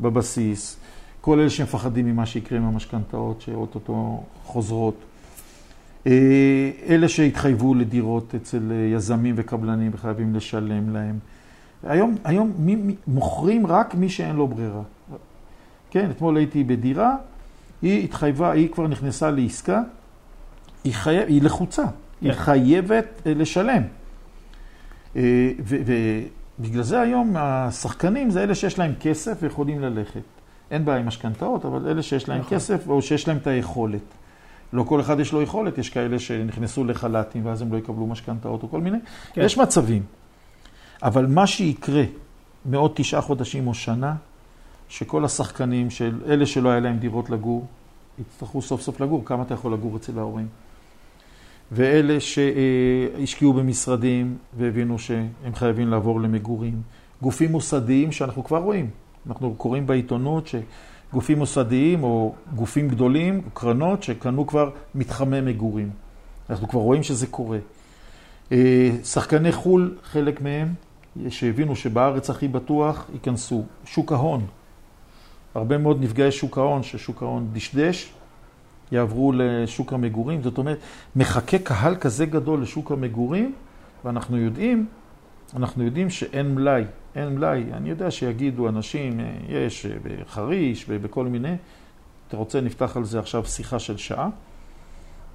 [0.00, 0.76] בבסיס.
[1.22, 4.94] כל אלה שמפחדים ממה שיקרה עם המשכנתאות, שאו-טו-טו חוזרות.
[6.06, 11.18] אה, אלה שהתחייבו לדירות אצל יזמים וקבלנים וחייבים לשלם להם.
[11.82, 14.82] היום, היום מי, מי, מוכרים רק מי שאין לו ברירה.
[15.90, 17.16] כן, אתמול הייתי בדירה,
[17.82, 19.82] היא התחייבה, היא כבר נכנסה לעסקה,
[20.84, 21.90] היא, חייב, היא לחוצה, כן.
[22.20, 23.82] היא חייבת אה, לשלם.
[25.16, 30.41] אה, ובגלל זה היום השחקנים זה אלה שיש להם כסף ויכולים ללכת.
[30.72, 32.58] אין בעיה עם משכנתאות, אבל אלה שיש להם נכון.
[32.58, 34.00] כסף או שיש להם את היכולת.
[34.72, 38.62] לא כל אחד יש לו יכולת, יש כאלה שנכנסו לחל"תים ואז הם לא יקבלו משכנתאות
[38.62, 38.98] או כל מיני.
[39.32, 39.40] כן.
[39.40, 40.02] יש מצבים.
[41.02, 42.02] אבל מה שיקרה
[42.64, 44.14] מעוד תשעה חודשים או שנה,
[44.88, 47.66] שכל השחקנים של אלה שלא היה להם דירות לגור,
[48.18, 49.24] יצטרכו סוף סוף לגור.
[49.24, 50.46] כמה אתה יכול לגור אצל ההורים?
[51.72, 56.82] ואלה שהשקיעו במשרדים והבינו שהם חייבים לעבור למגורים.
[57.22, 58.90] גופים מוסדיים שאנחנו כבר רואים.
[59.26, 65.90] אנחנו קוראים בעיתונות שגופים מוסדיים או גופים גדולים, קרנות, שקנו כבר מתחמי מגורים.
[66.50, 67.58] אנחנו כבר רואים שזה קורה.
[68.52, 70.68] אה, שחקני חו"ל, חלק מהם,
[71.28, 73.64] שהבינו שבארץ הכי בטוח, ייכנסו.
[73.84, 74.46] שוק ההון.
[75.54, 78.12] הרבה מאוד נפגעי שוק ההון, ששוק ההון דשדש,
[78.92, 80.42] יעברו לשוק המגורים.
[80.42, 80.78] זאת אומרת,
[81.16, 83.54] מחכה קהל כזה גדול לשוק המגורים,
[84.04, 84.86] ואנחנו יודעים,
[85.56, 86.84] אנחנו יודעים שאין מלאי.
[87.16, 87.64] אין מלאי.
[87.72, 91.56] אני יודע שיגידו אנשים, אה, יש אה, בחריש ובכל מיני,
[92.28, 94.28] אתה רוצה, נפתח על זה עכשיו שיחה של שעה,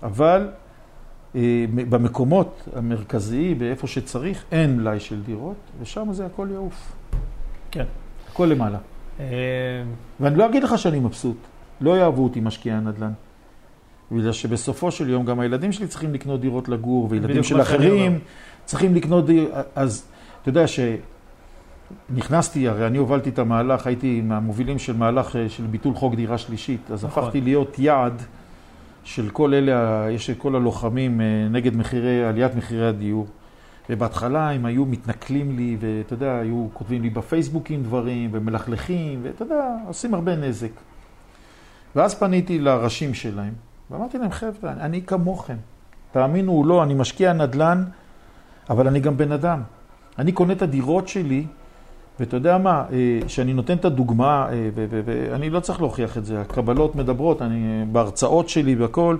[0.04, 0.50] אבל
[1.36, 6.94] אה, במקומות המרכזיים, באיפה שצריך, אין מלאי של דירות, ושם זה הכל יעוף.
[7.72, 7.86] כן.
[8.32, 8.78] הכל למעלה.
[10.20, 11.38] ואני לא אגיד לך שאני מבסוט.
[11.82, 13.12] לא יאהבו אותי משקיעי הנדל"ן.
[14.12, 18.20] בגלל שבסופו של יום גם הילדים שלי צריכים לקנות דירות לגור, וילדים של אחרים
[18.66, 19.52] צריכים לקנות דירות.
[19.76, 20.08] אז
[20.42, 20.68] אתה יודע
[22.10, 26.38] שנכנסתי, הרי אני הובלתי את המהלך, הייתי מהמובילים של מהלך אה, של ביטול חוק דירה
[26.38, 27.24] שלישית, אז נכון.
[27.24, 28.22] הפכתי להיות יעד
[29.04, 33.28] של כל אלה, יש את כל הלוחמים אה, נגד מחירי, עליית מחירי הדיור.
[33.90, 39.76] ובהתחלה הם היו מתנכלים לי, ואתה יודע, היו כותבים לי בפייסבוקים דברים, ומלכלכים, ואתה יודע,
[39.88, 40.72] עושים הרבה נזק.
[41.96, 43.54] ואז פניתי לראשים שלהם,
[43.92, 45.56] ואמרתי להם, חבר'ה, אני כמוכם.
[46.12, 47.84] תאמינו או לא, אני משקיע נדל"ן,
[48.70, 49.62] אבל אני גם בן אדם.
[50.20, 51.46] אני קונה את הדירות שלי,
[52.20, 54.70] ואתה יודע מה, אה, שאני נותן את הדוגמה, אה,
[55.06, 59.18] ואני לא צריך להוכיח את זה, הקבלות מדברות, אני בהרצאות שלי והכל,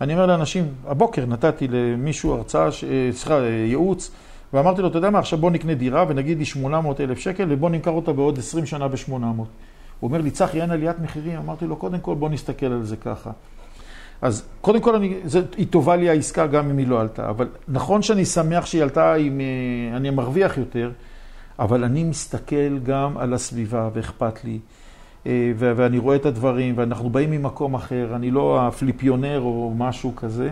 [0.00, 2.70] אני אומר לאנשים, הבוקר נתתי למישהו הרצאה, אה,
[3.12, 4.10] סליחה, אה, ייעוץ,
[4.52, 7.70] ואמרתי לו, אתה יודע מה, עכשיו בוא נקנה דירה ונגיד היא 800 אלף שקל ובוא
[7.70, 9.12] נמכר אותה בעוד 20 שנה ב-800.
[9.12, 9.46] הוא
[10.02, 11.38] אומר לי, צחי, אין עליית מחירים?
[11.38, 13.30] אמרתי לו, קודם כל בוא נסתכל על זה ככה.
[14.22, 17.48] אז קודם כל, אני, זה, היא טובה לי העסקה גם אם היא לא עלתה, אבל
[17.68, 20.90] נכון שאני שמח שהיא עלתה, אם אה, אני מרוויח יותר,
[21.58, 24.58] אבל אני מסתכל גם על הסביבה ואכפת לי,
[25.26, 30.50] אה, ואני רואה את הדברים, ואנחנו באים ממקום אחר, אני לא הפליפיונר או משהו כזה,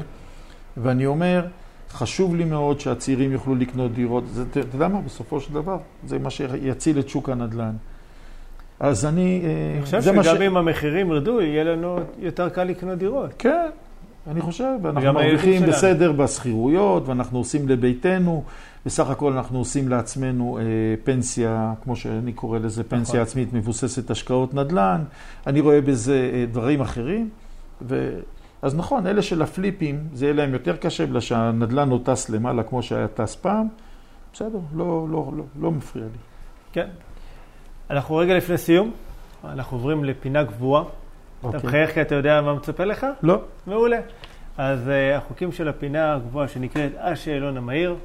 [0.76, 1.46] ואני אומר,
[1.90, 4.24] חשוב לי מאוד שהצעירים יוכלו לקנות דירות.
[4.32, 7.72] זה, אתה יודע מה, בסופו של דבר, זה מה שיציל את שוק הנדל"ן.
[8.80, 9.40] אז אני...
[9.44, 13.30] אה, אני חושב שגם אם המחירים ירדו, יהיה לנו יותר קל לקנות דירות.
[13.38, 13.66] כן,
[14.30, 15.62] אני חושב, הילדים מרוויחים.
[15.62, 18.44] בסדר בשכירויות, ואנחנו עושים לביתנו,
[18.86, 20.62] בסך הכל אנחנו עושים לעצמנו אה,
[21.04, 23.20] פנסיה, כמו שאני קורא לזה, פנסיה נכון.
[23.20, 25.04] עצמית מבוססת השקעות נדל"ן,
[25.46, 27.28] אני רואה בזה אה, דברים אחרים,
[27.82, 28.20] ו...
[28.62, 32.62] אז נכון, אלה של הפליפים, זה יהיה להם יותר קשה, בגלל שהנדל"ן לא טס למעלה
[32.62, 33.68] כמו שהיה טס פעם,
[34.32, 36.18] בסדר, לא, לא, לא, לא מפריע לי.
[36.72, 36.86] כן.
[37.90, 38.90] אנחנו רגע לפני סיום,
[39.44, 40.82] אנחנו עוברים לפינה קבועה.
[40.82, 41.60] אתה אוקיי.
[41.68, 43.06] מחייך כי אתה יודע מה מצפה לך?
[43.22, 44.00] לא, מעולה.
[44.58, 47.96] אז uh, החוקים של הפינה הקבועה שנקראת השאלון המהיר,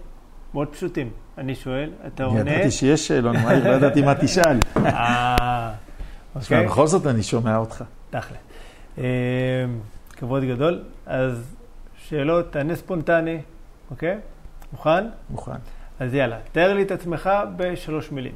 [0.53, 1.09] מאוד פשוטים.
[1.37, 2.51] אני שואל, אתה עונה.
[2.51, 4.59] ידעתי שיש שאלון מהיר, לא ידעתי מה תשאל.
[4.85, 5.73] אה,
[6.35, 7.83] אוקיי, בכל זאת אני שומע אותך.
[8.09, 8.37] תכל'ה.
[8.97, 9.03] אה,
[10.11, 10.83] כבוד גדול.
[11.05, 11.55] אז
[11.97, 13.41] שאלות, תענה ספונטני,
[13.91, 14.17] אוקיי?
[14.71, 15.05] מוכן?
[15.29, 15.51] מוכן.
[15.99, 18.35] אז יאללה, תאר לי את עצמך בשלוש מילים.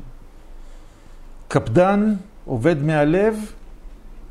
[1.48, 2.14] קפדן,
[2.46, 3.54] עובד מהלב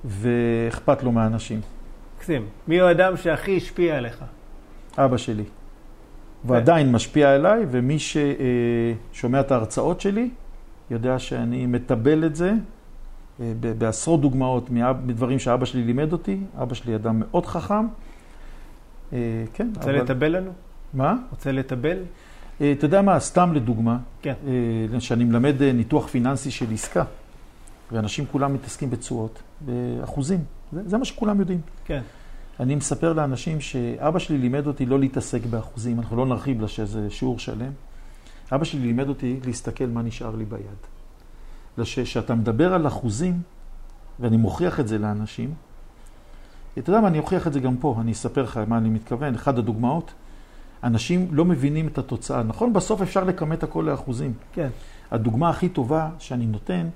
[0.05, 1.61] ואכפת לו מהאנשים.
[2.17, 2.47] מקסים.
[2.69, 4.25] מי הוא האדם שהכי השפיע עליך?
[4.99, 5.45] אבא שלי.
[6.45, 10.31] ועדיין משפיע עליי, ומי ששומע את ההרצאות שלי,
[10.91, 12.53] יודע שאני מטבל את זה
[13.41, 14.71] אה, בעשרות דוגמאות
[15.05, 16.41] מדברים שאבא שלי לימד אותי.
[16.63, 17.87] אבא שלי אדם מאוד חכם.
[19.13, 19.19] אה,
[19.55, 20.51] כן, רוצה לטבל לנו?
[20.95, 21.17] מה?
[21.31, 21.99] רוצה לטבל?
[22.61, 24.35] אה, אתה יודע מה, סתם לדוגמה, כן.
[24.99, 27.05] שאני מלמד ניתוח פיננסי של עסקה,
[27.93, 30.45] ואנשים כולם מתעסקים בתשואות, באחוזים.
[30.73, 31.61] זה, זה מה שכולם יודעים.
[31.85, 32.01] כן.
[32.61, 37.11] אני מספר לאנשים שאבא שלי לימד אותי לא להתעסק באחוזים, אנחנו לא נרחיב לה שזה
[37.11, 37.73] שיעור שלם.
[38.53, 41.87] אבא שלי לימד אותי להסתכל מה נשאר לי ביד.
[41.87, 43.41] כשאתה מדבר על אחוזים,
[44.21, 45.55] ואני מוכיח את זה לאנשים,
[46.79, 49.35] אתה יודע מה, אני אוכיח את זה גם פה, אני אספר לך מה אני מתכוון.
[49.35, 50.13] אחת הדוגמאות,
[50.85, 52.43] אנשים לא מבינים את התוצאה.
[52.43, 54.33] נכון, בסוף אפשר לכמת הכל לאחוזים.
[54.53, 54.69] כן.
[55.11, 56.89] הדוגמה הכי טובה שאני נותן,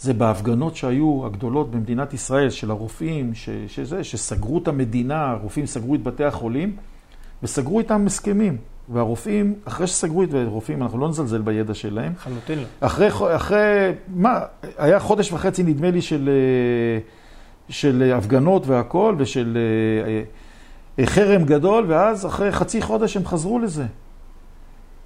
[0.00, 5.94] זה בהפגנות שהיו הגדולות במדינת ישראל, של הרופאים, ש, שזה, שסגרו את המדינה, הרופאים סגרו
[5.94, 6.76] את בתי החולים,
[7.42, 8.56] וסגרו איתם הסכמים.
[8.92, 12.64] והרופאים, אחרי שסגרו את הרופאים, אנחנו לא נזלזל בידע שלהם, לחלוטין לא.
[12.80, 14.40] אחרי, אחרי, מה,
[14.78, 16.30] היה חודש וחצי נדמה לי של,
[17.68, 19.58] של הפגנות והכל, ושל
[20.08, 20.22] אה,
[20.98, 23.84] אה, חרם גדול, ואז אחרי חצי חודש הם חזרו לזה.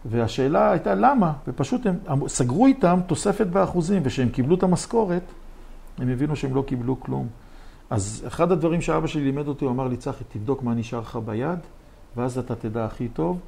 [0.05, 5.23] והשאלה הייתה למה, ופשוט הם סגרו איתם תוספת באחוזים, וכשהם קיבלו את המשכורת,
[5.99, 7.29] הם הבינו שהם לא קיבלו כלום.
[7.91, 11.19] אז אחד הדברים שאבא שלי לימד אותי, הוא אמר לי, צחי, תבדוק מה נשאר לך
[11.25, 11.59] ביד,
[12.17, 13.41] ואז אתה תדע הכי טוב.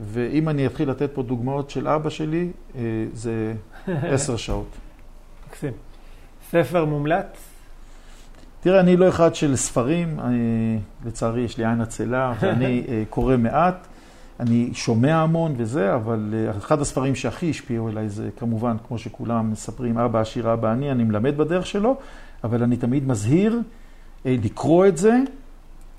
[0.00, 2.80] ואם אני אתחיל לתת פה דוגמאות של אבא שלי, אה,
[3.12, 3.54] זה
[4.12, 4.68] עשר שעות.
[5.48, 5.72] מקסים.
[6.50, 7.26] ספר מומלץ?
[8.60, 13.36] תראה, אני לא אחד של ספרים, אני, לצערי יש לי עין עצלה, ואני אה, קורא
[13.36, 13.86] מעט,
[14.40, 19.50] אני שומע המון וזה, אבל אה, אחד הספרים שהכי השפיעו אליי זה כמובן, כמו שכולם
[19.50, 21.96] מספרים, אבא עשיר, אבא אני, אני מלמד בדרך שלו,
[22.44, 23.60] אבל אני תמיד מזהיר
[24.26, 25.16] אה, לקרוא את זה,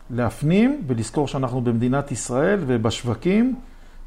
[0.10, 3.56] להפנים ולזכור שאנחנו במדינת ישראל ובשווקים,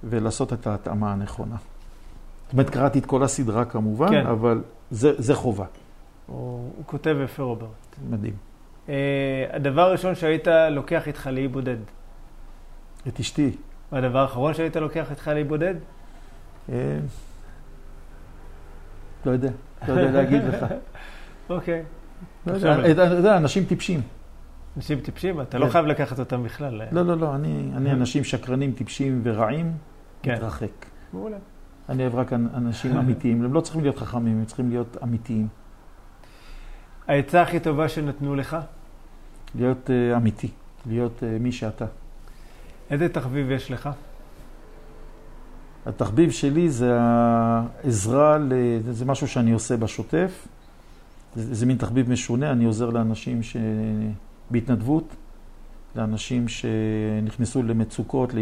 [0.04, 1.56] ולעשות את ההתאמה הנכונה.
[2.44, 4.26] זאת אומרת, קראתי את כל הסדרה כמובן, כן.
[4.26, 5.64] אבל זה, זה חובה.
[6.26, 7.96] הוא, הוא כותב יפה רוברט.
[8.10, 8.34] מדהים.
[8.86, 8.90] Uh,
[9.52, 11.76] הדבר הראשון שהיית לוקח איתך לאי בודד.
[13.08, 13.50] את אשתי.
[13.92, 15.74] והדבר האחרון שהיית לוקח איתך לאי בודד?
[16.68, 16.98] אה,
[19.26, 19.50] לא יודע,
[19.88, 20.66] לא יודע להגיד לך.
[21.50, 21.82] אוקיי.
[22.46, 24.00] לא אנשים טיפשים.
[24.76, 25.40] אנשים טיפשים?
[25.40, 25.70] אתה לא כן.
[25.70, 26.82] חייב לקחת אותם בכלל.
[26.92, 29.72] לא, לא, לא, אני אני אנשים שקרנים, טיפשים ורעים,
[30.22, 30.34] כן.
[30.34, 30.86] מתרחק.
[31.12, 31.36] מעולה.
[31.88, 35.48] אני אוהב רק אנשים אמיתיים, הם לא צריכים להיות חכמים, הם צריכים להיות אמיתיים.
[37.08, 38.56] העצה הכי טובה שנתנו לך?
[39.54, 40.50] להיות אה, אמיתי,
[40.86, 41.84] להיות אה, מי שאתה.
[42.90, 43.88] איזה תחביב יש לך?
[45.86, 48.52] התחביב שלי זה העזרה, ל...
[48.90, 50.48] זה משהו שאני עושה בשוטף.
[51.34, 53.56] זה, זה מין תחביב משונה, אני עוזר לאנשים ש...
[54.50, 55.14] בהתנדבות,
[55.96, 58.34] לאנשים שנכנסו למצוקות,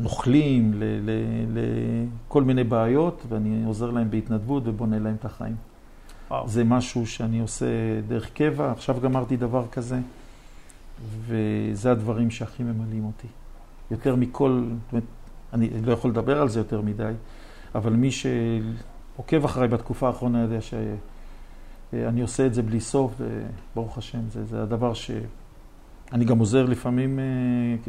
[0.00, 0.84] לנוכלים, ל...
[0.84, 1.10] ל...
[2.28, 5.24] לכל מיני בעיות, ואני עוזר להם בהתנדבות ובונה להם את
[6.30, 6.48] וואו.
[6.48, 7.66] זה משהו שאני עושה
[8.08, 9.98] דרך קבע, עכשיו גמרתי דבר כזה.
[11.04, 13.28] וזה הדברים שהכי ממלאים אותי.
[13.90, 15.04] יותר מכל, זאת אומרת,
[15.52, 17.12] אני לא יכול לדבר על זה יותר מדי,
[17.74, 23.20] אבל מי שעוקב אחריי בתקופה האחרונה יודע שאני עושה את זה בלי סוף,
[23.72, 25.10] וברוך השם, זה, זה הדבר ש...
[26.12, 27.18] אני גם עוזר לפעמים,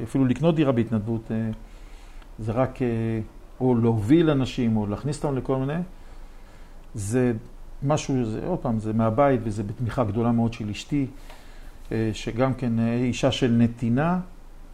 [0.03, 1.31] אפילו לקנות דירה בהתנדבות,
[2.39, 2.79] זה רק,
[3.59, 5.81] או להוביל אנשים, או להכניס אותם לכל מיני,
[6.95, 7.34] זה
[7.84, 11.07] משהו, זה, עוד פעם, זה מהבית, וזה בתמיכה גדולה מאוד של אשתי,
[12.14, 14.19] שגם כן אישה של נתינה,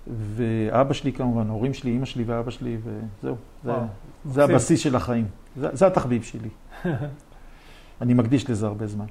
[0.08, 3.36] ואבא שלי כמובן, ההורים שלי, אימא שלי ואבא שלי, וזהו.
[3.64, 3.72] זה,
[4.26, 5.26] זה הבסיס של החיים.
[5.56, 6.50] זה, זה התחביב שלי.
[8.02, 9.06] אני מקדיש לזה הרבה זמן.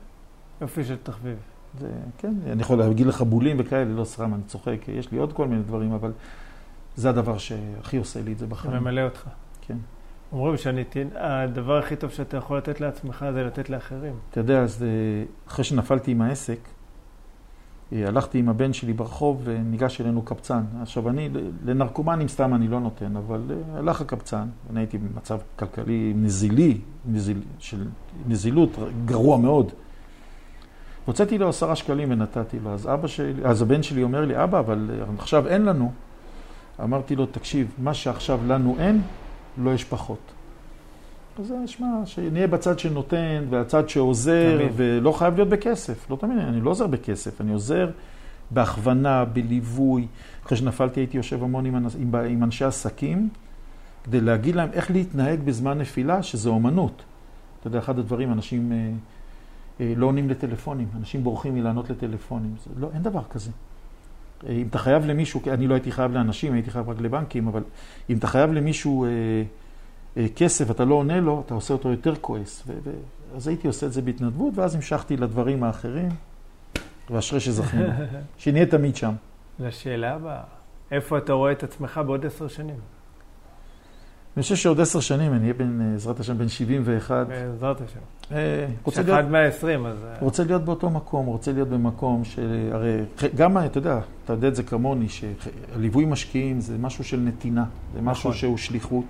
[0.61, 1.37] יופי של תחביב.
[1.79, 5.33] זה, כן, אני יכול להגיד לך בולים וכאלה, לא סתם, אני צוחק, יש לי עוד
[5.33, 6.13] כל מיני דברים, אבל
[6.97, 8.75] זה הדבר שהכי עושה לי את זה בחיים.
[8.75, 9.29] ממלא אותך.
[9.61, 9.77] כן.
[10.33, 14.15] אומרים שהדבר הכי טוב שאתה יכול לתת לעצמך זה לתת לאחרים.
[14.31, 14.89] אתה יודע, אז אה,
[15.49, 16.82] אחרי שנפלתי עם העסק, אה,
[17.93, 20.63] הלכתי עם הבן שלי ברחוב וניגש אלינו קבצן.
[20.83, 21.29] עכשיו, אני,
[21.65, 27.41] לנרקומנים סתם אני לא נותן, אבל אה, הלך הקבצן, אני הייתי במצב כלכלי נזילי, נזיל,
[27.59, 27.87] של
[28.29, 28.71] נזילות
[29.05, 29.73] גרוע מאוד.
[31.05, 32.71] הוצאתי לו עשרה שקלים ונתתי לו.
[32.71, 35.93] אז אבא שלי, אז הבן שלי אומר לי, אבא, אבל עכשיו אין לנו.
[36.83, 39.01] אמרתי לו, תקשיב, מה שעכשיו לנו אין,
[39.59, 40.32] לא יש פחות.
[41.39, 44.73] אז שמע, שנהיה בצד שנותן, והצד שעוזר, תמיד.
[44.77, 46.11] ולא חייב להיות בכסף.
[46.11, 47.91] לא תמיד, אני לא עוזר בכסף, אני עוזר
[48.51, 50.07] בהכוונה, בליווי.
[50.47, 53.29] אחרי שנפלתי הייתי יושב המון עם, עם, עם אנשי עסקים,
[54.05, 57.03] כדי להגיד להם איך להתנהג בזמן נפילה, שזה אומנות.
[57.61, 58.73] אתה יודע, אחד הדברים, אנשים...
[58.73, 58.91] אה,
[59.81, 62.55] אה, לא עונים לטלפונים, אנשים בורחים מלענות לטלפונים.
[62.77, 63.51] לא, אין דבר כזה.
[64.47, 67.63] אה, אם אתה חייב למישהו, אני לא הייתי חייב לאנשים, הייתי חייב רק לבנקים, אבל
[68.11, 69.09] אם אתה חייב למישהו אה,
[70.35, 72.63] כסף, אתה לא עונה לו, אתה עושה אותו יותר כועס.
[72.67, 76.09] ו- ו- אז הייתי עושה את זה בהתנדבות, ואז המשכתי לדברים האחרים,
[77.11, 77.89] ואשרי שזכינו.
[78.39, 79.13] שנהיה תמיד שם.
[79.61, 80.43] לשאלה הבאה,
[80.91, 82.77] איפה אתה רואה את עצמך בעוד עשר שנים?
[84.37, 87.27] אני חושב שעוד עשר שנים אני אהיה בן, אה, בעזרת השם, בן 71.
[87.27, 87.99] בעזרת השם.
[88.33, 89.19] אה, רוצה להיות...
[89.19, 89.97] אחד מהעשרים, אז...
[90.05, 90.15] אה.
[90.21, 92.71] רוצה להיות באותו מקום, רוצה להיות במקום של...
[92.73, 92.99] הרי
[93.37, 97.65] גם, אתה יודע, אתה יודע את זה כמוני, שהליווי משקיעים זה משהו של נתינה,
[97.95, 98.41] זה משהו נכון.
[98.41, 99.05] שהוא שליחות.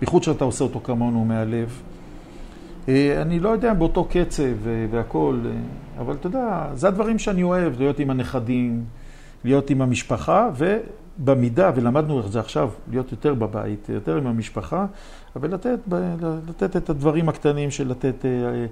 [0.00, 1.82] בייחוד שאתה עושה אותו כמונו מהלב.
[2.88, 4.42] אני לא יודע באותו קצב
[4.90, 5.46] והכול,
[5.98, 8.84] אבל אתה יודע, זה הדברים שאני אוהב, להיות עם הנכדים,
[9.44, 10.78] להיות עם המשפחה, ו...
[11.24, 14.86] במידה, ולמדנו איך זה עכשיו, להיות יותר בבית, יותר עם המשפחה,
[15.36, 15.78] אבל לתת,
[16.48, 18.66] לתת את הדברים הקטנים של לתת אה,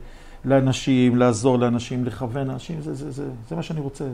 [0.45, 4.05] לאנשים, לעזור לאנשים, לכוון אנשים, זה, זה, זה, זה מה שאני רוצה.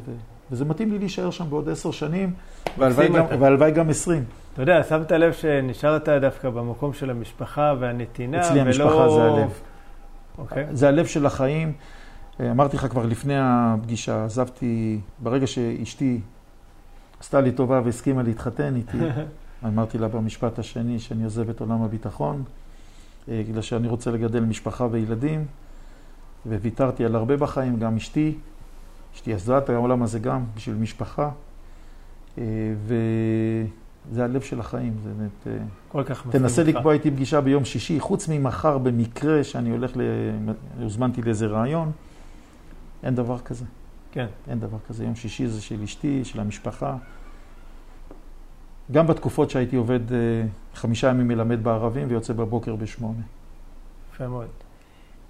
[0.50, 2.32] וזה מתאים לי להישאר שם בעוד עשר שנים,
[2.78, 4.24] והלוואי גם עשרים.
[4.54, 8.66] אתה יודע, שמת לב שנשארת דווקא במקום של המשפחה והנתינה, אצלי ולא...
[8.66, 9.50] המשפחה זה הלב.
[9.50, 10.38] Okay.
[10.38, 10.66] אוקיי.
[10.72, 11.72] זה הלב של החיים.
[12.40, 16.20] אה, אמרתי לך כבר לפני הפגישה, עזבתי, ברגע שאשתי
[17.20, 18.98] עשתה לי טובה והסכימה להתחתן איתי.
[19.66, 22.42] אמרתי לה במשפט השני שאני עוזב את עולם הביטחון,
[23.28, 25.46] אה, בגלל שאני רוצה לגדל משפחה וילדים,
[26.46, 28.34] וויתרתי על הרבה בחיים, גם אשתי.
[29.14, 31.30] אשתי עזבה את העולם הזה גם בשביל משפחה,
[32.38, 32.44] אה,
[34.10, 35.46] וזה הלב של החיים, זה באמת...
[35.46, 39.96] אה, כל כך מסכים תנסה לקבוע איתי פגישה ביום שישי, חוץ ממחר במקרה שאני הולך,
[39.96, 40.00] ל...
[40.82, 41.92] הוזמנתי לאיזה רעיון,
[43.02, 43.64] אין דבר כזה.
[44.12, 44.26] כן.
[44.48, 45.04] אין דבר כזה.
[45.04, 46.96] יום שישי זה של אשתי, של המשפחה.
[48.92, 50.18] גם בתקופות שהייתי עובד אה,
[50.74, 53.22] חמישה ימים מלמד בערבים ויוצא בבוקר בשמונה.
[54.14, 54.48] יפה מאוד.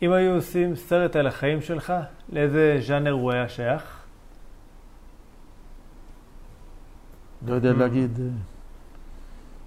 [0.02, 1.92] אם היו עושים סרט על החיים שלך,
[2.32, 4.01] לאיזה ז'אנר הוא היה שייך?
[7.46, 8.18] לא יודע להגיד.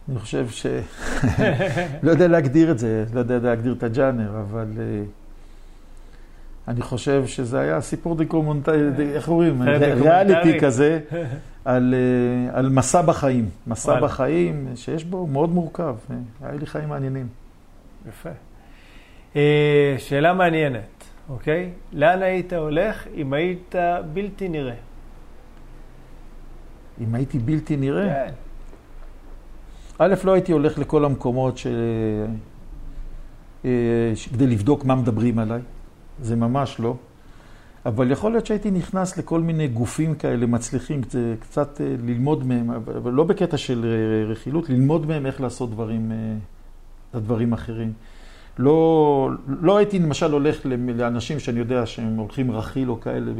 [0.10, 0.66] אה, אני חושב ש...
[2.04, 4.68] לא יודע להגדיר את זה, לא יודע להגדיר את הג'אנר, אבל...
[4.78, 5.04] אה,
[6.68, 8.74] אני חושב שזה היה סיפור דיקומונטאי,
[9.14, 9.62] איך אומרים?
[9.62, 11.00] ריאליטי כזה,
[11.66, 13.50] על, אה, על מסע בחיים.
[13.68, 15.96] מסע בחיים שיש בו מאוד מורכב.
[16.42, 17.28] היה לי חיים מעניינים.
[18.10, 18.30] יפה.
[19.36, 21.70] אה, שאלה מעניינת, אוקיי?
[21.94, 23.76] לאן היית הולך אם היית
[24.14, 24.76] בלתי נראה?
[27.02, 28.14] אם הייתי בלתי נראה?
[28.14, 28.34] כן.
[30.00, 31.68] א', לא הייתי הולך לכל המקומות ש...
[33.66, 35.62] אה, כדי לבדוק מה מדברים עליי.
[36.22, 36.96] זה ממש לא.
[37.86, 41.02] אבל יכול להיות שהייתי נכנס לכל מיני גופים כאלה מצליחים,
[41.40, 46.12] קצת אה, ללמוד מהם, אבל לא בקטע של אה, רכילות, ללמוד מהם איך לעשות דברים,
[47.14, 47.94] דברים אחרים.
[48.60, 50.66] לא, לא הייתי למשל הולך
[50.96, 53.32] לאנשים שאני יודע שהם הולכים רכיל או כאלה,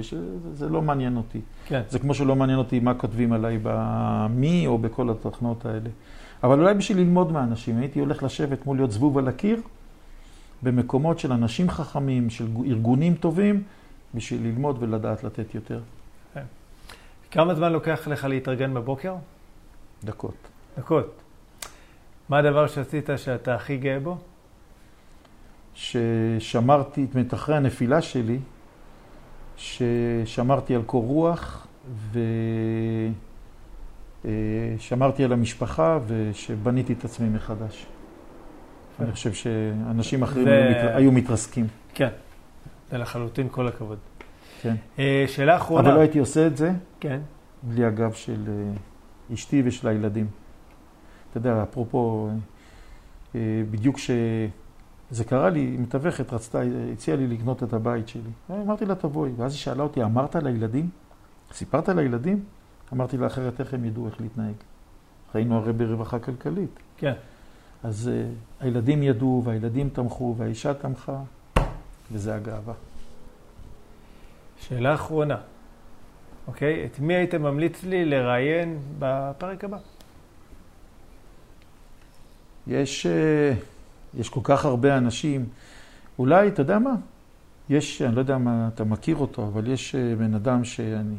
[0.54, 1.40] זה לא מעניין אותי.
[1.66, 1.82] כן.
[1.90, 5.90] זה כמו שלא מעניין אותי מה כותבים עליי במי או בכל התוכנות האלה.
[6.44, 9.62] אבל אולי בשביל ללמוד מהאנשים, הייתי הולך לשבת מול להיות זבוב על הקיר,
[10.64, 13.64] במקומות של אנשים חכמים, של ארגונים טובים,
[14.16, 15.82] בשביל ללמוד ולדעת לתת יותר.
[16.34, 16.44] כן.
[17.32, 19.16] כמה זמן לוקח לך להתארגן בבוקר?
[20.04, 20.36] דקות.
[20.78, 21.22] דקות.
[22.30, 24.18] מה הדבר שעשית שאתה הכי גאה בו?
[25.74, 28.40] ששמרתי, זאת אומרת, אחרי הנפילה שלי,
[29.58, 31.68] ששמרתי על קור רוח
[34.32, 37.86] ושמרתי על המשפחה ושבניתי את עצמי מחדש.
[39.00, 41.68] אני חושב שאנשים אחרים זה- היו מת- היו מתרסקים.
[41.94, 42.10] כן,
[42.92, 43.98] זה לחלוטין כל הכבוד.
[44.62, 44.76] כן.
[45.00, 45.88] אה, שאלה אחרונה.
[45.88, 47.20] אבל לא הייתי עושה את זה כן,
[47.64, 50.28] בלי הגב של אה, אשתי ושל הילדים.
[51.30, 52.30] אתה יודע, אפרופו,
[53.36, 53.40] אה,
[53.72, 56.62] בדיוק כשזה קרה לי, מתווכת רצתה,
[56.94, 58.22] הציעה לי לקנות את הבית שלי.
[58.52, 59.32] אמרתי לה, תבואי.
[59.38, 60.90] ואז היא שאלה אותי, אמרת לילדים?
[61.54, 62.44] סיפרת לילדים?
[62.94, 64.56] אמרתי לה, אחרת איך הם ידעו איך להתנהג?
[65.32, 66.80] חיינו הרי ברווחה כלכלית.
[66.98, 67.14] כן.
[67.84, 71.20] אז uh, הילדים ידעו, והילדים תמכו, והאישה תמכה,
[72.12, 72.74] וזה הגאווה.
[74.60, 75.38] שאלה אחרונה.
[76.48, 76.86] אוקיי?
[76.86, 79.78] את מי היית ממליץ לי לראיין בפרק הבא?
[82.68, 83.54] יש, אה,
[84.14, 85.46] יש כל כך הרבה אנשים.
[86.20, 86.96] אולי, אתה יודע מה?
[87.70, 91.16] יש, אני לא יודע מה אתה מכיר אותו, אבל יש אה, בן אדם שאני,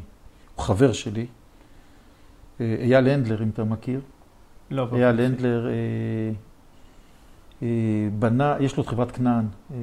[0.55, 1.25] הוא חבר שלי,
[2.59, 4.01] אייל הנדלר, אם אתה מכיר.
[4.71, 4.87] לא.
[4.93, 5.71] אייל באופן הנדלר אה,
[7.63, 7.67] אה,
[8.19, 9.77] בנה, יש לו את חברת כנען, אה,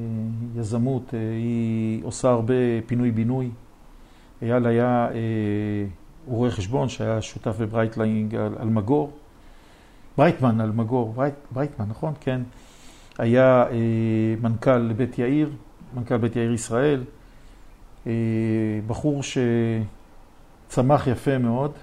[0.57, 2.55] יזמות, אה, היא עושה הרבה
[2.87, 3.51] פינוי-בינוי.
[4.43, 5.87] אייל היה, אה,
[6.27, 9.13] רואה חשבון שהיה שותף בברייטלינג אלמגור.
[10.19, 12.13] ברייטמן אלמגור, ברייט, ברייטמן, נכון?
[12.21, 12.41] כן.
[13.19, 13.77] היה אה,
[14.41, 15.51] מנכ"ל בית יאיר,
[15.95, 17.05] מנכ"ל בית יאיר ישראל,
[18.07, 18.13] אה,
[18.87, 19.21] בחור
[20.69, 21.81] שצמח יפה מאוד, אה,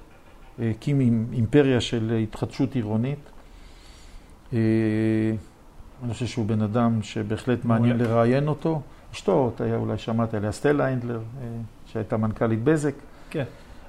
[0.60, 3.20] הקים אימפריה של התחדשות עירונית.
[4.54, 4.60] אה,
[6.04, 7.98] אני חושב שהוא בן אדם שבהחלט מעניין.
[7.98, 8.82] לראיין אותו.
[9.14, 11.48] אשתו, אתה אולי שמעת עליה, סטלה אינדלר, אה,
[11.86, 12.94] שהייתה מנכ"לית בזק.
[13.30, 13.44] כן.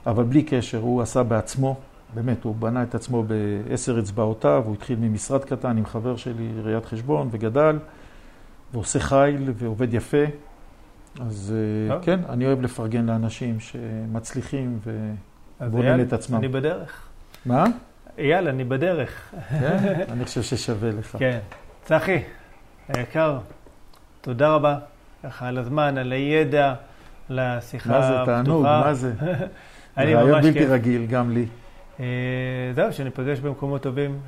[0.07, 1.77] אבל בלי קשר, הוא עשה בעצמו,
[2.15, 6.85] באמת, הוא בנה את עצמו בעשר אצבעותיו, הוא התחיל ממשרד קטן עם חבר שלי, ראיית
[6.85, 7.79] חשבון, וגדל,
[8.73, 10.25] ועושה חיל ועובד יפה.
[11.21, 11.55] אז
[11.91, 11.99] אה.
[12.03, 15.13] כן, אני אוהב לפרגן לאנשים שמצליחים ו...
[15.61, 16.39] בונים את עצמם.
[16.39, 17.09] אני בדרך.
[17.47, 17.65] מה?
[18.19, 19.35] אייל, אני בדרך.
[19.51, 20.01] כן?
[20.13, 21.17] אני חושב ששווה לך.
[21.19, 21.39] כן.
[21.85, 22.23] צחי,
[22.89, 23.39] היקר,
[24.21, 24.79] תודה רבה.
[25.25, 26.75] ככה על הזמן, על הידע,
[27.31, 28.43] על השיחה מה זה, הפתוחה.
[28.43, 29.13] תענוג, מה זה?
[29.99, 30.71] אני רעיון ממש בלתי כיף.
[30.71, 31.47] רגיל, גם לי.
[32.01, 32.07] אה,
[32.75, 34.19] זהו, שניפגש במקומות טובים.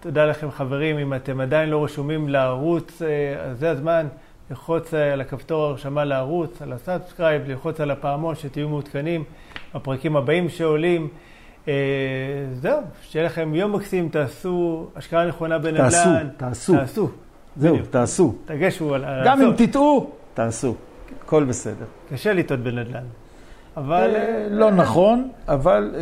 [0.00, 4.06] תודה לכם חברים, אם אתם עדיין לא רשומים לערוץ, אה, אז זה הזמן
[4.50, 9.24] ללחוץ על הכפתור הרשמה לערוץ, על ה subscribe, ללחוץ על הפעמון שתהיו מעודכנים
[9.74, 11.08] בפרקים הבאים שעולים.
[11.68, 11.74] אה,
[12.54, 15.88] זהו, שיהיה לכם יום מקסים, תעשו השקעה נכונה בנדל"ן.
[15.88, 16.76] תעשו, תעשו.
[16.76, 17.08] תעשו,
[17.56, 17.76] זהו.
[17.90, 18.34] תעשו.
[18.44, 19.68] תגשו על גם אם לעשות.
[19.68, 20.74] תטעו, תעשו.
[21.22, 21.84] הכל בסדר.
[22.10, 23.04] קשה לטעות בנדל"ן.
[23.76, 24.10] אבל...
[24.14, 26.00] אה, לא נכון, אבל אה,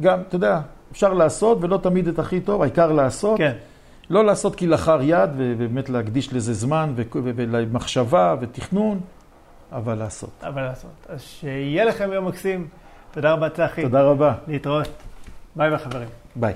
[0.00, 0.60] גם, אתה יודע,
[0.92, 3.38] אפשר לעשות ולא תמיד את הכי טוב, העיקר לעשות.
[3.38, 3.52] כן,
[4.10, 9.00] לא לעשות כלאחר יד ובאמת להקדיש לזה זמן ולמחשבה ותכנון,
[9.72, 10.30] אבל לעשות.
[10.42, 11.06] אבל לעשות.
[11.08, 12.68] אז שיהיה לכם יום מקסים.
[13.12, 13.82] תודה רבה, צחי.
[13.82, 14.34] תודה רבה.
[14.48, 14.88] להתראות.
[15.56, 16.08] ביי ביי חברים.
[16.36, 16.54] ביי.